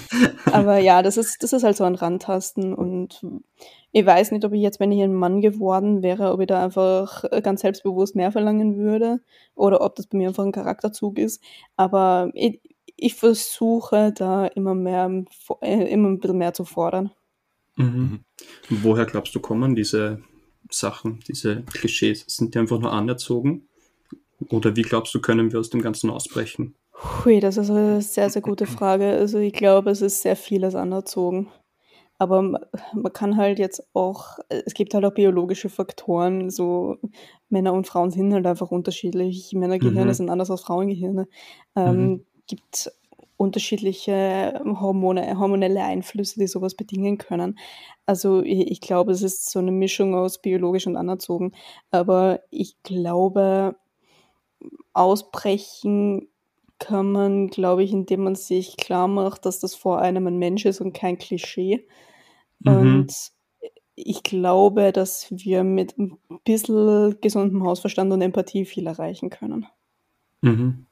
aber 0.51 0.77
ja, 0.77 1.01
das 1.01 1.17
ist, 1.17 1.41
das 1.43 1.53
ist 1.53 1.63
halt 1.63 1.77
so 1.77 1.83
ein 1.83 1.95
Rantasten 1.95 2.73
und 2.73 3.25
ich 3.91 4.05
weiß 4.05 4.31
nicht, 4.31 4.43
ob 4.43 4.51
ich 4.53 4.61
jetzt, 4.61 4.79
wenn 4.79 4.91
ich 4.91 5.01
ein 5.01 5.13
Mann 5.13 5.39
geworden 5.39 6.03
wäre, 6.03 6.33
ob 6.33 6.41
ich 6.41 6.47
da 6.47 6.63
einfach 6.63 7.23
ganz 7.43 7.61
selbstbewusst 7.61 8.15
mehr 8.15 8.31
verlangen 8.31 8.75
würde 8.77 9.21
oder 9.55 9.81
ob 9.81 9.95
das 9.95 10.07
bei 10.07 10.17
mir 10.17 10.27
einfach 10.29 10.43
ein 10.43 10.51
Charakterzug 10.51 11.17
ist, 11.17 11.41
aber 11.77 12.31
ich, 12.33 12.59
ich 12.97 13.15
versuche 13.15 14.13
da 14.13 14.47
immer 14.47 14.73
mehr, 14.73 15.25
äh, 15.61 15.91
immer 15.91 16.09
ein 16.09 16.19
bisschen 16.19 16.37
mehr 16.37 16.53
zu 16.53 16.65
fordern. 16.65 17.11
Mhm. 17.75 18.21
Woher 18.69 19.05
glaubst 19.05 19.35
du 19.35 19.39
kommen 19.39 19.75
diese 19.75 20.21
Sachen, 20.69 21.19
diese 21.27 21.63
Klischees? 21.63 22.25
Sind 22.27 22.55
die 22.55 22.59
einfach 22.59 22.79
nur 22.79 22.93
anerzogen? 22.93 23.67
Oder 24.49 24.75
wie 24.75 24.81
glaubst 24.81 25.13
du, 25.13 25.21
können 25.21 25.51
wir 25.51 25.59
aus 25.59 25.69
dem 25.69 25.81
Ganzen 25.81 26.09
ausbrechen? 26.09 26.75
Hui, 27.25 27.39
das 27.39 27.57
ist 27.57 27.69
eine 27.69 28.01
sehr, 28.01 28.29
sehr 28.29 28.41
gute 28.41 28.65
Frage. 28.65 29.09
Also 29.11 29.39
ich 29.39 29.53
glaube, 29.53 29.89
es 29.91 30.01
ist 30.01 30.21
sehr 30.21 30.35
vieles 30.35 30.75
anerzogen. 30.75 31.49
Aber 32.17 32.41
man 32.41 33.13
kann 33.13 33.35
halt 33.35 33.59
jetzt 33.59 33.89
auch, 33.93 34.39
es 34.47 34.73
gibt 34.73 34.93
halt 34.93 35.03
auch 35.03 35.13
biologische 35.13 35.67
Faktoren, 35.67 36.49
so 36.49 36.95
Männer 37.49 37.73
und 37.73 37.87
Frauen 37.87 38.11
sind 38.11 38.33
halt 38.33 38.47
einfach 38.47 38.71
unterschiedlich. 38.71 39.51
Männergehirne 39.51 40.11
mhm. 40.11 40.13
sind 40.13 40.29
anders 40.29 40.49
als 40.49 40.61
Frauengehirne. 40.61 41.27
Ähm, 41.75 42.07
mhm 42.07 42.25
gibt 42.47 42.91
unterschiedliche 43.37 44.61
Hormone, 44.63 45.37
hormonelle 45.37 45.83
Einflüsse, 45.83 46.39
die 46.39 46.47
sowas 46.47 46.75
bedingen 46.75 47.17
können. 47.17 47.59
Also 48.05 48.41
ich, 48.41 48.71
ich, 48.71 48.81
glaube, 48.81 49.11
es 49.11 49.21
ist 49.21 49.49
so 49.49 49.59
eine 49.59 49.71
Mischung 49.71 50.15
aus 50.15 50.41
biologisch 50.41 50.87
und 50.87 50.95
anerzogen. 50.95 51.51
Aber 51.91 52.39
ich 52.49 52.81
glaube, 52.83 53.75
ausbrechen 54.93 56.29
kann 56.79 57.11
man, 57.11 57.47
glaube 57.47 57.83
ich, 57.83 57.91
indem 57.91 58.23
man 58.23 58.35
sich 58.35 58.77
klar 58.77 59.07
macht, 59.07 59.45
dass 59.45 59.59
das 59.59 59.75
vor 59.75 59.99
einem 59.99 60.27
ein 60.27 60.37
Mensch 60.37 60.65
ist 60.65 60.81
und 60.81 60.93
kein 60.93 61.17
Klischee. 61.17 61.87
Mhm. 62.59 62.77
Und 62.77 63.31
ich 63.95 64.23
glaube, 64.23 64.91
dass 64.91 65.27
wir 65.31 65.63
mit 65.63 65.97
ein 65.97 66.17
bisschen 66.43 67.19
gesundem 67.21 67.63
Hausverstand 67.63 68.11
und 68.11 68.21
Empathie 68.21 68.65
viel 68.65 68.87
erreichen 68.87 69.29
können. 69.29 69.67
Mhm. 70.41 70.85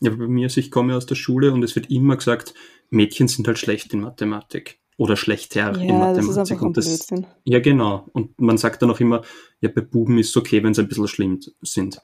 Ja, 0.00 0.10
bei 0.10 0.26
mir 0.26 0.46
ist, 0.46 0.56
ich 0.56 0.70
komme 0.70 0.96
aus 0.96 1.06
der 1.06 1.14
Schule 1.14 1.52
und 1.52 1.62
es 1.62 1.74
wird 1.76 1.90
immer 1.90 2.16
gesagt, 2.16 2.54
Mädchen 2.90 3.28
sind 3.28 3.46
halt 3.46 3.58
schlecht 3.58 3.92
in 3.92 4.00
Mathematik 4.00 4.78
oder 4.96 5.16
schlechter 5.16 5.60
ja, 5.60 5.68
in 5.68 5.98
Mathematik. 5.98 6.16
Das 6.16 6.28
ist 6.28 6.52
einfach 6.52 6.66
und 6.66 6.76
das. 6.76 7.08
Ja, 7.44 7.60
genau. 7.60 8.08
Und 8.12 8.40
man 8.40 8.58
sagt 8.58 8.82
dann 8.82 8.90
auch 8.90 9.00
immer, 9.00 9.22
ja, 9.60 9.70
bei 9.74 9.80
Buben 9.80 10.18
ist 10.18 10.30
es 10.30 10.36
okay, 10.36 10.62
wenn 10.62 10.74
sie 10.74 10.82
ein 10.82 10.88
bisschen 10.88 11.08
schlimm 11.08 11.40
sind. 11.62 12.00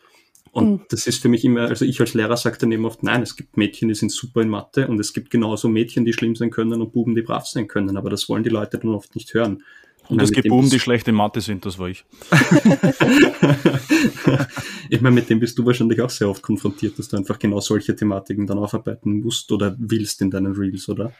Und 0.56 0.70
mhm. 0.70 0.80
das 0.88 1.06
ist 1.06 1.20
für 1.20 1.28
mich 1.28 1.44
immer, 1.44 1.68
also 1.68 1.84
ich 1.84 2.00
als 2.00 2.14
Lehrer 2.14 2.38
sage 2.38 2.56
dann 2.58 2.72
eben 2.72 2.86
oft, 2.86 3.02
nein, 3.02 3.20
es 3.20 3.36
gibt 3.36 3.58
Mädchen, 3.58 3.88
die 3.88 3.94
sind 3.94 4.10
super 4.10 4.40
in 4.40 4.48
Mathe 4.48 4.88
und 4.88 4.98
es 4.98 5.12
gibt 5.12 5.28
genauso 5.28 5.68
Mädchen, 5.68 6.06
die 6.06 6.14
schlimm 6.14 6.34
sein 6.34 6.50
können 6.50 6.80
und 6.80 6.92
Buben, 6.92 7.14
die 7.14 7.20
brav 7.20 7.46
sein 7.46 7.68
können. 7.68 7.98
Aber 7.98 8.08
das 8.08 8.30
wollen 8.30 8.42
die 8.42 8.48
Leute 8.48 8.78
dann 8.78 8.94
oft 8.94 9.14
nicht 9.14 9.34
hören. 9.34 9.62
Und 10.08 10.22
es 10.22 10.30
gibt 10.30 10.48
Buben, 10.48 10.70
die 10.70 10.78
schlecht 10.78 11.08
in 11.08 11.14
Mathe 11.14 11.40
sind, 11.40 11.66
das 11.66 11.78
war 11.78 11.88
ich. 11.88 12.04
ich 14.90 15.00
meine, 15.00 15.14
mit 15.14 15.30
dem 15.30 15.40
bist 15.40 15.58
du 15.58 15.66
wahrscheinlich 15.66 16.00
auch 16.00 16.10
sehr 16.10 16.28
oft 16.28 16.42
konfrontiert, 16.42 16.98
dass 16.98 17.08
du 17.08 17.16
einfach 17.16 17.38
genau 17.38 17.60
solche 17.60 17.96
Thematiken 17.96 18.46
dann 18.46 18.58
aufarbeiten 18.58 19.20
musst 19.20 19.50
oder 19.52 19.74
willst 19.78 20.22
in 20.22 20.30
deinen 20.30 20.54
Reels, 20.54 20.88
oder? 20.88 21.12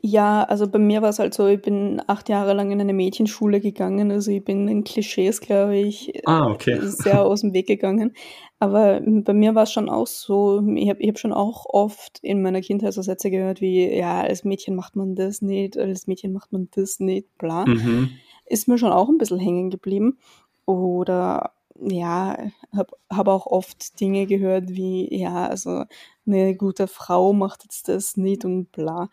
Ja, 0.00 0.44
also 0.44 0.68
bei 0.68 0.78
mir 0.78 1.02
war 1.02 1.08
es 1.08 1.18
halt 1.18 1.34
so, 1.34 1.46
ich 1.46 1.60
bin 1.60 2.00
acht 2.06 2.28
Jahre 2.28 2.54
lang 2.54 2.70
in 2.70 2.80
eine 2.80 2.92
Mädchenschule 2.92 3.60
gegangen, 3.60 4.12
also 4.12 4.30
ich 4.30 4.44
bin 4.44 4.68
in 4.68 4.84
Klischees, 4.84 5.40
glaube 5.40 5.76
ich, 5.76 6.22
ah, 6.26 6.46
okay. 6.46 6.78
sehr 6.82 7.24
aus 7.24 7.40
dem 7.40 7.52
Weg 7.52 7.66
gegangen. 7.66 8.12
Aber 8.60 9.00
bei 9.00 9.32
mir 9.32 9.54
war 9.54 9.64
es 9.64 9.72
schon 9.72 9.88
auch 9.88 10.06
so, 10.06 10.62
ich 10.74 10.88
habe 10.88 11.00
ich 11.00 11.08
hab 11.08 11.18
schon 11.18 11.32
auch 11.32 11.64
oft 11.66 12.18
in 12.22 12.42
meiner 12.42 12.60
Kindheit 12.60 12.92
so 12.92 13.02
Sätze 13.02 13.30
gehört 13.30 13.60
wie, 13.60 13.96
ja, 13.96 14.20
als 14.20 14.44
Mädchen 14.44 14.74
macht 14.74 14.96
man 14.96 15.14
das 15.14 15.42
nicht, 15.42 15.78
als 15.78 16.06
Mädchen 16.06 16.32
macht 16.32 16.52
man 16.52 16.68
das 16.74 17.00
nicht, 17.00 17.36
bla. 17.38 17.64
Mhm. 17.66 18.10
Ist 18.48 18.68
mir 18.68 18.78
schon 18.78 18.92
auch 18.92 19.08
ein 19.08 19.18
bisschen 19.18 19.38
hängen 19.38 19.70
geblieben. 19.70 20.18
Oder 20.66 21.52
ja, 21.80 22.36
habe 22.74 22.96
hab 23.10 23.28
auch 23.28 23.46
oft 23.46 24.00
Dinge 24.00 24.26
gehört 24.26 24.70
wie, 24.70 25.14
ja, 25.14 25.46
also 25.46 25.84
eine 26.26 26.56
gute 26.56 26.88
Frau 26.88 27.32
macht 27.32 27.64
jetzt 27.64 27.88
das 27.88 28.16
nicht 28.16 28.44
und 28.44 28.72
bla. 28.72 29.08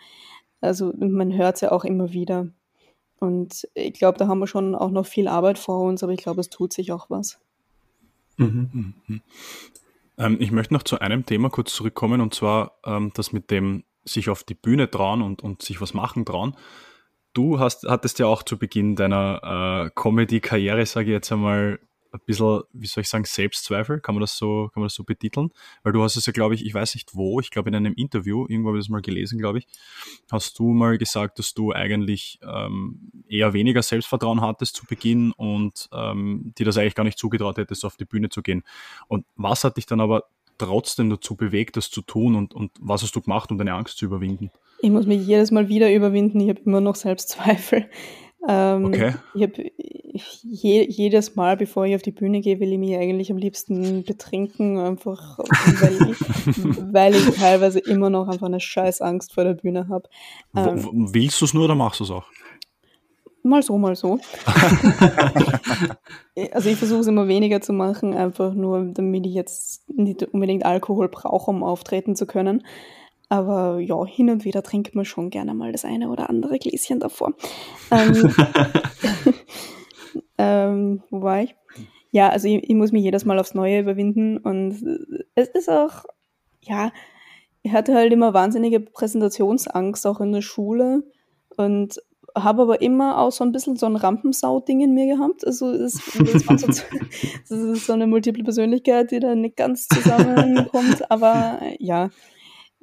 Also 0.61 0.91
man 0.97 1.33
hört 1.33 1.55
es 1.55 1.61
ja 1.61 1.71
auch 1.71 1.85
immer 1.85 2.11
wieder. 2.11 2.47
Und 3.19 3.67
ich 3.73 3.93
glaube, 3.93 4.17
da 4.17 4.27
haben 4.27 4.39
wir 4.39 4.47
schon 4.47 4.75
auch 4.75 4.91
noch 4.91 5.05
viel 5.05 5.27
Arbeit 5.27 5.57
vor 5.57 5.81
uns, 5.81 6.03
aber 6.03 6.13
ich 6.13 6.21
glaube, 6.21 6.41
es 6.41 6.49
tut 6.49 6.73
sich 6.73 6.91
auch 6.91 7.09
was. 7.09 7.39
Mhm. 8.37 8.93
Mhm. 9.07 9.21
Ähm, 10.17 10.37
ich 10.39 10.51
möchte 10.51 10.73
noch 10.73 10.83
zu 10.83 10.99
einem 10.99 11.25
Thema 11.25 11.49
kurz 11.49 11.73
zurückkommen 11.73 12.21
und 12.21 12.33
zwar 12.33 12.73
ähm, 12.85 13.11
das 13.13 13.31
mit 13.31 13.51
dem 13.51 13.83
sich 14.03 14.29
auf 14.29 14.43
die 14.43 14.53
Bühne 14.53 14.89
trauen 14.89 15.21
und, 15.21 15.41
und 15.41 15.61
sich 15.61 15.81
was 15.81 15.93
machen 15.93 16.25
trauen. 16.25 16.55
Du 17.35 17.59
hast, 17.59 17.83
hattest 17.83 18.17
ja 18.19 18.27
auch 18.27 18.43
zu 18.43 18.57
Beginn 18.57 18.95
deiner 18.95 19.87
äh, 19.87 19.91
Comedy-Karriere, 19.93 20.85
sage 20.85 21.07
ich 21.07 21.11
jetzt 21.11 21.33
einmal, 21.33 21.79
ein 22.13 22.21
bisschen, 22.25 22.61
wie 22.71 22.87
soll 22.87 23.01
ich 23.01 23.09
sagen, 23.09 23.25
Selbstzweifel, 23.25 23.99
kann 23.99 24.15
man 24.15 24.21
das 24.21 24.37
so, 24.37 24.69
kann 24.73 24.79
man 24.79 24.85
das 24.85 24.93
so 24.93 25.03
betiteln? 25.03 25.51
Weil 25.83 25.91
du 25.91 26.01
hast 26.01 26.15
es 26.15 26.25
ja, 26.25 26.31
glaube 26.31 26.55
ich, 26.55 26.65
ich 26.65 26.73
weiß 26.73 26.95
nicht 26.95 27.13
wo, 27.13 27.41
ich 27.41 27.51
glaube 27.51 27.67
in 27.69 27.75
einem 27.75 27.93
Interview, 27.93 28.45
irgendwo 28.47 28.69
habe 28.69 28.77
ich 28.77 28.85
das 28.85 28.89
mal 28.89 29.01
gelesen, 29.01 29.37
glaube 29.37 29.57
ich, 29.57 29.67
hast 30.31 30.57
du 30.57 30.69
mal 30.69 30.97
gesagt, 30.97 31.37
dass 31.37 31.53
du 31.53 31.73
eigentlich 31.73 32.39
ähm, 32.41 33.11
eher 33.27 33.51
weniger 33.51 33.83
Selbstvertrauen 33.83 34.39
hattest 34.39 34.77
zu 34.77 34.85
Beginn 34.85 35.33
und 35.33 35.89
ähm, 35.91 36.53
dir 36.57 36.65
das 36.65 36.77
eigentlich 36.77 36.95
gar 36.95 37.03
nicht 37.03 37.19
zugetraut 37.19 37.57
hättest, 37.57 37.83
auf 37.83 37.97
die 37.97 38.05
Bühne 38.05 38.29
zu 38.29 38.43
gehen. 38.43 38.63
Und 39.09 39.25
was 39.35 39.65
hat 39.65 39.75
dich 39.75 39.85
dann 39.85 39.99
aber 39.99 40.23
trotzdem 40.57 41.09
dazu 41.09 41.35
bewegt, 41.35 41.75
das 41.75 41.89
zu 41.91 42.01
tun 42.01 42.35
und, 42.35 42.53
und 42.53 42.71
was 42.79 43.03
hast 43.03 43.13
du 43.13 43.21
gemacht, 43.21 43.51
um 43.51 43.57
deine 43.57 43.73
Angst 43.73 43.97
zu 43.97 44.05
überwinden? 44.05 44.51
Ich 44.85 44.91
muss 44.91 45.07
mich 45.07 45.25
jedes 45.25 45.49
Mal 45.49 45.67
wieder 45.67 45.91
überwinden, 45.91 46.39
ich 46.39 46.49
habe 46.49 46.61
immer 46.63 46.79
noch 46.79 46.95
Selbstzweifel. 46.95 47.89
Ähm, 48.47 48.85
okay. 48.85 49.15
Ich 49.33 49.41
habe 49.41 49.71
je, 50.43 50.87
jedes 50.87 51.35
Mal, 51.35 51.57
bevor 51.57 51.87
ich 51.87 51.95
auf 51.95 52.03
die 52.03 52.11
Bühne 52.11 52.41
gehe, 52.41 52.59
will 52.59 52.71
ich 52.71 52.77
mich 52.77 52.95
eigentlich 52.95 53.31
am 53.31 53.37
liebsten 53.37 54.03
betrinken, 54.03 54.77
einfach 54.77 55.39
weil 55.39 56.11
ich, 56.11 56.93
weil 56.93 57.15
ich 57.15 57.27
teilweise 57.31 57.79
immer 57.79 58.11
noch 58.11 58.27
einfach 58.27 58.45
eine 58.45 58.59
scheiß 58.59 59.01
Angst 59.01 59.33
vor 59.33 59.45
der 59.45 59.55
Bühne 59.55 59.87
habe. 59.89 60.07
Ähm, 60.55 61.09
willst 61.11 61.41
du 61.41 61.45
es 61.45 61.55
nur 61.55 61.65
oder 61.65 61.73
machst 61.73 62.01
du 62.01 62.03
es 62.03 62.11
auch? 62.11 62.25
Mal 63.41 63.63
so, 63.63 63.79
mal 63.79 63.95
so. 63.95 64.19
also 66.51 66.69
ich 66.69 66.77
versuche 66.77 66.99
es 66.99 67.07
immer 67.07 67.27
weniger 67.27 67.61
zu 67.61 67.73
machen, 67.73 68.13
einfach 68.13 68.53
nur, 68.53 68.91
damit 68.93 69.25
ich 69.25 69.33
jetzt 69.33 69.89
nicht 69.89 70.21
unbedingt 70.21 70.67
Alkohol 70.67 71.09
brauche, 71.09 71.49
um 71.49 71.63
auftreten 71.63 72.15
zu 72.15 72.27
können. 72.27 72.61
Aber 73.29 73.79
ja, 73.79 74.05
hin 74.05 74.29
und 74.29 74.45
wieder 74.45 74.61
trinkt 74.61 74.95
man 74.95 75.05
schon 75.05 75.29
gerne 75.29 75.53
mal 75.53 75.71
das 75.71 75.85
eine 75.85 76.09
oder 76.09 76.29
andere 76.29 76.59
Gläschen 76.59 76.99
davor. 76.99 77.33
Ähm, 77.91 78.33
ähm, 80.37 81.03
wo 81.09 81.21
war 81.21 81.41
ich? 81.41 81.55
Ja, 82.11 82.29
also 82.29 82.47
ich, 82.47 82.69
ich, 82.69 82.75
muss 82.75 82.91
mich 82.91 83.03
jedes 83.03 83.25
Mal 83.25 83.39
aufs 83.39 83.55
Neue 83.55 83.79
überwinden 83.79 84.37
und 84.37 84.75
es 85.35 85.49
ist 85.49 85.69
auch, 85.69 86.05
ja, 86.61 86.91
ich 87.61 87.73
hatte 87.73 87.93
halt 87.93 88.13
immer 88.13 88.33
wahnsinnige 88.33 88.79
Präsentationsangst, 88.79 90.07
auch 90.07 90.21
in 90.21 90.31
der 90.31 90.41
Schule 90.41 91.03
und 91.57 91.99
habe 92.37 92.63
aber 92.63 92.81
immer 92.81 93.17
auch 93.19 93.31
so 93.31 93.43
ein 93.43 93.51
bisschen 93.51 93.75
so 93.75 93.85
ein 93.85 93.95
Rampensau-Ding 93.95 94.81
in 94.81 94.93
mir 94.93 95.07
gehabt. 95.07 95.45
Also 95.45 95.71
es, 95.71 95.95
es 95.95 96.43
so, 96.45 96.67
das 97.49 97.59
ist 97.59 97.85
so 97.85 97.93
eine 97.93 98.07
multiple 98.07 98.43
Persönlichkeit, 98.43 99.11
die 99.11 99.19
da 99.19 99.35
nicht 99.35 99.55
ganz 99.55 99.87
zusammenkommt, 99.87 101.09
aber 101.09 101.59
ja, 101.79 102.09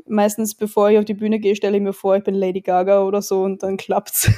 meistens, 0.06 0.54
bevor 0.54 0.90
ich 0.90 0.98
auf 0.98 1.04
die 1.04 1.14
Bühne 1.14 1.38
gehe, 1.38 1.56
stelle 1.56 1.76
ich 1.76 1.82
mir 1.82 1.92
vor, 1.92 2.16
ich 2.16 2.24
bin 2.24 2.34
Lady 2.34 2.60
Gaga 2.60 3.02
oder 3.04 3.22
so 3.22 3.42
und 3.42 3.62
dann 3.62 3.76
klappt's. 3.76 4.30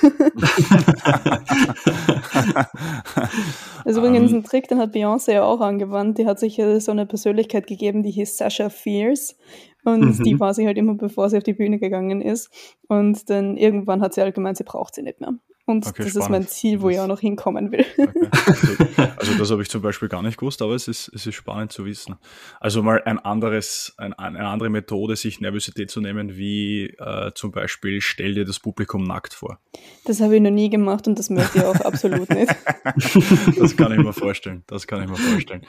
das 3.84 3.84
ist 3.84 3.96
übrigens 3.96 4.32
um, 4.32 4.38
ein 4.38 4.44
Trick, 4.44 4.68
den 4.68 4.78
hat 4.78 4.94
Beyoncé 4.94 5.32
ja 5.32 5.44
auch 5.44 5.60
angewandt. 5.60 6.18
Die 6.18 6.26
hat 6.26 6.38
sich 6.38 6.56
ja 6.56 6.80
so 6.80 6.92
eine 6.92 7.06
Persönlichkeit 7.06 7.66
gegeben, 7.66 8.02
die 8.02 8.10
hieß 8.10 8.36
Sasha 8.36 8.68
Fierce. 8.68 9.36
Und 9.84 10.18
mhm. 10.18 10.22
die 10.22 10.40
war 10.40 10.54
sie 10.54 10.66
halt 10.66 10.78
immer, 10.78 10.94
bevor 10.94 11.28
sie 11.28 11.36
auf 11.36 11.42
die 11.42 11.52
Bühne 11.52 11.78
gegangen 11.78 12.22
ist. 12.22 12.50
Und 12.88 13.28
dann 13.28 13.56
irgendwann 13.56 14.00
hat 14.00 14.14
sie 14.14 14.22
halt 14.22 14.34
gemeint, 14.34 14.56
sie 14.56 14.64
braucht 14.64 14.94
sie 14.94 15.02
nicht 15.02 15.20
mehr. 15.20 15.34
Und 15.66 15.86
okay, 15.86 16.02
das 16.02 16.10
spannend. 16.10 16.24
ist 16.24 16.30
mein 16.30 16.48
Ziel, 16.48 16.82
wo 16.82 16.88
das, 16.88 16.94
ich 16.94 17.00
auch 17.00 17.06
noch 17.06 17.20
hinkommen 17.20 17.72
will. 17.72 17.86
Okay. 17.96 18.28
Also, 18.46 19.12
also 19.16 19.38
das 19.38 19.50
habe 19.50 19.62
ich 19.62 19.70
zum 19.70 19.80
Beispiel 19.80 20.08
gar 20.08 20.22
nicht 20.22 20.36
gewusst, 20.36 20.60
aber 20.60 20.74
es 20.74 20.88
ist, 20.88 21.10
es 21.14 21.26
ist 21.26 21.34
spannend 21.34 21.72
zu 21.72 21.86
wissen. 21.86 22.16
Also 22.60 22.82
mal 22.82 23.02
ein 23.04 23.18
anderes, 23.18 23.94
ein, 23.96 24.12
eine 24.12 24.46
andere 24.46 24.68
Methode, 24.68 25.16
sich 25.16 25.40
Nervosität 25.40 25.90
zu 25.90 26.02
nehmen, 26.02 26.36
wie 26.36 26.88
äh, 26.98 27.32
zum 27.34 27.50
Beispiel 27.50 28.02
stell 28.02 28.34
dir 28.34 28.44
das 28.44 28.60
Publikum 28.60 29.04
nackt 29.04 29.32
vor. 29.32 29.58
Das 30.04 30.20
habe 30.20 30.36
ich 30.36 30.42
noch 30.42 30.50
nie 30.50 30.68
gemacht 30.68 31.08
und 31.08 31.18
das 31.18 31.30
möchte 31.30 31.58
ich 31.58 31.64
auch 31.64 31.80
absolut 31.80 32.28
nicht. 32.28 32.54
das 33.58 33.74
kann 33.76 33.92
ich 33.92 33.98
mir 33.98 34.12
vorstellen. 34.12 34.64
Das 34.66 34.86
kann 34.86 35.02
ich 35.02 35.08
mir 35.08 35.16
vorstellen. 35.16 35.64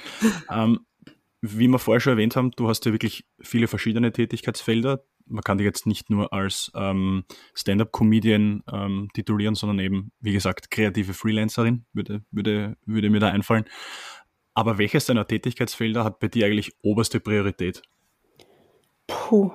Ähm, 0.52 0.80
wie 1.42 1.68
wir 1.68 1.80
vorher 1.80 2.02
schon 2.02 2.14
erwähnt 2.14 2.36
haben, 2.36 2.52
du 2.52 2.68
hast 2.68 2.86
ja 2.86 2.92
wirklich 2.92 3.26
viele 3.40 3.68
verschiedene 3.68 4.12
Tätigkeitsfelder 4.12 5.04
man 5.26 5.44
kann 5.44 5.58
dich 5.58 5.66
jetzt 5.66 5.88
nicht 5.88 6.10
nur 6.10 6.34
als 6.34 6.72
ähm, 6.76 7.24
Stand-up-Comedian 7.54 8.64
ähm, 8.72 9.10
titulieren, 9.14 9.56
sondern 9.56 9.80
eben, 9.80 10.12
wie 10.20 10.34
gesagt, 10.34 10.72
kreative 10.72 11.14
Freelancerin, 11.14 11.86
würde, 11.94 12.24
würde, 12.32 12.78
würde 12.86 13.10
mir 13.10 13.20
da 13.20 13.30
einfallen. 13.30 13.66
Aber 14.54 14.78
welches 14.78 15.06
deiner 15.06 15.28
Tätigkeitsfelder 15.28 16.04
hat 16.04 16.20
bei 16.20 16.28
dir 16.28 16.46
eigentlich 16.46 16.74
oberste 16.82 17.20
Priorität? 17.20 17.82
Puh. 19.08 19.52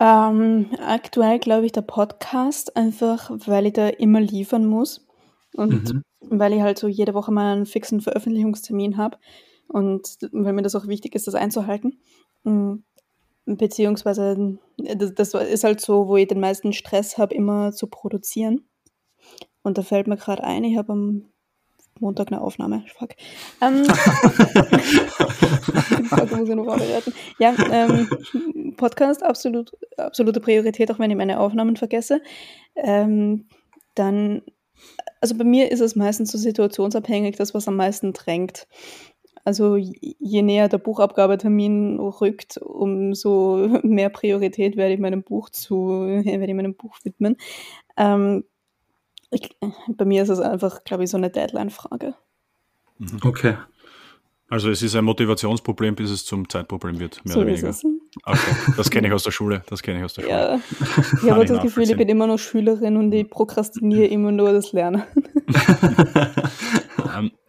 Ähm, 0.00 0.70
aktuell 0.80 1.38
glaube 1.38 1.66
ich 1.66 1.72
der 1.72 1.82
Podcast, 1.82 2.76
einfach 2.76 3.30
weil 3.46 3.66
ich 3.66 3.74
da 3.74 3.88
immer 3.88 4.20
liefern 4.20 4.66
muss 4.66 5.06
und 5.54 5.94
mhm. 5.94 6.02
weil 6.20 6.52
ich 6.52 6.62
halt 6.62 6.78
so 6.78 6.88
jede 6.88 7.14
Woche 7.14 7.30
mal 7.30 7.52
einen 7.52 7.66
fixen 7.66 8.00
Veröffentlichungstermin 8.00 8.96
habe 8.96 9.18
und 9.68 10.18
weil 10.32 10.52
mir 10.52 10.62
das 10.62 10.74
auch 10.74 10.88
wichtig 10.88 11.14
ist, 11.14 11.28
das 11.28 11.36
einzuhalten. 11.36 12.00
Mm, 12.42 12.78
Beziehungsweise, 13.46 14.58
das, 14.76 15.12
das 15.14 15.34
ist 15.34 15.64
halt 15.64 15.80
so, 15.80 16.08
wo 16.08 16.16
ich 16.16 16.28
den 16.28 16.40
meisten 16.40 16.72
Stress 16.72 17.18
habe, 17.18 17.34
immer 17.34 17.72
zu 17.72 17.86
produzieren. 17.88 18.66
Und 19.62 19.78
da 19.78 19.82
fällt 19.82 20.06
mir 20.06 20.16
gerade 20.16 20.44
ein, 20.44 20.64
ich 20.64 20.76
habe 20.76 20.92
am 20.92 21.24
Montag 22.00 22.28
eine 22.28 22.40
Aufnahme. 22.40 22.84
Fuck. 22.98 23.10
Ähm, 23.60 23.84
Fuck, 26.04 26.30
muss 26.32 26.48
ich 26.48 26.54
noch 26.54 26.64
vorbereiten. 26.64 27.12
Ja, 27.38 27.54
ähm, 27.70 28.08
Podcast, 28.76 29.22
absolut, 29.22 29.72
absolute 29.96 30.40
Priorität, 30.40 30.90
auch 30.90 30.98
wenn 30.98 31.10
ich 31.10 31.16
meine 31.16 31.38
Aufnahmen 31.38 31.76
vergesse. 31.76 32.20
Ähm, 32.74 33.46
dann, 33.94 34.42
also 35.20 35.36
bei 35.36 35.44
mir 35.44 35.70
ist 35.70 35.80
es 35.80 35.94
meistens 35.94 36.32
so 36.32 36.38
situationsabhängig, 36.38 37.36
das, 37.36 37.54
was 37.54 37.68
am 37.68 37.76
meisten 37.76 38.12
drängt. 38.12 38.66
Also 39.44 39.76
je 39.76 40.42
näher 40.42 40.68
der 40.68 40.78
Buchabgabetermin 40.78 42.00
rückt, 42.00 42.56
umso 42.58 43.68
mehr 43.82 44.08
Priorität 44.08 44.76
werde 44.76 44.94
ich 44.94 45.00
meinem 45.00 45.22
Buch 45.22 45.50
zu, 45.50 45.76
werde 46.24 46.46
ich 46.46 46.54
meinem 46.54 46.74
Buch 46.74 46.98
widmen. 47.04 47.36
Ähm, 47.96 48.44
ich, 49.30 49.56
bei 49.88 50.04
mir 50.04 50.22
ist 50.22 50.28
es 50.30 50.40
einfach, 50.40 50.84
glaube 50.84 51.04
ich, 51.04 51.10
so 51.10 51.16
eine 51.16 51.30
Deadline-Frage. 51.30 52.14
Mhm. 52.98 53.20
Okay. 53.24 53.56
Also 54.48 54.70
es 54.70 54.82
ist 54.82 54.94
ein 54.94 55.04
Motivationsproblem, 55.04 55.96
bis 55.96 56.10
es 56.10 56.24
zum 56.24 56.48
Zeitproblem 56.48 57.00
wird, 57.00 57.24
mehr 57.24 57.34
so 57.34 57.40
oder 57.40 57.48
weniger. 57.48 57.70
Ist 57.70 57.84
es. 57.84 57.90
Okay, 58.24 58.72
das 58.76 58.90
kenne 58.90 59.08
ich 59.08 59.12
aus 59.12 59.24
der 59.24 59.32
Schule. 59.32 59.64
Das 59.68 59.82
kenne 59.82 59.98
ich 59.98 60.04
aus 60.04 60.14
der 60.14 60.22
Schule. 60.22 60.34
Ja, 60.34 60.60
ich 61.20 61.30
habe 61.30 61.44
das 61.44 61.60
Gefühl, 61.60 61.82
ich 61.82 61.96
bin 61.96 62.08
immer 62.08 62.28
noch 62.28 62.38
Schülerin 62.38 62.96
und 62.96 63.12
ich 63.12 63.28
prokrastiniere 63.28 64.06
immer 64.06 64.30
nur 64.30 64.52
das 64.52 64.72
Lernen. 64.72 65.02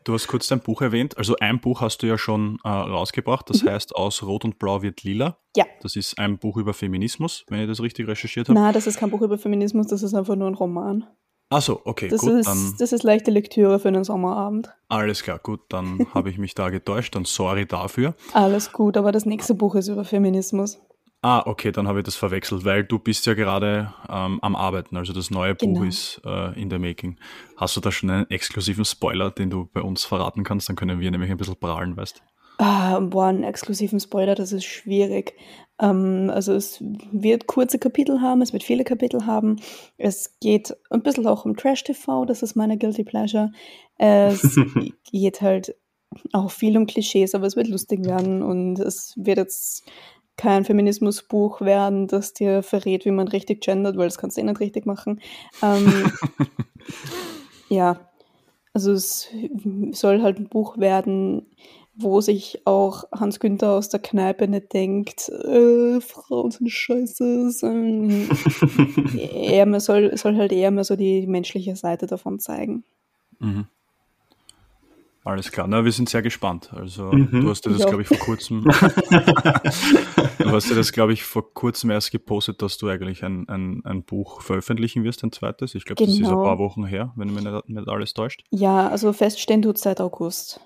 Du 0.06 0.14
hast 0.14 0.28
kurz 0.28 0.48
dein 0.48 0.62
Buch 0.62 0.82
erwähnt. 0.82 1.18
Also 1.18 1.36
ein 1.42 1.60
Buch 1.60 1.82
hast 1.82 2.02
du 2.02 2.08
ja 2.08 2.18
schon 2.18 2.60
äh, 2.64 2.70
rausgebracht. 2.70 3.50
Das 3.50 3.64
mhm. 3.64 3.70
heißt, 3.70 3.96
aus 3.96 4.24
Rot 4.24 4.46
und 4.46 4.58
Blau 4.58 4.82
wird 4.82 5.04
lila. 5.04 5.38
Ja. 5.58 5.66
Das 5.82 5.98
ist 5.98 6.18
ein 6.18 6.38
Buch 6.38 6.56
über 6.56 6.74
Feminismus, 6.74 7.46
wenn 7.50 7.60
ich 7.60 7.68
das 7.68 7.82
richtig 7.82 8.08
recherchiert 8.08 8.48
habe. 8.48 8.58
Nein, 8.58 8.74
das 8.74 8.88
ist 8.88 8.98
kein 8.98 9.10
Buch 9.10 9.22
über 9.22 9.38
Feminismus. 9.38 9.88
Das 9.88 10.04
ist 10.04 10.14
einfach 10.14 10.36
nur 10.36 10.48
ein 10.48 10.54
Roman. 10.54 11.06
Achso, 11.50 11.80
okay, 11.86 12.08
das 12.08 12.22
gut. 12.22 12.40
Ist, 12.40 12.48
dann, 12.48 12.76
das 12.80 12.92
ist 12.92 13.04
leichte 13.04 13.30
Lektüre 13.30 13.80
für 13.80 13.90
einen 13.90 14.04
Sommerabend. 14.04 14.70
Alles 14.90 15.22
klar, 15.22 15.38
gut, 15.38 15.62
dann 15.70 16.08
habe 16.14 16.30
ich 16.30 16.40
mich 16.40 16.56
da 16.56 16.70
getäuscht, 16.70 17.16
dann 17.16 17.26
sorry 17.26 17.68
dafür. 17.68 18.16
Alles 18.34 18.72
gut, 18.72 18.98
aber 18.98 19.12
das 19.12 19.26
nächste 19.26 19.54
Buch 19.54 19.76
ist 19.76 19.88
über 19.88 20.06
Feminismus. 20.06 20.80
Ah, 21.28 21.42
okay, 21.48 21.72
dann 21.72 21.88
habe 21.88 22.02
ich 22.02 22.06
das 22.06 22.16
verwechselt, 22.16 22.66
weil 22.66 22.84
du 22.84 23.00
bist 23.00 23.26
ja 23.26 23.34
gerade 23.34 23.92
ähm, 24.08 24.38
am 24.44 24.56
Arbeiten, 24.56 24.96
also 24.96 25.12
das 25.12 25.32
neue 25.32 25.56
genau. 25.56 25.80
Buch 25.80 25.88
ist 25.88 26.22
äh, 26.24 26.54
in 26.62 26.70
der 26.70 26.78
Making. 26.78 27.18
Hast 27.58 27.76
du 27.76 27.82
da 27.82 27.92
schon 27.92 28.12
einen 28.12 28.30
exklusiven 28.30 28.86
Spoiler, 28.86 29.32
den 29.32 29.50
du 29.50 29.68
bei 29.74 29.82
uns 29.82 30.06
verraten 30.06 30.44
kannst? 30.44 30.70
Dann 30.70 30.76
können 30.76 31.00
wir 31.00 31.10
nämlich 31.10 31.32
ein 31.32 31.38
bisschen 31.38 31.56
prahlen, 31.56 31.98
weißt 31.98 32.22
Ah, 32.60 33.00
boah, 33.00 33.26
einen 33.26 33.44
exklusiven 33.44 34.00
Spoiler, 34.00 34.36
das 34.36 34.52
ist 34.52 34.66
schwierig. 34.66 35.34
Ähm, 35.82 36.30
also 36.32 36.54
es 36.54 36.84
wird 37.12 37.48
kurze 37.48 37.80
Kapitel 37.80 38.22
haben, 38.22 38.44
es 38.44 38.54
wird 38.54 38.62
viele 38.62 38.84
Kapitel 38.84 39.26
haben. 39.26 39.56
Es 39.98 40.38
geht 40.40 40.78
ein 40.92 41.02
bisschen 41.02 41.26
auch 41.26 41.44
um 41.44 41.58
Trash-TV, 41.58 42.26
das 42.26 42.44
ist 42.44 42.56
meine 42.56 42.78
Guilty 42.78 43.04
Pleasure. 43.04 43.52
Es 43.98 44.60
geht 45.12 45.42
halt 45.42 45.76
auch 46.34 46.52
viel 46.52 46.78
um 46.78 46.86
Klischees, 46.86 47.34
aber 47.34 47.48
es 47.48 47.56
wird 47.56 47.68
lustig 47.68 48.06
werden 48.06 48.44
und 48.44 48.80
es 48.80 49.16
wird 49.18 49.40
jetzt 49.40 49.90
kein 50.38 50.66
Feminismusbuch 50.66 51.62
werden, 51.62 52.08
das 52.08 52.34
dir 52.34 52.64
verrät, 52.64 53.06
wie 53.06 53.12
man 53.12 53.28
richtig 53.28 53.62
gendert, 53.62 53.98
weil 53.98 54.08
das 54.08 54.18
kannst 54.18 54.38
du 54.38 54.42
eh 54.42 54.44
nicht 54.44 54.60
richtig 54.60 54.86
machen. 54.86 55.22
Ähm, 55.62 56.12
ja, 57.70 58.10
also 58.74 58.92
es 58.92 59.30
soll 59.92 60.22
halt 60.22 60.38
ein 60.38 60.50
Buch 60.50 60.78
werden, 60.78 61.46
wo 61.96 62.20
sich 62.20 62.62
auch 62.66 63.06
Hans 63.12 63.40
Günther 63.40 63.72
aus 63.72 63.88
der 63.88 64.02
Kneipe 64.02 64.48
nicht 64.50 64.74
denkt, 64.74 65.30
äh, 65.30 66.02
Frauen 66.02 66.52
sind 66.52 66.70
scheiße. 66.70 67.52
er 69.18 69.66
man 69.66 69.80
soll, 69.80 70.18
soll 70.18 70.36
halt 70.36 70.52
eher 70.52 70.72
mal 70.72 70.84
so 70.84 70.98
die 70.98 71.26
menschliche 71.26 71.78
Seite 71.78 72.06
davon 72.06 72.40
zeigen. 72.40 72.84
Mhm. 73.40 73.68
Alles 75.26 75.52
klar, 75.52 75.66
na, 75.68 75.84
wir 75.84 75.92
sind 75.92 76.08
sehr 76.08 76.22
gespannt. 76.22 76.72
Also 76.72 77.12
mhm. 77.12 77.42
du 77.42 77.50
hast 77.50 77.66
dir 77.66 77.72
das, 77.72 77.88
glaube 77.88 78.04
ich, 78.04 78.08
vor 78.08 78.20
kurzem 78.20 78.64
du 80.38 80.52
hast 80.52 80.70
dir 80.70 80.76
das, 80.76 80.92
glaube 80.92 81.14
ich, 81.14 81.24
vor 81.24 81.52
kurzem 81.52 81.90
erst 81.90 82.12
gepostet, 82.12 82.62
dass 82.62 82.78
du 82.78 82.88
eigentlich 82.88 83.24
ein, 83.24 83.50
ein, 83.50 83.82
ein 83.86 84.04
Buch 84.04 84.42
veröffentlichen 84.42 85.04
wirst, 85.04 85.24
ein 85.24 85.32
zweites. 85.32 85.74
Ich 85.74 85.86
glaube, 85.86 85.98
genau. 85.98 86.12
das 86.12 86.20
ist 86.20 86.28
ein 86.28 86.30
genau. 86.30 86.44
paar 86.44 86.60
Wochen 86.60 86.86
her, 86.86 87.12
wenn 87.16 87.34
mich 87.34 87.44
nicht, 87.44 87.70
nicht 87.70 87.90
alles 87.90 88.14
täuscht. 88.14 88.44
Ja, 88.52 88.88
also 88.88 89.14
feststehen 89.14 89.64
tut 89.64 89.80
seit 89.80 90.00
August. 90.00 90.60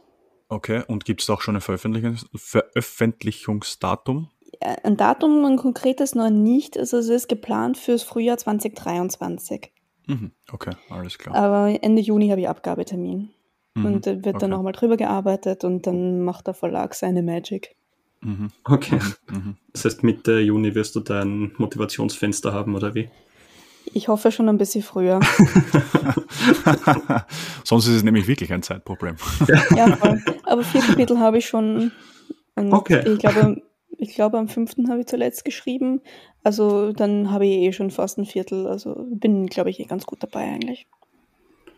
Okay, 0.49 0.83
und 0.87 1.05
gibt 1.05 1.21
es 1.21 1.29
auch 1.29 1.39
schon 1.39 1.55
ein 1.55 1.61
Veröffentlichungs 1.61 2.25
Veröffentlichungsdatum? 2.35 4.29
Ein 4.59 4.97
Datum, 4.97 5.45
ein 5.45 5.55
konkretes 5.55 6.15
noch 6.15 6.29
nicht. 6.29 6.77
Also 6.77 6.97
es 6.97 7.07
ist 7.07 7.29
geplant 7.29 7.77
fürs 7.77 8.03
Frühjahr 8.03 8.37
2023. 8.37 9.71
Mhm, 10.07 10.31
okay, 10.51 10.71
alles 10.89 11.17
klar. 11.17 11.33
Aber 11.33 11.81
Ende 11.81 12.01
Juni 12.01 12.27
habe 12.27 12.41
ich 12.41 12.49
Abgabetermin. 12.49 13.29
Mhm, 13.75 13.85
und 13.85 14.05
wird 14.05 14.25
okay. 14.25 14.37
dann 14.39 14.49
nochmal 14.51 14.73
drüber 14.73 14.97
gearbeitet 14.97 15.63
und 15.63 15.85
dann 15.87 16.21
macht 16.21 16.47
der 16.47 16.53
Verlag 16.53 16.93
seine 16.93 17.23
Magic. 17.23 17.75
Mhm. 18.21 18.49
Okay. 18.65 18.99
Mhm. 19.29 19.55
Das 19.73 19.85
heißt, 19.85 20.03
Mitte 20.03 20.39
Juni 20.39 20.75
wirst 20.75 20.95
du 20.95 20.99
dein 20.99 21.53
Motivationsfenster 21.57 22.53
haben, 22.53 22.75
oder 22.75 22.95
wie? 22.95 23.09
Ich 23.93 24.07
hoffe 24.07 24.31
schon 24.31 24.49
ein 24.49 24.57
bisschen 24.57 24.83
früher. 24.83 25.19
Sonst 27.63 27.87
ist 27.87 27.95
es 27.95 28.03
nämlich 28.03 28.27
wirklich 28.27 28.53
ein 28.53 28.61
Zeitproblem. 28.61 29.15
ja, 29.75 29.95
voll. 29.95 30.21
Aber 30.43 30.63
vier 30.63 30.81
Kapitel 30.81 31.19
habe 31.19 31.37
ich 31.39 31.47
schon. 31.47 31.91
okay. 32.55 33.03
Ich 33.07 33.19
glaube, 33.19 33.61
ich 33.97 34.13
glaube, 34.13 34.37
am 34.37 34.47
fünften 34.47 34.89
habe 34.89 35.01
ich 35.01 35.07
zuletzt 35.07 35.43
geschrieben. 35.43 36.01
Also 36.43 36.93
dann 36.93 37.31
habe 37.31 37.45
ich 37.45 37.53
eh 37.53 37.71
schon 37.73 37.89
fast 37.89 38.17
ein 38.17 38.25
Viertel. 38.25 38.67
Also 38.67 39.07
bin, 39.11 39.47
glaube 39.47 39.69
ich, 39.69 39.79
eh 39.79 39.85
ganz 39.85 40.05
gut 40.05 40.21
dabei 40.21 40.43
eigentlich. 40.43 40.87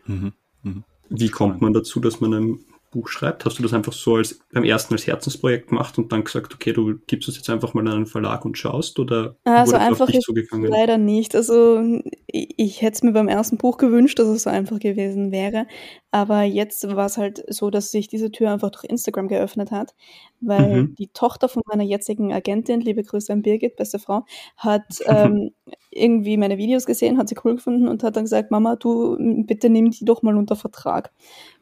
Mhm. 0.06 0.34
Mhm. 0.64 0.84
Wie 1.12 1.30
kommt 1.30 1.62
man 1.62 1.74
dazu, 1.74 2.00
dass 2.00 2.22
man 2.22 2.34
ein 2.34 2.60
Buch 2.92 3.08
schreibt? 3.08 3.46
Hast 3.46 3.58
du 3.58 3.64
das 3.64 3.74
einfach 3.74 3.94
so 3.94 4.16
als 4.16 4.40
beim 4.54 4.64
ersten 4.64 4.94
als 4.94 5.08
Herzensprojekt 5.08 5.70
gemacht 5.70 5.98
und 5.98 6.12
dann 6.12 6.24
gesagt, 6.24 6.54
okay, 6.54 6.74
du 6.74 7.00
gibst 7.08 7.28
es 7.28 7.38
jetzt 7.38 7.50
einfach 7.50 7.74
mal 7.74 7.88
an 7.88 7.94
einen 7.94 8.06
Verlag 8.06 8.46
und 8.46 8.58
schaust 8.58 9.00
oder 9.00 9.36
also 9.44 9.76
einfach 9.76 10.10
ist 10.10 10.30
leider 10.52 10.98
nicht. 10.98 11.36
Also 11.36 12.02
ich, 12.28 12.54
ich 12.58 12.82
hätte 12.82 12.96
es 12.96 13.04
mir 13.04 13.14
beim 13.14 13.28
ersten 13.28 13.58
Buch 13.58 13.78
gewünscht, 13.78 14.20
dass 14.20 14.28
es 14.28 14.44
so 14.44 14.50
einfach 14.50 14.80
gewesen 14.80 15.32
wäre, 15.32 15.68
aber 16.12 16.44
jetzt 16.44 16.88
war 16.96 17.06
es 17.06 17.18
halt 17.18 17.44
so, 17.48 17.70
dass 17.70 17.92
sich 17.92 18.08
diese 18.08 18.32
Tür 18.32 18.52
einfach 18.52 18.72
durch 18.72 18.84
Instagram 18.86 19.28
geöffnet 19.28 19.72
hat, 19.72 19.94
weil 20.40 20.84
mhm. 20.84 20.96
die 20.96 21.08
Tochter 21.08 21.50
von 21.50 21.64
meiner 21.68 21.84
jetzigen 21.84 22.34
Agentin, 22.34 22.82
liebe 22.82 23.04
Grüße 23.04 23.32
an 23.32 23.42
Birgit, 23.42 23.76
beste 23.76 24.00
Frau, 24.00 24.26
hat 24.58 25.00
ähm, 25.06 25.52
irgendwie 25.92 26.38
meine 26.38 26.58
Videos 26.58 26.86
gesehen, 26.86 27.18
hat 27.18 27.30
sie 27.30 27.36
cool 27.44 27.56
gefunden 27.56 27.88
und 27.88 28.04
hat 28.04 28.16
dann 28.16 28.24
gesagt, 28.24 28.50
Mama, 28.50 28.76
du 28.78 29.18
bitte 29.46 29.70
nimm 29.70 29.92
die 29.92 30.06
doch 30.06 30.22
mal 30.24 30.38
unter 30.38 30.56
Vertrag. 30.56 31.12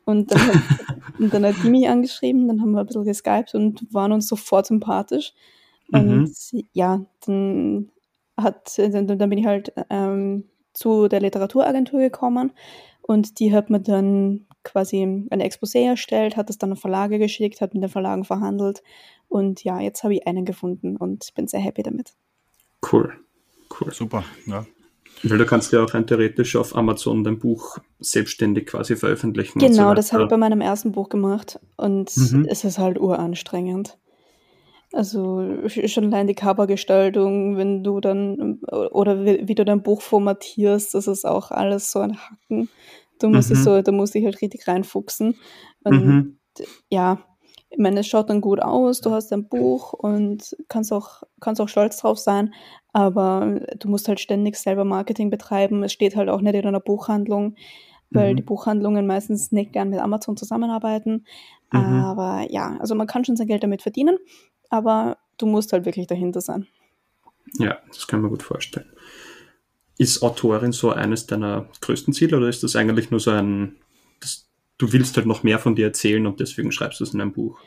Und 0.05 0.31
dann, 0.31 0.39
hat, 0.39 0.55
und 1.19 1.33
dann 1.33 1.45
hat 1.45 1.55
die 1.63 1.69
mich 1.69 1.89
angeschrieben, 1.89 2.47
dann 2.47 2.61
haben 2.61 2.71
wir 2.71 2.81
ein 2.81 2.85
bisschen 2.85 3.03
geskypt 3.03 3.55
und 3.55 3.93
waren 3.93 4.11
uns 4.11 4.27
sofort 4.27 4.67
sympathisch. 4.67 5.33
Und 5.91 6.31
mhm. 6.51 6.63
ja, 6.73 7.05
dann 7.25 7.91
hat, 8.37 8.77
dann, 8.77 9.07
dann 9.07 9.29
bin 9.29 9.39
ich 9.39 9.45
halt 9.45 9.73
ähm, 9.89 10.45
zu 10.73 11.07
der 11.07 11.19
Literaturagentur 11.19 11.99
gekommen 11.99 12.51
und 13.01 13.39
die 13.39 13.53
hat 13.53 13.69
mir 13.69 13.81
dann 13.81 14.45
quasi 14.63 15.01
ein 15.01 15.41
Exposé 15.41 15.85
erstellt, 15.85 16.37
hat 16.37 16.49
es 16.49 16.57
dann 16.57 16.71
an 16.71 16.77
Verlage 16.77 17.17
geschickt, 17.17 17.61
hat 17.61 17.73
mit 17.73 17.83
den 17.83 17.89
Verlagen 17.89 18.23
verhandelt 18.23 18.83
und 19.27 19.63
ja, 19.63 19.79
jetzt 19.79 20.03
habe 20.03 20.13
ich 20.13 20.27
einen 20.27 20.45
gefunden 20.45 20.95
und 20.95 21.33
bin 21.33 21.47
sehr 21.47 21.59
happy 21.59 21.83
damit. 21.83 22.13
Cool, 22.91 23.13
cool. 23.79 23.93
Super, 23.93 24.23
ja. 24.45 24.65
Weil 25.23 25.37
du 25.37 25.45
kannst 25.45 25.73
ja 25.73 25.83
auch 25.83 25.93
rein 25.93 26.07
theoretisch 26.07 26.55
auf 26.55 26.75
Amazon 26.75 27.23
dein 27.23 27.39
Buch 27.39 27.77
selbstständig 27.99 28.67
quasi 28.67 28.95
veröffentlichen. 28.95 29.59
Genau, 29.59 29.89
so 29.89 29.93
das 29.93 30.13
habe 30.13 30.23
ich 30.23 30.29
bei 30.29 30.37
meinem 30.37 30.61
ersten 30.61 30.93
Buch 30.93 31.09
gemacht 31.09 31.59
und 31.75 32.15
mhm. 32.15 32.45
es 32.49 32.63
ist 32.63 32.77
halt 32.77 32.97
uranstrengend. 32.97 33.97
Also 34.91 35.45
schon 35.67 36.05
allein 36.05 36.25
die 36.25 36.35
Covergestaltung, 36.35 37.57
wenn 37.57 37.83
du 37.83 37.99
dann, 37.99 38.59
oder 38.63 39.23
wie, 39.23 39.47
wie, 39.47 39.55
du 39.55 39.63
dein 39.63 39.83
Buch 39.83 40.01
formatierst, 40.01 40.95
das 40.95 41.07
ist 41.07 41.25
auch 41.25 41.51
alles 41.51 41.91
so 41.91 41.99
ein 41.99 42.17
Hacken. 42.17 42.69
Du 43.19 43.29
musst 43.29 43.49
mhm. 43.49 43.55
dich 43.55 43.63
so, 43.63 43.81
da 43.81 43.91
musst 43.91 44.15
dich 44.15 44.25
halt 44.25 44.41
richtig 44.41 44.67
reinfuchsen. 44.67 45.35
Und 45.83 46.05
mhm. 46.05 46.39
ja, 46.89 47.19
ich 47.69 47.77
meine, 47.77 47.99
es 47.99 48.07
schaut 48.07 48.29
dann 48.29 48.41
gut 48.41 48.61
aus, 48.61 48.99
du 49.01 49.11
hast 49.11 49.31
ein 49.31 49.47
Buch 49.47 49.93
und 49.93 50.55
kannst 50.69 50.91
auch, 50.91 51.23
kannst 51.39 51.61
auch 51.61 51.69
stolz 51.69 51.97
drauf 51.97 52.17
sein, 52.17 52.53
aber 52.93 53.61
du 53.77 53.89
musst 53.89 54.07
halt 54.07 54.19
ständig 54.19 54.55
selber 54.55 54.85
Marketing 54.85 55.29
betreiben. 55.29 55.83
Es 55.83 55.93
steht 55.93 56.15
halt 56.15 56.29
auch 56.29 56.41
nicht 56.41 56.55
in 56.55 56.65
einer 56.65 56.79
Buchhandlung, 56.79 57.55
weil 58.09 58.31
mhm. 58.31 58.37
die 58.37 58.43
Buchhandlungen 58.43 59.05
meistens 59.05 59.51
nicht 59.51 59.73
gern 59.73 59.89
mit 59.89 59.99
Amazon 59.99 60.35
zusammenarbeiten. 60.35 61.25
Mhm. 61.71 61.79
Aber 61.79 62.47
ja, 62.49 62.75
also 62.79 62.95
man 62.95 63.07
kann 63.07 63.23
schon 63.23 63.35
sein 63.35 63.47
Geld 63.47 63.63
damit 63.63 63.83
verdienen, 63.83 64.17
aber 64.69 65.17
du 65.37 65.45
musst 65.45 65.71
halt 65.71 65.85
wirklich 65.85 66.07
dahinter 66.07 66.41
sein. 66.41 66.67
Ja, 67.59 67.77
das 67.87 68.07
kann 68.07 68.21
man 68.21 68.31
gut 68.31 68.43
vorstellen. 68.43 68.91
Ist 69.99 70.23
Autorin 70.23 70.71
so 70.71 70.91
eines 70.91 71.27
deiner 71.27 71.67
größten 71.81 72.13
Ziele 72.13 72.37
oder 72.37 72.49
ist 72.49 72.63
das 72.63 72.75
eigentlich 72.75 73.11
nur 73.11 73.19
so 73.19 73.31
ein 73.31 73.75
du 74.79 74.91
willst 74.91 75.15
halt 75.17 75.27
noch 75.27 75.43
mehr 75.43 75.59
von 75.59 75.75
dir 75.75 75.85
erzählen 75.85 76.25
und 76.25 76.39
deswegen 76.39 76.71
schreibst 76.71 76.99
du 76.99 77.03
es 77.03 77.13
in 77.13 77.21
einem 77.21 77.33
Buch? 77.33 77.59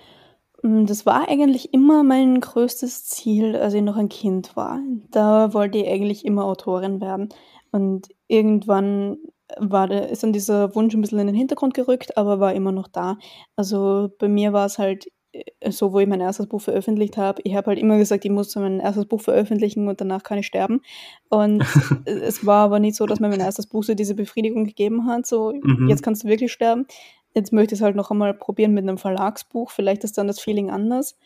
Mm, 0.63 0.87
das 0.87 1.07
war 1.07 1.29
eigentlich 1.29 1.73
immer 1.73 2.03
mein 2.03 2.41
größtes 2.41 3.05
Ziel, 3.05 3.55
als 3.55 3.75
ich 3.75 3.83
noch 3.83 3.97
ein 3.97 4.09
Kind 4.09 4.57
war. 4.57 4.81
Da 5.11 5.55
wollte 5.55 5.79
ich 5.79 5.89
eigentlich 5.89 6.25
immer 6.25 6.45
Autorin 6.45 7.01
werden. 7.01 7.29
Und 7.71 8.09
irgendwann 8.27 9.19
war 9.59 9.87
der, 9.87 10.09
ist 10.09 10.23
dann 10.23 10.33
dieser 10.33 10.75
Wunsch 10.75 10.95
ein 10.95 11.01
bisschen 11.03 11.19
in 11.19 11.27
den 11.27 11.37
Hintergrund 11.37 11.75
gerückt, 11.75 12.17
aber 12.17 12.41
war 12.41 12.55
immer 12.55 12.73
noch 12.73 12.89
da. 12.89 13.19
Also 13.57 14.11
bei 14.19 14.29
mir 14.29 14.53
war 14.53 14.67
es 14.67 14.79
halt 14.79 15.07
so, 15.71 15.93
wo 15.93 16.01
ich 16.01 16.07
mein 16.07 16.21
erstes 16.21 16.47
Buch 16.47 16.61
veröffentlicht 16.61 17.17
habe, 17.17 17.41
ich 17.45 17.55
habe 17.55 17.69
halt 17.69 17.79
immer 17.79 17.99
gesagt, 17.99 18.25
ich 18.25 18.31
muss 18.31 18.55
mein 18.57 18.81
erstes 18.81 19.07
Buch 19.07 19.21
veröffentlichen 19.21 19.89
und 19.89 20.01
danach 20.01 20.23
kann 20.23 20.39
ich 20.39 20.47
sterben. 20.47 20.83
Und 21.29 21.63
es 22.05 22.45
war 22.47 22.65
aber 22.65 22.79
nicht 22.79 22.97
so, 22.97 23.07
dass 23.07 23.21
mir 23.21 23.29
mein 23.29 23.41
erstes 23.41 23.67
Buch 23.67 23.85
so 23.85 23.95
diese 23.95 24.15
Befriedigung 24.15 24.65
gegeben 24.65 25.07
hat, 25.07 25.27
so 25.27 25.53
mhm. 25.53 25.89
jetzt 25.89 26.03
kannst 26.03 26.25
du 26.25 26.29
wirklich 26.29 26.53
sterben. 26.53 26.87
Jetzt 27.35 27.53
möchte 27.53 27.75
ich 27.75 27.81
es 27.81 27.85
halt 27.85 27.97
noch 27.97 28.11
einmal 28.11 28.35
probieren 28.35 28.75
mit 28.75 28.83
einem 28.83 28.99
Verlagsbuch. 28.99 29.71
Vielleicht 29.71 30.05
ist 30.05 30.19
dann 30.19 30.27
das 30.27 30.39
Feeling 30.39 30.71
anders, 30.71 31.17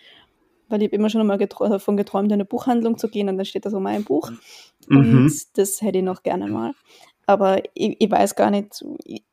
weil 0.68 0.80
ich 0.82 0.88
habe 0.88 0.96
immer 0.96 1.10
schon 1.10 1.20
einmal 1.20 1.38
davon 1.38 1.96
geträumt, 1.96 2.28
in 2.28 2.34
eine 2.34 2.44
Buchhandlung 2.44 2.96
zu 2.96 3.08
gehen 3.08 3.28
und 3.28 3.36
dann 3.36 3.46
steht 3.46 3.66
da 3.66 3.70
so 3.70 3.80
mein 3.80 4.04
Buch. 4.04 4.30
Mhm. 4.88 4.96
Und 4.96 5.58
das 5.58 5.82
hätte 5.82 5.98
ich 5.98 6.04
noch 6.04 6.22
gerne 6.22 6.46
mal. 6.46 6.72
Aber 7.26 7.60
ich, 7.74 7.96
ich 7.98 8.10
weiß 8.10 8.36
gar 8.36 8.50
nicht, 8.50 8.84
ich, 9.04 9.24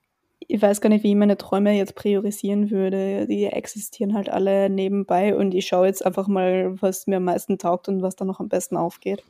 ich 0.47 0.61
weiß 0.61 0.81
gar 0.81 0.89
nicht, 0.89 1.03
wie 1.03 1.11
ich 1.11 1.15
meine 1.15 1.37
Träume 1.37 1.75
jetzt 1.75 1.95
priorisieren 1.95 2.71
würde. 2.71 3.27
Die 3.27 3.45
existieren 3.45 4.13
halt 4.13 4.29
alle 4.29 4.69
nebenbei 4.69 5.35
und 5.35 5.53
ich 5.53 5.67
schaue 5.67 5.87
jetzt 5.87 6.05
einfach 6.05 6.27
mal, 6.27 6.75
was 6.81 7.07
mir 7.07 7.17
am 7.17 7.25
meisten 7.25 7.57
taugt 7.57 7.87
und 7.87 8.01
was 8.01 8.15
dann 8.15 8.27
noch 8.27 8.39
am 8.39 8.49
besten 8.49 8.77
aufgeht. 8.77 9.23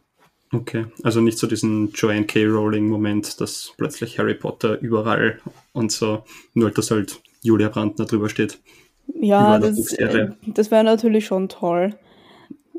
Okay, 0.53 0.86
also 1.01 1.20
nicht 1.20 1.39
so 1.39 1.47
diesen 1.47 1.91
Joanne 1.93 2.26
K. 2.26 2.45
Rowling-Moment, 2.45 3.41
dass 3.41 3.74
plötzlich 3.78 4.20
Harry 4.20 4.36
Potter 4.36 4.80
überall 4.80 5.39
und 5.72 5.91
so, 5.91 6.24
nur 6.53 6.70
dass 6.70 6.91
halt 6.91 7.22
Julia 7.41 7.70
Brandner 7.70 8.05
drüber 8.05 8.30
steht. 8.30 8.59
Ja, 9.20 9.57
das, 9.57 9.95
das 10.45 10.72
wäre 10.72 10.84
natürlich 10.84 11.26
schon 11.26 11.49
toll. 11.49 11.95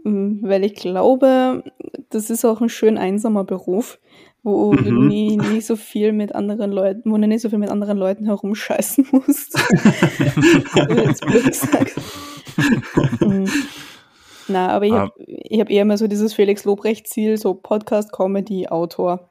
Mm, 0.04 0.42
weil 0.42 0.64
ich 0.64 0.74
glaube, 0.74 1.64
das 2.10 2.30
ist 2.30 2.44
auch 2.44 2.60
ein 2.60 2.68
schön 2.68 2.96
einsamer 2.96 3.44
Beruf, 3.44 3.98
wo 4.44 4.72
mhm. 4.72 4.84
du 4.84 4.92
nie, 4.92 5.36
nie 5.38 5.60
so 5.62 5.74
viel 5.74 6.12
mit 6.12 6.34
anderen 6.34 6.70
Leuten, 6.70 7.10
wo 7.10 7.16
du 7.16 7.26
nicht 7.26 7.40
so 7.40 7.48
viel 7.48 7.58
mit 7.58 7.70
anderen 7.70 7.98
Leuten 7.98 8.26
herumscheißen 8.26 9.08
musst. 9.10 9.58
jetzt 10.74 11.26
blöd 11.26 11.44
gesagt. 11.46 11.94
Mhm. 13.20 13.48
Na, 14.46 14.68
aber 14.68 14.84
ich 14.84 14.92
habe 14.92 15.12
ah. 15.18 15.58
hab 15.58 15.70
eher 15.70 15.82
immer 15.82 15.96
so 15.96 16.06
dieses 16.06 16.34
Felix 16.34 16.64
Lobrecht-Ziel, 16.64 17.38
so 17.38 17.54
Podcast, 17.54 18.12
Comedy, 18.12 18.68
Autor. 18.68 19.30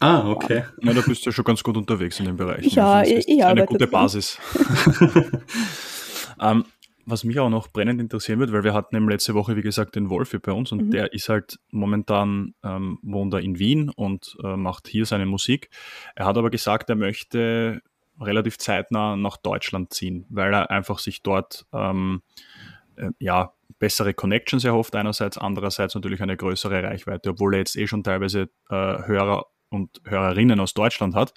Ah, 0.00 0.28
okay. 0.28 0.64
Ja, 0.82 0.92
da 0.92 1.00
bist 1.02 1.24
du 1.24 1.30
ja 1.30 1.32
schon 1.32 1.44
ganz 1.44 1.62
gut 1.62 1.76
unterwegs 1.76 2.18
in 2.18 2.26
dem 2.26 2.36
Bereich. 2.36 2.66
Ja, 2.66 2.94
also 2.94 3.14
ich, 3.14 3.28
ich 3.28 3.44
Eine 3.44 3.64
gute 3.64 3.86
Basis. 3.86 4.38
ähm, 6.40 6.64
was 7.10 7.24
mich 7.24 7.38
auch 7.40 7.48
noch 7.48 7.68
brennend 7.68 8.00
interessieren 8.00 8.38
wird, 8.38 8.52
weil 8.52 8.64
wir 8.64 8.74
hatten 8.74 8.94
eben 8.96 9.08
letzte 9.08 9.34
Woche, 9.34 9.56
wie 9.56 9.62
gesagt, 9.62 9.96
den 9.96 10.10
Wolfi 10.10 10.38
bei 10.38 10.52
uns 10.52 10.72
und 10.72 10.86
mhm. 10.86 10.90
der 10.90 11.12
ist 11.12 11.28
halt 11.28 11.58
momentan, 11.70 12.54
ähm, 12.62 12.98
wohnt 13.02 13.32
er 13.34 13.40
in 13.40 13.58
Wien 13.58 13.90
und 13.90 14.36
äh, 14.44 14.56
macht 14.56 14.88
hier 14.88 15.06
seine 15.06 15.26
Musik. 15.26 15.70
Er 16.14 16.26
hat 16.26 16.36
aber 16.36 16.50
gesagt, 16.50 16.90
er 16.90 16.96
möchte 16.96 17.80
relativ 18.20 18.58
zeitnah 18.58 19.16
nach 19.16 19.36
Deutschland 19.36 19.92
ziehen, 19.94 20.26
weil 20.28 20.52
er 20.52 20.70
einfach 20.70 20.98
sich 20.98 21.22
dort 21.22 21.66
ähm, 21.72 22.22
äh, 22.96 23.10
ja, 23.18 23.52
bessere 23.78 24.12
Connections 24.12 24.64
erhofft 24.64 24.94
einerseits, 24.96 25.38
andererseits 25.38 25.94
natürlich 25.94 26.20
eine 26.20 26.36
größere 26.36 26.82
Reichweite, 26.82 27.30
obwohl 27.30 27.54
er 27.54 27.60
jetzt 27.60 27.76
eh 27.76 27.86
schon 27.86 28.02
teilweise 28.02 28.50
äh, 28.70 28.74
Hörer 28.74 29.46
und 29.70 30.00
Hörerinnen 30.04 30.60
aus 30.60 30.74
Deutschland 30.74 31.14
hat. 31.14 31.32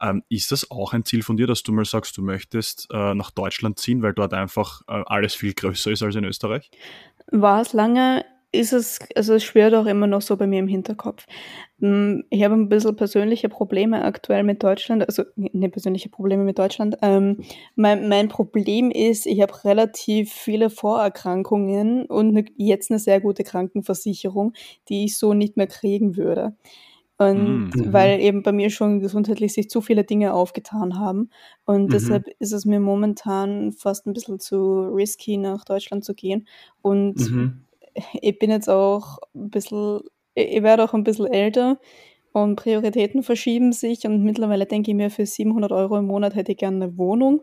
Ähm, 0.00 0.22
ist 0.28 0.52
das 0.52 0.70
auch 0.70 0.92
ein 0.92 1.04
Ziel 1.04 1.22
von 1.22 1.36
dir, 1.36 1.46
dass 1.46 1.62
du 1.62 1.72
mal 1.72 1.84
sagst, 1.84 2.16
du 2.16 2.22
möchtest 2.22 2.88
äh, 2.92 3.14
nach 3.14 3.30
Deutschland 3.30 3.78
ziehen, 3.78 4.02
weil 4.02 4.12
dort 4.12 4.34
einfach 4.34 4.82
äh, 4.88 5.02
alles 5.06 5.34
viel 5.34 5.54
größer 5.54 5.90
ist 5.90 6.02
als 6.02 6.14
in 6.14 6.24
Österreich? 6.24 6.70
War 7.30 7.62
es 7.62 7.72
lange 7.72 8.24
ist 8.52 8.72
es, 8.72 8.98
also 9.14 9.34
es 9.34 9.44
schwirrt 9.44 9.74
auch 9.74 9.86
immer 9.86 10.06
noch 10.06 10.22
so 10.22 10.36
bei 10.36 10.46
mir 10.46 10.58
im 10.60 10.68
Hinterkopf. 10.68 11.26
Hm, 11.80 12.24
ich 12.30 12.42
habe 12.42 12.54
ein 12.54 12.68
bisschen 12.68 12.96
persönliche 12.96 13.48
Probleme 13.48 14.02
aktuell 14.02 14.42
mit 14.42 14.62
Deutschland, 14.62 15.06
also 15.06 15.24
ne, 15.36 15.68
persönliche 15.68 16.08
Probleme 16.08 16.44
mit 16.44 16.58
Deutschland. 16.58 16.96
Ähm, 17.02 17.42
mein, 17.74 18.08
mein 18.08 18.28
Problem 18.28 18.90
ist, 18.90 19.26
ich 19.26 19.40
habe 19.42 19.64
relativ 19.64 20.32
viele 20.32 20.70
Vorerkrankungen 20.70 22.06
und 22.06 22.32
ne, 22.32 22.44
jetzt 22.56 22.90
eine 22.90 22.98
sehr 22.98 23.20
gute 23.20 23.44
Krankenversicherung, 23.44 24.54
die 24.88 25.04
ich 25.04 25.18
so 25.18 25.34
nicht 25.34 25.56
mehr 25.56 25.66
kriegen 25.66 26.16
würde. 26.16 26.56
Und 27.18 27.70
mhm. 27.70 27.92
weil 27.92 28.20
eben 28.20 28.42
bei 28.42 28.52
mir 28.52 28.68
schon 28.68 29.00
gesundheitlich 29.00 29.54
sich 29.54 29.70
zu 29.70 29.80
viele 29.80 30.04
Dinge 30.04 30.34
aufgetan 30.34 30.98
haben. 30.98 31.30
Und 31.64 31.84
mhm. 31.84 31.88
deshalb 31.88 32.28
ist 32.38 32.52
es 32.52 32.66
mir 32.66 32.80
momentan 32.80 33.72
fast 33.72 34.06
ein 34.06 34.12
bisschen 34.12 34.38
zu 34.38 34.88
risky, 34.88 35.38
nach 35.38 35.64
Deutschland 35.64 36.04
zu 36.04 36.14
gehen. 36.14 36.46
Und 36.82 37.18
mhm 37.30 37.66
ich 38.20 38.38
bin 38.38 38.50
jetzt 38.50 38.68
auch 38.68 39.18
ein 39.34 39.50
bisschen, 39.50 40.00
ich 40.34 40.62
werde 40.62 40.84
auch 40.84 40.94
ein 40.94 41.04
bisschen 41.04 41.26
älter 41.26 41.78
und 42.32 42.56
Prioritäten 42.56 43.22
verschieben 43.22 43.72
sich 43.72 44.06
und 44.06 44.22
mittlerweile 44.22 44.66
denke 44.66 44.90
ich 44.90 44.96
mir, 44.96 45.10
für 45.10 45.26
700 45.26 45.72
Euro 45.72 45.98
im 45.98 46.06
Monat 46.06 46.34
hätte 46.34 46.52
ich 46.52 46.58
gerne 46.58 46.84
eine 46.84 46.98
Wohnung 46.98 47.42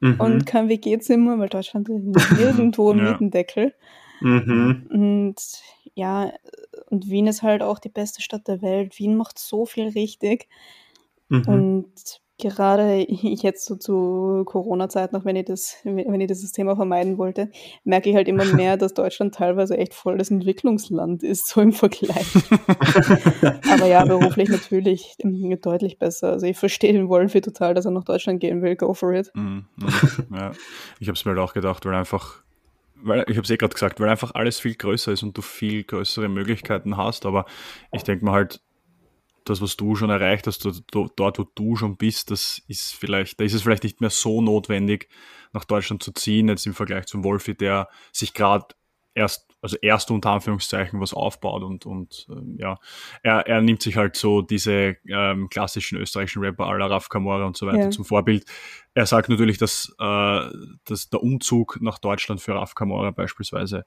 mhm. 0.00 0.16
und 0.18 0.46
kein 0.46 0.68
WG-Zimmer, 0.68 1.38
weil 1.38 1.48
Deutschland 1.48 1.88
ist 1.88 2.32
nirgendwo 2.38 2.92
ein 2.92 2.98
ja. 2.98 3.04
Mietendeckel. 3.10 3.74
Mhm. 4.20 4.86
Und 4.90 5.36
ja, 5.94 6.32
und 6.90 7.08
Wien 7.08 7.26
ist 7.26 7.42
halt 7.42 7.62
auch 7.62 7.78
die 7.78 7.88
beste 7.88 8.22
Stadt 8.22 8.48
der 8.48 8.62
Welt. 8.62 8.98
Wien 8.98 9.16
macht 9.16 9.38
so 9.38 9.66
viel 9.66 9.88
richtig. 9.88 10.48
Mhm. 11.28 11.42
Und 11.46 12.20
gerade 12.38 13.06
jetzt 13.08 13.64
so 13.64 13.76
zu 13.76 14.42
Corona-Zeit, 14.44 15.12
noch 15.12 15.24
wenn 15.24 15.36
ich 15.36 15.46
das, 15.46 15.76
wenn 15.84 16.20
ich 16.20 16.28
dieses 16.28 16.52
Thema 16.52 16.76
vermeiden 16.76 17.18
wollte, 17.18 17.50
merke 17.84 18.10
ich 18.10 18.16
halt 18.16 18.28
immer 18.28 18.44
mehr, 18.54 18.76
dass 18.76 18.94
Deutschland 18.94 19.34
teilweise 19.34 19.76
echt 19.76 19.94
voll 19.94 20.18
das 20.18 20.30
Entwicklungsland 20.30 21.22
ist, 21.22 21.48
so 21.48 21.60
im 21.60 21.72
Vergleich. 21.72 22.26
Aber 23.70 23.86
ja, 23.86 24.04
beruflich 24.04 24.48
natürlich 24.48 25.16
deutlich 25.62 25.98
besser. 25.98 26.32
Also 26.32 26.46
ich 26.46 26.56
verstehe 26.56 26.92
den 26.92 27.08
Wolfi 27.08 27.40
total, 27.40 27.74
dass 27.74 27.84
er 27.84 27.90
nach 27.90 28.04
Deutschland 28.04 28.40
gehen 28.40 28.62
will. 28.62 28.76
Go 28.76 28.94
for 28.94 29.12
it. 29.12 29.30
Mm, 29.34 29.60
ja. 30.32 30.52
Ich 31.00 31.08
habe 31.08 31.16
es 31.16 31.24
mir 31.24 31.32
halt 31.32 31.40
auch 31.40 31.54
gedacht, 31.54 31.84
weil 31.84 31.94
einfach 31.94 32.45
weil 33.02 33.24
ich 33.28 33.36
habe 33.36 33.44
es 33.44 33.50
eh 33.50 33.56
gerade 33.56 33.74
gesagt, 33.74 34.00
weil 34.00 34.08
einfach 34.08 34.34
alles 34.34 34.58
viel 34.58 34.74
größer 34.74 35.12
ist 35.12 35.22
und 35.22 35.36
du 35.36 35.42
viel 35.42 35.84
größere 35.84 36.28
Möglichkeiten 36.28 36.96
hast. 36.96 37.26
Aber 37.26 37.46
ich 37.92 38.02
denke 38.02 38.24
mal 38.24 38.32
halt, 38.32 38.60
das, 39.44 39.60
was 39.60 39.76
du 39.76 39.94
schon 39.94 40.10
erreicht 40.10 40.46
hast, 40.46 40.64
dort, 40.64 41.38
wo 41.38 41.44
du 41.54 41.76
schon 41.76 41.96
bist, 41.96 42.30
das 42.30 42.60
ist 42.66 42.94
vielleicht, 42.94 43.38
da 43.38 43.44
ist 43.44 43.54
es 43.54 43.62
vielleicht 43.62 43.84
nicht 43.84 44.00
mehr 44.00 44.10
so 44.10 44.42
notwendig, 44.42 45.08
nach 45.52 45.64
Deutschland 45.64 46.02
zu 46.02 46.12
ziehen, 46.12 46.48
jetzt 46.48 46.66
im 46.66 46.74
Vergleich 46.74 47.06
zum 47.06 47.22
Wolfi, 47.22 47.54
der 47.54 47.88
sich 48.12 48.34
gerade 48.34 48.66
erst, 49.14 49.45
also 49.60 49.76
erst 49.80 50.10
unter 50.10 50.30
Anführungszeichen 50.30 51.00
was 51.00 51.14
aufbaut 51.14 51.62
und, 51.62 51.86
und 51.86 52.26
ähm, 52.30 52.56
ja, 52.58 52.78
er, 53.22 53.46
er 53.46 53.62
nimmt 53.62 53.82
sich 53.82 53.96
halt 53.96 54.16
so 54.16 54.42
diese 54.42 54.96
ähm, 55.08 55.48
klassischen 55.48 55.98
österreichischen 55.98 56.42
Rapper 56.42 56.66
aller 56.66 56.90
Raf 56.90 57.08
Kamora 57.08 57.44
und 57.46 57.56
so 57.56 57.66
weiter 57.66 57.84
ja. 57.84 57.90
zum 57.90 58.04
Vorbild. 58.04 58.44
Er 58.94 59.06
sagt 59.06 59.28
natürlich, 59.28 59.58
dass, 59.58 59.94
äh, 59.98 60.40
dass 60.84 61.10
der 61.10 61.22
Umzug 61.22 61.78
nach 61.80 61.98
Deutschland 61.98 62.40
für 62.40 62.54
Raf 62.54 62.74
Kamora 62.74 63.10
beispielsweise 63.10 63.84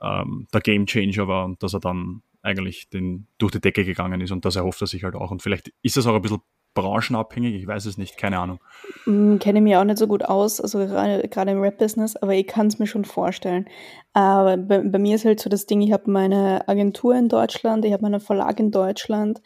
ähm, 0.00 0.46
der 0.52 0.60
Game 0.60 0.86
Changer 0.86 1.28
war 1.28 1.44
und 1.44 1.62
dass 1.62 1.74
er 1.74 1.80
dann 1.80 2.22
eigentlich 2.42 2.88
den, 2.90 3.26
durch 3.38 3.52
die 3.52 3.60
Decke 3.60 3.84
gegangen 3.84 4.20
ist 4.20 4.30
und 4.30 4.44
das 4.44 4.56
erhofft 4.56 4.80
er 4.80 4.86
sich 4.86 5.02
halt 5.02 5.16
auch. 5.16 5.30
Und 5.30 5.42
vielleicht 5.42 5.72
ist 5.82 5.96
das 5.96 6.06
auch 6.06 6.14
ein 6.14 6.22
bisschen 6.22 6.42
branchenabhängig, 6.76 7.54
ich 7.56 7.66
weiß 7.66 7.86
es 7.86 7.98
nicht, 7.98 8.16
keine 8.16 8.38
Ahnung. 8.38 8.60
Mm, 9.06 9.38
kenne 9.38 9.60
mich 9.60 9.74
auch 9.76 9.82
nicht 9.82 9.98
so 9.98 10.06
gut 10.06 10.24
aus, 10.24 10.60
also 10.60 10.78
gerade, 10.78 11.26
gerade 11.28 11.50
im 11.50 11.60
Rap-Business, 11.60 12.14
aber 12.14 12.34
ich 12.34 12.46
kann 12.46 12.68
es 12.68 12.78
mir 12.78 12.86
schon 12.86 13.04
vorstellen. 13.04 13.66
Aber 14.12 14.56
bei, 14.56 14.78
bei, 14.78 14.98
mir 14.98 15.16
ist 15.16 15.24
halt 15.24 15.40
so 15.40 15.50
das 15.50 15.66
Ding, 15.66 15.80
ich 15.80 15.90
habe 15.90 16.08
meine 16.08 16.68
Agentur 16.68 17.16
in 17.16 17.28
Deutschland, 17.28 17.84
ich 17.84 17.92
habe 17.92 18.02
meinen 18.02 18.20
Verlag 18.20 18.60
in 18.60 18.70
Deutschland. 18.70 19.42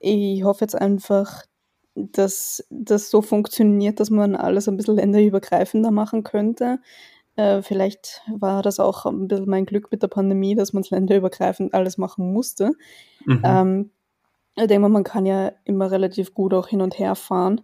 Ich 0.00 0.42
hoffe 0.42 0.64
jetzt 0.64 0.74
einfach, 0.74 1.44
dass 1.94 2.66
das 2.70 3.10
so 3.10 3.22
funktioniert, 3.22 4.00
dass 4.00 4.10
man 4.10 4.34
alles 4.34 4.66
ein 4.66 4.76
bisschen 4.76 4.96
länderübergreifender 4.96 5.90
machen 5.90 6.24
könnte. 6.24 6.80
Äh, 7.36 7.62
vielleicht 7.62 8.22
war 8.34 8.62
das 8.62 8.80
auch 8.80 9.06
ein 9.06 9.28
bisschen 9.28 9.48
mein 9.48 9.66
Glück 9.66 9.92
mit 9.92 10.02
der 10.02 10.08
Pandemie, 10.08 10.54
dass 10.54 10.72
man 10.72 10.82
es 10.82 10.90
länderübergreifend 10.90 11.74
alles 11.74 11.98
machen 11.98 12.32
musste. 12.32 12.72
Mhm. 13.24 13.42
Ähm, 13.44 13.90
ich 14.56 14.66
denke 14.66 14.80
mal, 14.80 14.88
man 14.88 15.04
kann 15.04 15.26
ja 15.26 15.52
immer 15.64 15.90
relativ 15.90 16.34
gut 16.34 16.54
auch 16.54 16.68
hin 16.68 16.80
und 16.80 16.98
her 16.98 17.14
fahren. 17.14 17.62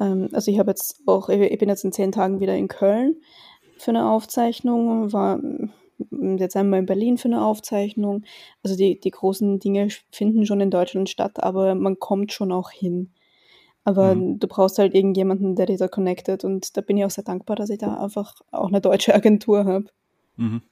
Ähm, 0.00 0.28
also 0.32 0.50
ich 0.50 0.58
habe 0.58 0.70
jetzt 0.70 1.02
auch, 1.06 1.28
ich 1.28 1.58
bin 1.58 1.68
jetzt 1.68 1.84
in 1.84 1.92
zehn 1.92 2.12
Tagen 2.12 2.40
wieder 2.40 2.56
in 2.56 2.68
Köln 2.68 3.16
für 3.78 3.90
eine 3.90 4.10
Aufzeichnung, 4.10 5.12
war 5.12 5.40
jetzt 6.10 6.56
einmal 6.56 6.80
in 6.80 6.86
Berlin 6.86 7.18
für 7.18 7.28
eine 7.28 7.44
Aufzeichnung. 7.44 8.24
Also 8.62 8.76
die, 8.76 9.00
die 9.00 9.10
großen 9.10 9.58
Dinge 9.58 9.88
finden 10.12 10.46
schon 10.46 10.60
in 10.60 10.70
Deutschland 10.70 11.08
statt, 11.08 11.42
aber 11.42 11.74
man 11.74 11.98
kommt 11.98 12.32
schon 12.32 12.52
auch 12.52 12.70
hin. 12.70 13.10
Aber 13.84 14.14
mhm. 14.14 14.38
du 14.38 14.46
brauchst 14.48 14.78
halt 14.78 14.94
irgendjemanden, 14.94 15.56
der 15.56 15.66
dich 15.66 15.78
da 15.78 15.88
connectet. 15.88 16.44
Und 16.44 16.76
da 16.76 16.82
bin 16.82 16.98
ich 16.98 17.04
auch 17.04 17.10
sehr 17.10 17.24
dankbar, 17.24 17.56
dass 17.56 17.70
ich 17.70 17.78
da 17.78 17.96
einfach 17.96 18.34
auch 18.50 18.68
eine 18.68 18.80
deutsche 18.80 19.14
Agentur 19.14 19.64
habe. 19.64 19.86
Mhm. 20.36 20.62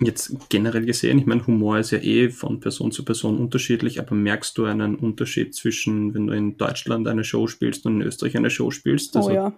Jetzt 0.00 0.48
generell 0.48 0.84
gesehen, 0.84 1.18
ich 1.18 1.26
meine, 1.26 1.46
Humor 1.46 1.78
ist 1.78 1.92
ja 1.92 1.98
eh 1.98 2.28
von 2.30 2.58
Person 2.58 2.90
zu 2.90 3.04
Person 3.04 3.38
unterschiedlich, 3.38 4.00
aber 4.00 4.14
merkst 4.14 4.58
du 4.58 4.64
einen 4.64 4.96
Unterschied 4.96 5.54
zwischen, 5.54 6.14
wenn 6.14 6.26
du 6.26 6.34
in 6.34 6.56
Deutschland 6.56 7.06
eine 7.06 7.22
Show 7.22 7.46
spielst 7.46 7.86
und 7.86 8.00
in 8.00 8.06
Österreich 8.06 8.36
eine 8.36 8.50
Show 8.50 8.70
spielst? 8.70 9.14
Oh 9.14 9.20
also, 9.20 9.30
oh 9.30 9.34
ja. 9.34 9.52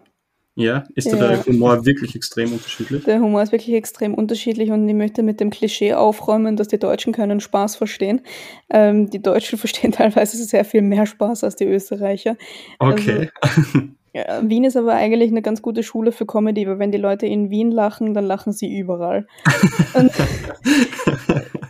Ja, 0.59 0.85
ist 0.95 1.07
ja. 1.07 1.17
der 1.17 1.45
Humor 1.45 1.85
wirklich 1.85 2.17
extrem 2.17 2.51
unterschiedlich? 2.51 3.05
Der 3.05 3.21
Humor 3.21 3.43
ist 3.43 3.53
wirklich 3.53 3.77
extrem 3.77 4.15
unterschiedlich 4.15 4.71
und 4.71 4.89
ich 4.89 4.95
möchte 4.95 5.23
mit 5.23 5.39
dem 5.39 5.51
Klischee 5.51 5.93
aufräumen, 5.93 6.57
dass 6.57 6.69
die 6.69 6.79
Deutschen 6.79 7.13
keinen 7.13 7.41
Spaß 7.41 7.77
verstehen. 7.77 8.23
Ähm, 8.71 9.11
die 9.11 9.21
Deutschen 9.21 9.59
verstehen 9.59 9.93
teilweise 9.93 10.43
sehr 10.43 10.65
viel 10.65 10.81
mehr 10.81 11.05
Spaß 11.05 11.45
als 11.45 11.57
die 11.57 11.67
Österreicher. 11.67 12.39
Okay. 12.79 13.31
Also, 13.41 13.63
ja, 14.17 14.49
Wien 14.49 14.65
ist 14.65 14.79
aber 14.79 14.95
eigentlich 14.95 15.31
eine 15.31 15.43
ganz 15.43 15.61
gute 15.61 15.83
Schule 15.83 16.11
für 16.11 16.25
Comedy, 16.25 16.67
weil 16.67 16.79
wenn 16.79 16.91
die 16.91 16.97
Leute 16.97 17.27
in 17.27 17.51
Wien 17.51 17.71
lachen, 17.71 18.15
dann 18.15 18.25
lachen 18.25 18.55
sie 18.55 18.75
überall. 18.75 19.27
und, 19.95 20.11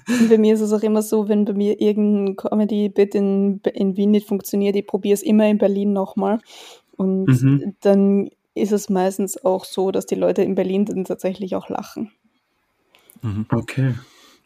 und 0.09 0.29
bei 0.29 0.39
mir 0.39 0.55
ist 0.55 0.61
es 0.61 0.73
auch 0.73 0.83
immer 0.83 1.03
so, 1.03 1.29
wenn 1.29 1.45
bei 1.45 1.55
mir 1.55 1.81
irgendein 1.81 2.37
Comedy-Bit 2.37 3.17
in, 3.17 3.61
in 3.75 3.97
Wien 3.97 4.13
nicht 4.13 4.29
funktioniert, 4.29 4.77
ich 4.77 4.87
probiere 4.87 5.15
es 5.15 5.25
immer 5.25 5.49
in 5.49 5.59
Berlin 5.59 5.93
nochmal. 5.93 6.39
Und 6.97 7.27
mhm. 7.27 7.75
dann 7.81 8.31
ist 8.55 8.73
es 8.73 8.89
meistens 8.89 9.45
auch 9.45 9.65
so, 9.65 9.91
dass 9.91 10.07
die 10.07 10.15
Leute 10.15 10.43
in 10.43 10.55
Berlin 10.55 10.85
dann 10.85 11.05
tatsächlich 11.05 11.57
auch 11.57 11.69
lachen. 11.69 12.13
Mhm. 13.23 13.47
Okay. 13.51 13.95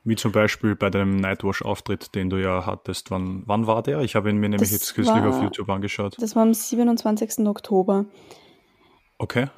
Wie 0.02 0.16
zum 0.16 0.32
Beispiel 0.32 0.76
bei 0.76 0.88
deinem 0.88 1.16
Nightwash-Auftritt, 1.16 2.14
den 2.14 2.30
du 2.30 2.36
ja 2.36 2.64
hattest. 2.64 3.10
Wann, 3.10 3.42
wann 3.46 3.66
war 3.66 3.82
der? 3.82 4.00
Ich 4.00 4.16
habe 4.16 4.30
ihn 4.30 4.36
mir 4.36 4.48
nämlich 4.48 4.70
das 4.70 4.70
jetzt 4.70 4.94
kürzlich 4.94 5.22
auf 5.22 5.42
YouTube 5.42 5.68
angeschaut. 5.68 6.16
Das 6.18 6.34
war 6.34 6.42
am 6.42 6.54
27. 6.54 7.46
Oktober. 7.46 8.06
Okay. 9.18 9.48